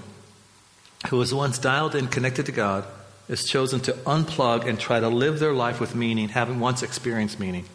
who 1.10 1.18
was 1.18 1.34
once 1.34 1.58
dialed 1.60 1.96
in, 1.96 2.08
connected 2.08 2.46
to 2.46 2.52
God, 2.52 2.86
is 3.28 3.46
chosen 3.46 3.80
to 3.82 3.94
unplug 3.94 4.68
and 4.68 4.80
try 4.80 5.00
to 5.00 5.08
live 5.08 5.40
their 5.40 5.54
life 5.54 5.80
with 5.80 5.96
meaning, 5.96 6.30
having 6.30 6.60
once 6.60 6.84
experienced 6.84 7.40
meaning. 7.40 7.66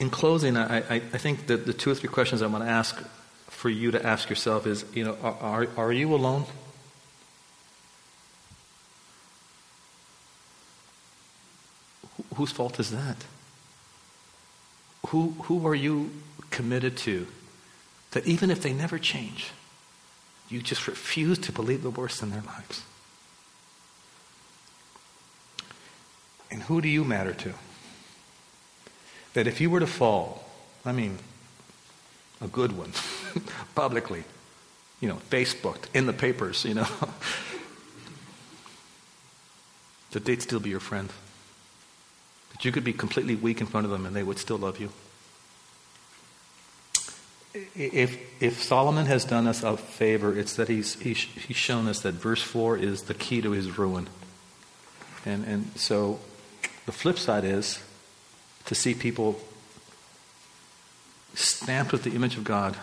In 0.00 0.10
closing, 0.10 0.56
I, 0.56 0.78
I, 0.78 1.00
think 1.00 1.48
that 1.48 1.66
the 1.66 1.72
two 1.72 1.90
or 1.90 1.94
three 1.94 2.08
questions 2.08 2.40
I 2.40 2.46
want 2.46 2.62
to 2.62 2.70
ask 2.70 3.02
for 3.48 3.68
you 3.68 3.90
to 3.90 4.06
ask 4.06 4.30
yourself 4.30 4.64
is, 4.64 4.84
you 4.94 5.02
know, 5.02 5.16
are, 5.22 5.66
are 5.76 5.92
you 5.92 6.14
alone? 6.14 6.44
Whose 12.36 12.52
fault 12.52 12.78
is 12.78 12.92
that? 12.92 13.24
Who, 15.06 15.34
who 15.44 15.66
are 15.66 15.74
you 15.74 16.10
committed 16.50 16.96
to 16.98 17.26
that 18.10 18.26
even 18.26 18.50
if 18.50 18.62
they 18.62 18.72
never 18.72 18.98
change, 18.98 19.52
you 20.48 20.62
just 20.62 20.88
refuse 20.88 21.38
to 21.38 21.52
believe 21.52 21.82
the 21.82 21.90
worst 21.90 22.22
in 22.22 22.30
their 22.30 22.42
lives? 22.42 22.82
And 26.50 26.62
who 26.62 26.80
do 26.80 26.88
you 26.88 27.04
matter 27.04 27.34
to? 27.34 27.52
That 29.34 29.46
if 29.46 29.60
you 29.60 29.70
were 29.70 29.80
to 29.80 29.86
fall, 29.86 30.44
I 30.84 30.92
mean, 30.92 31.18
a 32.40 32.48
good 32.48 32.76
one, 32.76 32.92
publicly, 33.74 34.24
you 35.00 35.08
know, 35.08 35.18
Facebooked, 35.30 35.94
in 35.94 36.06
the 36.06 36.12
papers, 36.12 36.64
you 36.64 36.74
know, 36.74 36.86
that 40.12 40.24
they'd 40.24 40.40
still 40.40 40.60
be 40.60 40.70
your 40.70 40.80
friend. 40.80 41.10
That 42.58 42.64
you 42.64 42.72
could 42.72 42.84
be 42.84 42.92
completely 42.92 43.36
weak 43.36 43.60
in 43.60 43.66
front 43.66 43.84
of 43.84 43.90
them 43.90 44.04
and 44.04 44.14
they 44.14 44.22
would 44.22 44.38
still 44.38 44.58
love 44.58 44.80
you. 44.80 44.90
If, 47.74 48.42
if 48.42 48.62
Solomon 48.62 49.06
has 49.06 49.24
done 49.24 49.46
us 49.46 49.62
a 49.62 49.76
favor, 49.76 50.36
it's 50.36 50.56
that 50.56 50.68
he's, 50.68 51.00
he's, 51.00 51.18
he's 51.18 51.56
shown 51.56 51.86
us 51.88 52.00
that 52.00 52.14
verse 52.14 52.42
4 52.42 52.76
is 52.76 53.02
the 53.02 53.14
key 53.14 53.40
to 53.40 53.52
his 53.52 53.78
ruin. 53.78 54.08
And, 55.24 55.44
and 55.44 55.70
so 55.76 56.20
the 56.86 56.92
flip 56.92 57.18
side 57.18 57.44
is 57.44 57.80
to 58.66 58.74
see 58.74 58.94
people 58.94 59.40
stamped 61.34 61.92
with 61.92 62.02
the 62.02 62.10
image 62.10 62.36
of 62.36 62.44
God. 62.44 62.76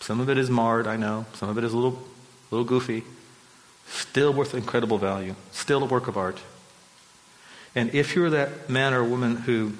Some 0.00 0.20
of 0.20 0.30
it 0.30 0.38
is 0.38 0.48
marred, 0.48 0.86
I 0.86 0.96
know. 0.96 1.26
Some 1.34 1.48
of 1.48 1.58
it 1.58 1.64
is 1.64 1.72
a 1.72 1.76
little, 1.76 2.02
little 2.50 2.64
goofy. 2.64 3.04
Still 3.88 4.32
worth 4.32 4.54
incredible 4.54 4.98
value. 4.98 5.34
Still 5.50 5.82
a 5.82 5.86
work 5.86 6.08
of 6.08 6.16
art. 6.16 6.38
And 7.74 7.94
if 7.94 8.14
you're 8.14 8.30
that 8.30 8.68
man 8.68 8.94
or 8.94 9.04
woman 9.04 9.36
who, 9.36 9.72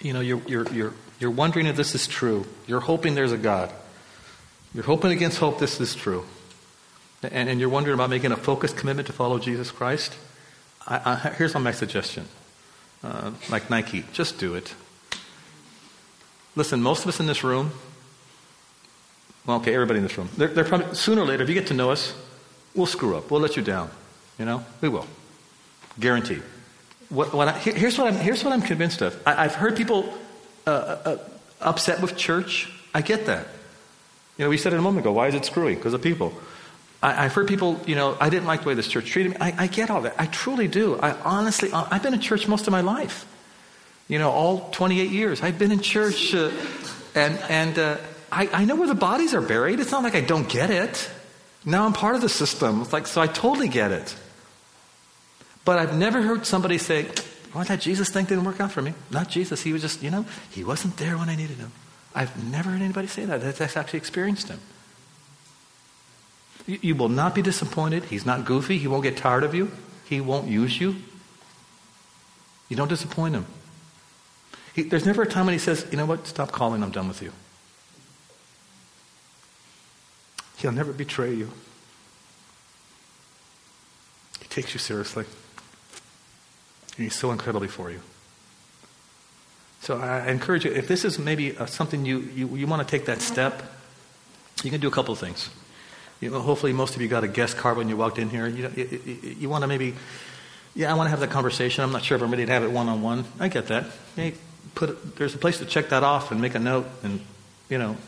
you 0.00 0.12
know, 0.12 0.20
you're, 0.20 0.42
you're, 0.46 0.72
you're, 0.72 0.94
you're 1.20 1.30
wondering 1.30 1.66
if 1.66 1.76
this 1.76 1.94
is 1.94 2.06
true, 2.06 2.46
you're 2.66 2.80
hoping 2.80 3.14
there's 3.14 3.32
a 3.32 3.38
God, 3.38 3.70
you're 4.74 4.84
hoping 4.84 5.12
against 5.12 5.38
hope 5.38 5.58
this 5.58 5.80
is 5.80 5.94
true, 5.94 6.24
and, 7.22 7.48
and 7.48 7.60
you're 7.60 7.68
wondering 7.68 7.94
about 7.94 8.10
making 8.10 8.32
a 8.32 8.36
focused 8.36 8.76
commitment 8.76 9.06
to 9.06 9.12
follow 9.12 9.38
Jesus 9.38 9.70
Christ, 9.70 10.16
I, 10.86 11.20
I, 11.24 11.28
here's 11.30 11.54
my 11.54 11.72
suggestion. 11.72 12.26
Uh, 13.02 13.32
like 13.50 13.70
Nike, 13.70 14.04
just 14.12 14.38
do 14.38 14.54
it. 14.54 14.74
Listen, 16.56 16.82
most 16.82 17.02
of 17.02 17.08
us 17.08 17.20
in 17.20 17.26
this 17.26 17.44
room, 17.44 17.72
well, 19.46 19.58
okay, 19.58 19.74
everybody 19.74 19.98
in 19.98 20.02
this 20.02 20.16
room, 20.16 20.28
they're, 20.36 20.48
they're 20.48 20.64
probably, 20.64 20.94
sooner 20.94 21.22
or 21.22 21.26
later, 21.26 21.42
if 21.42 21.48
you 21.48 21.54
get 21.54 21.66
to 21.68 21.74
know 21.74 21.90
us, 21.90 22.14
we'll 22.74 22.86
screw 22.86 23.16
up. 23.16 23.30
We'll 23.30 23.40
let 23.40 23.56
you 23.56 23.62
down. 23.62 23.90
You 24.38 24.44
know? 24.46 24.64
We 24.80 24.88
will. 24.88 25.06
Guaranteed. 26.00 26.42
What, 27.08 27.32
what 27.34 27.48
I, 27.48 27.52
here's, 27.58 27.98
what 27.98 28.12
I'm, 28.12 28.18
here's 28.18 28.42
what 28.44 28.52
I'm 28.52 28.62
convinced 28.62 29.02
of. 29.02 29.20
I, 29.26 29.42
have 29.42 29.54
heard 29.54 29.76
people 29.76 30.12
uh, 30.66 30.70
uh, 30.70 31.18
upset 31.60 32.00
with 32.00 32.16
church. 32.16 32.70
I 32.94 33.02
get 33.02 33.26
that. 33.26 33.46
You 34.38 34.44
know, 34.44 34.48
we 34.48 34.56
said 34.56 34.72
it 34.72 34.78
a 34.78 34.82
moment 34.82 35.04
ago. 35.04 35.12
Why 35.12 35.28
is 35.28 35.34
it 35.34 35.44
screwy? 35.44 35.74
Because 35.74 35.94
of 35.94 36.02
people. 36.02 36.32
I, 37.02 37.24
have 37.24 37.34
heard 37.34 37.48
people, 37.48 37.78
you 37.86 37.94
know, 37.94 38.16
I 38.18 38.30
didn't 38.30 38.46
like 38.46 38.62
the 38.62 38.68
way 38.68 38.74
this 38.74 38.88
church 38.88 39.10
treated 39.10 39.32
me. 39.32 39.38
I, 39.38 39.64
I 39.64 39.66
get 39.66 39.90
all 39.90 40.00
that. 40.02 40.14
I 40.18 40.26
truly 40.26 40.68
do. 40.68 40.98
I 40.98 41.12
honestly, 41.20 41.70
I've 41.72 42.02
been 42.02 42.14
in 42.14 42.20
church 42.20 42.48
most 42.48 42.66
of 42.66 42.72
my 42.72 42.80
life. 42.80 43.26
You 44.08 44.18
know, 44.18 44.30
all 44.30 44.70
28 44.70 45.10
years. 45.10 45.42
I've 45.42 45.58
been 45.58 45.70
in 45.70 45.80
church, 45.80 46.34
uh, 46.34 46.50
and, 47.14 47.38
and 47.48 47.78
uh, 47.78 47.96
I, 48.32 48.48
I 48.52 48.64
know 48.64 48.76
where 48.76 48.88
the 48.88 48.94
bodies 48.94 49.34
are 49.34 49.42
buried. 49.42 49.80
It's 49.80 49.92
not 49.92 50.02
like 50.02 50.14
I 50.14 50.22
don't 50.22 50.48
get 50.48 50.70
it. 50.70 51.10
Now 51.64 51.84
I'm 51.84 51.92
part 51.92 52.14
of 52.14 52.20
the 52.20 52.28
system. 52.28 52.82
It's 52.82 52.92
like, 52.92 53.06
so 53.06 53.20
I 53.20 53.26
totally 53.26 53.68
get 53.68 53.92
it. 53.92 54.16
But 55.64 55.78
I've 55.78 55.96
never 55.96 56.22
heard 56.22 56.46
somebody 56.46 56.78
say, 56.78 57.06
well, 57.54 57.64
that 57.64 57.80
Jesus 57.80 58.10
thing 58.10 58.26
didn't 58.26 58.44
work 58.44 58.60
out 58.60 58.72
for 58.72 58.82
me. 58.82 58.94
Not 59.10 59.28
Jesus. 59.28 59.62
He 59.62 59.72
was 59.72 59.82
just, 59.82 60.02
you 60.02 60.10
know, 60.10 60.26
he 60.50 60.64
wasn't 60.64 60.96
there 60.96 61.16
when 61.16 61.28
I 61.28 61.36
needed 61.36 61.56
him. 61.56 61.72
I've 62.14 62.50
never 62.50 62.70
heard 62.70 62.82
anybody 62.82 63.06
say 63.06 63.24
that. 63.24 63.40
That's 63.40 63.76
actually 63.76 63.98
experienced 63.98 64.48
him. 64.48 64.60
You, 66.66 66.78
you 66.82 66.94
will 66.94 67.08
not 67.08 67.34
be 67.34 67.42
disappointed. 67.42 68.04
He's 68.04 68.26
not 68.26 68.44
goofy. 68.44 68.78
He 68.78 68.86
won't 68.86 69.02
get 69.02 69.16
tired 69.16 69.44
of 69.44 69.54
you. 69.54 69.70
He 70.08 70.20
won't 70.20 70.48
use 70.48 70.80
you. 70.80 70.96
You 72.68 72.76
don't 72.76 72.88
disappoint 72.88 73.34
him. 73.34 73.46
He, 74.74 74.82
there's 74.82 75.06
never 75.06 75.22
a 75.22 75.26
time 75.26 75.46
when 75.46 75.52
he 75.52 75.58
says, 75.58 75.86
you 75.90 75.96
know 75.96 76.06
what, 76.06 76.26
stop 76.26 76.50
calling, 76.50 76.82
I'm 76.82 76.90
done 76.90 77.08
with 77.08 77.22
you. 77.22 77.32
He'll 80.56 80.72
never 80.72 80.92
betray 80.92 81.32
you. 81.32 81.50
He 84.40 84.48
takes 84.48 84.72
you 84.74 84.80
seriously. 84.80 85.26
And 86.96 87.04
he's 87.04 87.14
so 87.14 87.32
incredibly 87.32 87.68
for 87.68 87.90
you. 87.90 88.00
So 89.80 89.98
I 89.98 90.30
encourage 90.30 90.64
you, 90.64 90.72
if 90.72 90.88
this 90.88 91.04
is 91.04 91.18
maybe 91.18 91.56
uh, 91.56 91.66
something 91.66 92.06
you, 92.06 92.20
you, 92.20 92.56
you 92.56 92.66
want 92.66 92.86
to 92.86 92.90
take 92.90 93.06
that 93.06 93.20
step, 93.20 93.62
you 94.62 94.70
can 94.70 94.80
do 94.80 94.88
a 94.88 94.90
couple 94.90 95.14
things. 95.14 95.50
You 96.20 96.30
know, 96.30 96.40
hopefully, 96.40 96.72
most 96.72 96.96
of 96.96 97.02
you 97.02 97.08
got 97.08 97.22
a 97.22 97.28
guest 97.28 97.58
card 97.58 97.76
when 97.76 97.88
you 97.88 97.96
walked 97.96 98.18
in 98.18 98.30
here. 98.30 98.46
You, 98.46 98.70
you, 98.74 99.36
you 99.40 99.48
want 99.50 99.62
to 99.62 99.68
maybe, 99.68 99.94
yeah, 100.74 100.90
I 100.90 100.94
want 100.94 101.06
to 101.06 101.10
have 101.10 101.20
that 101.20 101.30
conversation. 101.30 101.84
I'm 101.84 101.92
not 101.92 102.02
sure 102.02 102.16
if 102.16 102.22
I'm 102.22 102.30
ready 102.30 102.46
to 102.46 102.52
have 102.52 102.62
it 102.62 102.70
one 102.70 102.88
on 102.88 103.02
one. 103.02 103.26
I 103.38 103.48
get 103.48 103.66
that. 103.66 103.84
Hey, 104.16 104.34
put 104.74 105.16
there's 105.16 105.34
a 105.34 105.38
place 105.38 105.58
to 105.58 105.66
check 105.66 105.90
that 105.90 106.02
off 106.02 106.30
and 106.30 106.40
make 106.40 106.54
a 106.54 106.58
note, 106.58 106.86
and 107.02 107.20
you 107.68 107.76
know, 107.76 107.98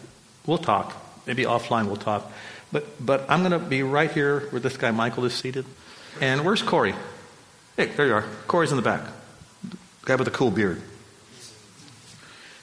we'll 0.47 0.57
talk. 0.57 0.95
Maybe 1.27 1.43
offline 1.43 1.89
we'll 1.89 1.97
talk. 1.97 2.31
But 2.73 2.87
but 3.05 3.27
I'm 3.29 3.41
going 3.41 3.53
to 3.53 3.59
be 3.59 3.83
right 3.83 4.11
here 4.11 4.41
where 4.51 4.61
this 4.61 4.79
guy 4.79 4.93
Michael 4.93 5.27
is 5.27 5.35
seated. 5.35 5.67
And 6.21 6.45
where's 6.45 6.63
Corey? 6.63 6.95
Hey, 7.77 7.87
there 7.87 8.07
you 8.07 8.15
are. 8.15 8.25
Corey's 8.47 8.71
in 8.71 8.77
the 8.77 8.83
back. 8.83 9.03
Guy 10.05 10.15
with 10.15 10.25
the 10.25 10.31
cool 10.31 10.51
beard. 10.51 10.81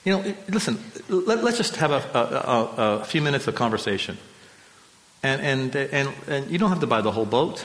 You 0.04 0.14
know, 0.14 0.34
listen. 0.50 0.80
Let, 1.08 1.44
us 1.44 1.58
just 1.58 1.76
have 1.76 1.92
a, 1.92 2.18
a, 2.18 2.20
a, 2.20 3.00
a 3.02 3.06
few 3.06 3.22
minutes 3.22 3.48
of 3.48 3.54
conversation. 3.54 4.18
And, 5.22 5.42
and, 5.42 5.76
and, 5.76 6.14
and 6.28 6.50
you 6.50 6.58
don't 6.58 6.70
have 6.70 6.80
to 6.80 6.88
buy 6.88 7.02
the 7.02 7.12
whole 7.12 7.26
boat. 7.26 7.64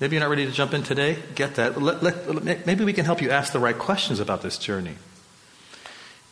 Maybe 0.00 0.16
you're 0.16 0.20
not 0.20 0.28
ready 0.28 0.44
to 0.44 0.52
jump 0.52 0.74
in 0.74 0.82
today. 0.82 1.16
Get 1.34 1.54
that. 1.54 1.80
Let, 1.80 2.02
let, 2.02 2.66
maybe 2.66 2.84
we 2.84 2.92
can 2.92 3.04
help 3.04 3.22
you 3.22 3.30
ask 3.30 3.52
the 3.52 3.60
right 3.60 3.78
questions 3.78 4.18
about 4.18 4.42
this 4.42 4.58
journey. 4.58 4.96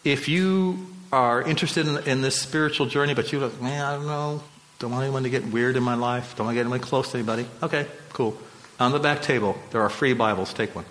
If 0.02 0.28
you 0.28 0.86
are 1.12 1.40
interested 1.42 1.86
in, 1.86 1.96
in 2.08 2.20
this 2.22 2.36
spiritual 2.36 2.86
journey, 2.86 3.14
but 3.14 3.32
you're 3.32 3.40
like, 3.40 3.62
man, 3.62 3.84
I 3.84 3.94
don't 3.94 4.06
know, 4.06 4.42
don't 4.80 4.90
want 4.90 5.04
anyone 5.04 5.22
to 5.22 5.30
get 5.30 5.46
weird 5.46 5.76
in 5.76 5.82
my 5.82 5.94
life, 5.94 6.34
don't 6.36 6.46
want 6.46 6.54
to 6.54 6.58
get 6.58 6.62
anyone 6.62 6.80
close 6.80 7.12
to 7.12 7.18
anybody. 7.18 7.46
Okay, 7.62 7.86
cool. 8.12 8.36
On 8.80 8.92
the 8.92 8.98
back 8.98 9.22
table, 9.22 9.58
there 9.70 9.82
are 9.82 9.90
free 9.90 10.14
Bibles. 10.14 10.52
Take 10.52 10.74
one. 10.74 10.84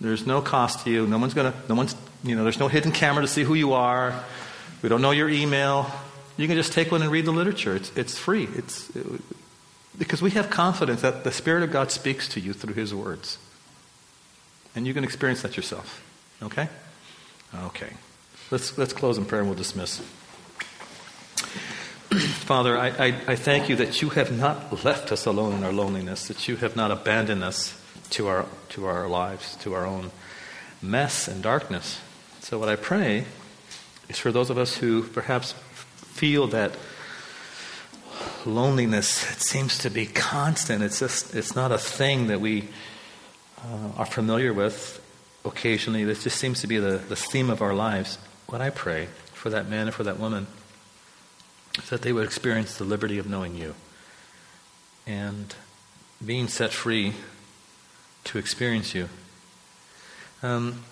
There's 0.00 0.26
no 0.26 0.40
cost 0.40 0.84
to 0.84 0.90
you. 0.90 1.06
No 1.06 1.18
one's 1.18 1.34
gonna. 1.34 1.54
No 1.68 1.74
one's. 1.74 1.96
You 2.22 2.36
know. 2.36 2.42
There's 2.42 2.60
no 2.60 2.68
hidden 2.68 2.92
camera 2.92 3.22
to 3.22 3.28
see 3.28 3.42
who 3.42 3.54
you 3.54 3.72
are. 3.72 4.24
We 4.82 4.88
don't 4.88 5.02
know 5.02 5.10
your 5.10 5.28
email. 5.28 5.90
You 6.36 6.46
can 6.46 6.56
just 6.56 6.72
take 6.72 6.92
one 6.92 7.02
and 7.02 7.10
read 7.10 7.24
the 7.24 7.32
literature. 7.32 7.74
It's, 7.74 7.90
it's 7.96 8.18
free. 8.18 8.48
It's, 8.54 8.94
it, 8.94 9.06
because 9.98 10.20
we 10.20 10.30
have 10.32 10.50
confidence 10.50 11.00
that 11.00 11.24
the 11.24 11.32
Spirit 11.32 11.62
of 11.62 11.72
God 11.72 11.90
speaks 11.90 12.28
to 12.30 12.40
you 12.40 12.52
through 12.52 12.74
His 12.74 12.94
words. 12.94 13.38
And 14.74 14.86
you 14.86 14.92
can 14.92 15.04
experience 15.04 15.42
that 15.42 15.56
yourself. 15.56 16.04
Okay? 16.42 16.68
Okay. 17.54 17.88
Let's, 18.50 18.76
let's 18.76 18.92
close 18.92 19.16
in 19.16 19.24
prayer 19.24 19.40
and 19.40 19.48
we'll 19.48 19.58
dismiss. 19.58 20.02
Father, 22.10 22.78
I, 22.78 22.88
I, 22.88 23.06
I, 23.26 23.36
thank 23.36 23.68
you 23.68 23.76
that 23.76 24.00
you 24.00 24.10
have 24.10 24.30
not 24.30 24.84
left 24.84 25.10
us 25.10 25.26
alone 25.26 25.54
in 25.54 25.64
our 25.64 25.72
loneliness, 25.72 26.28
that 26.28 26.46
you 26.46 26.54
have 26.56 26.76
not 26.76 26.92
abandoned 26.92 27.42
us 27.42 27.76
to 28.10 28.28
our, 28.28 28.46
to 28.70 28.86
our 28.86 29.08
lives, 29.08 29.56
to 29.56 29.74
our 29.74 29.84
own 29.84 30.12
mess 30.80 31.26
and 31.26 31.42
darkness. 31.42 32.00
So, 32.40 32.60
what 32.60 32.68
I 32.68 32.76
pray 32.76 33.24
is 34.08 34.18
for 34.18 34.30
those 34.30 34.50
of 34.50 34.58
us 34.58 34.76
who 34.76 35.02
perhaps 35.02 35.52
feel 36.14 36.46
that 36.48 36.76
loneliness 38.46 39.28
it 39.32 39.42
seems 39.42 39.78
to 39.78 39.90
be 39.90 40.06
constant. 40.06 40.84
It's 40.84 41.00
just 41.00 41.34
it's 41.34 41.56
not 41.56 41.72
a 41.72 41.78
thing 41.78 42.28
that 42.28 42.40
we 42.40 42.68
uh, 43.58 43.88
are 43.96 44.06
familiar 44.06 44.52
with 44.52 45.02
occasionally. 45.44 46.04
This 46.04 46.22
just 46.22 46.38
seems 46.38 46.60
to 46.60 46.68
be 46.68 46.78
the, 46.78 46.98
the 46.98 47.16
theme 47.16 47.50
of 47.50 47.60
our 47.62 47.74
lives. 47.74 48.18
What 48.46 48.60
i 48.60 48.70
pray 48.70 49.08
for 49.32 49.50
that 49.50 49.68
man 49.68 49.88
and 49.88 49.94
for 49.94 50.04
that 50.04 50.20
woman 50.20 50.46
is 51.78 51.90
that 51.90 52.02
they 52.02 52.12
would 52.12 52.24
experience 52.24 52.76
the 52.76 52.84
liberty 52.84 53.18
of 53.18 53.28
knowing 53.28 53.56
you. 53.56 53.74
And 55.06 55.54
being 56.24 56.48
set 56.48 56.72
free 56.72 57.14
to 58.24 58.38
experience 58.38 58.94
you. 58.94 59.08
Um, 60.42 60.82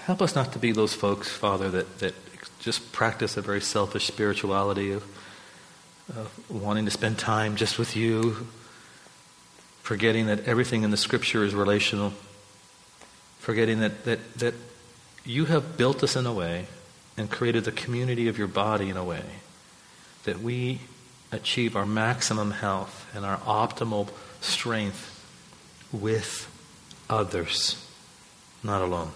help 0.00 0.22
us 0.22 0.34
not 0.34 0.52
to 0.52 0.58
be 0.58 0.72
those 0.72 0.94
folks 0.94 1.28
father 1.28 1.70
that, 1.70 1.98
that 1.98 2.14
just 2.58 2.92
practice 2.92 3.36
a 3.36 3.42
very 3.42 3.60
selfish 3.60 4.06
spirituality 4.06 4.92
of, 4.92 5.04
of 6.14 6.50
wanting 6.50 6.84
to 6.84 6.90
spend 6.90 7.18
time 7.18 7.56
just 7.56 7.78
with 7.78 7.96
you, 7.96 8.46
forgetting 9.82 10.26
that 10.26 10.46
everything 10.46 10.82
in 10.82 10.90
the 10.90 10.96
scripture 10.96 11.44
is 11.44 11.54
relational, 11.54 12.12
forgetting 13.38 13.80
that, 13.80 14.04
that, 14.04 14.34
that 14.34 14.54
you 15.24 15.46
have 15.46 15.76
built 15.76 16.02
us 16.02 16.16
in 16.16 16.26
a 16.26 16.32
way 16.32 16.66
and 17.16 17.30
created 17.30 17.64
the 17.64 17.72
community 17.72 18.28
of 18.28 18.38
your 18.38 18.46
body 18.46 18.88
in 18.88 18.96
a 18.96 19.04
way 19.04 19.24
that 20.24 20.40
we 20.40 20.80
achieve 21.32 21.76
our 21.76 21.86
maximum 21.86 22.50
health 22.50 23.10
and 23.14 23.24
our 23.24 23.38
optimal 23.38 24.08
strength 24.40 25.16
with 25.92 26.48
others, 27.08 27.84
not 28.62 28.82
alone. 28.82 29.10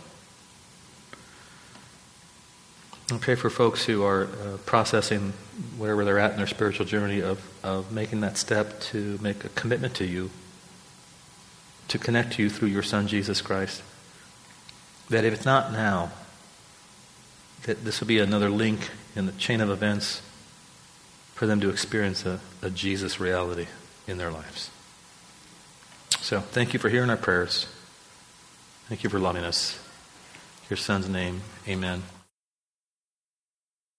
I 3.13 3.19
pray 3.19 3.35
for 3.35 3.51
folks 3.51 3.85
who 3.85 4.03
are 4.03 4.25
uh, 4.25 4.57
processing 4.65 5.35
wherever 5.77 6.05
they're 6.05 6.19
at 6.19 6.33
in 6.33 6.39
their 6.39 6.47
spiritual 6.47 6.87
journey 6.87 7.21
of, 7.21 7.39
of 7.63 7.93
making 7.93 8.23
that 8.23 8.39
step 8.39 8.81
to 8.81 9.19
make 9.21 9.45
a 9.45 9.51
commitment 9.51 9.95
to 9.97 10.07
you, 10.07 10.31
to 11.89 11.99
connect 11.99 12.35
to 12.35 12.43
you 12.43 12.49
through 12.49 12.69
your 12.69 12.83
Son, 12.83 13.07
Jesus 13.07 13.43
Christ. 13.43 13.83
That 15.11 15.25
if 15.25 15.35
it's 15.35 15.45
not 15.45 15.71
now, 15.71 16.13
that 17.65 17.85
this 17.85 18.01
will 18.01 18.07
be 18.07 18.19
another 18.19 18.49
link 18.49 18.91
in 19.15 19.27
the 19.27 19.33
chain 19.33 19.61
of 19.61 19.69
events 19.69 20.23
for 21.35 21.47
them 21.47 21.61
to 21.61 21.71
experience 21.71 22.25
a, 22.25 22.41
a 22.63 22.71
Jesus 22.71 23.21
reality 23.21 23.67
in 24.07 24.19
their 24.19 24.31
lives. 24.31 24.71
So 26.21 26.41
thank 26.41 26.73
you 26.73 26.79
for 26.79 26.89
hearing 26.89 27.11
our 27.11 27.17
prayers. 27.17 27.67
Thank 28.89 29.03
you 29.03 29.11
for 29.11 29.19
loving 29.19 29.45
us. 29.45 29.79
Your 30.71 30.77
son's 30.77 31.09
name, 31.09 31.43
amen. 31.69 32.03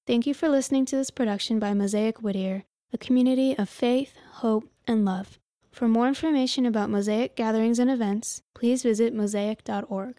Thank 0.07 0.27
you 0.27 0.35
for 0.35 0.47
listening 0.47 0.85
to 0.85 0.95
this 0.95 1.09
production 1.09 1.57
by 1.57 1.73
Mosaic 1.73 2.21
Whittier, 2.21 2.63
a 2.93 2.97
community 2.97 3.57
of 3.57 3.67
faith, 3.67 4.13
hope, 4.33 4.69
and 4.87 5.03
love. 5.03 5.39
For 5.71 5.87
more 5.87 6.07
information 6.07 6.65
about 6.65 6.91
Mosaic 6.91 7.35
gatherings 7.35 7.79
and 7.79 7.89
events, 7.89 8.43
please 8.53 8.83
visit 8.83 9.15
mosaic.org. 9.15 10.13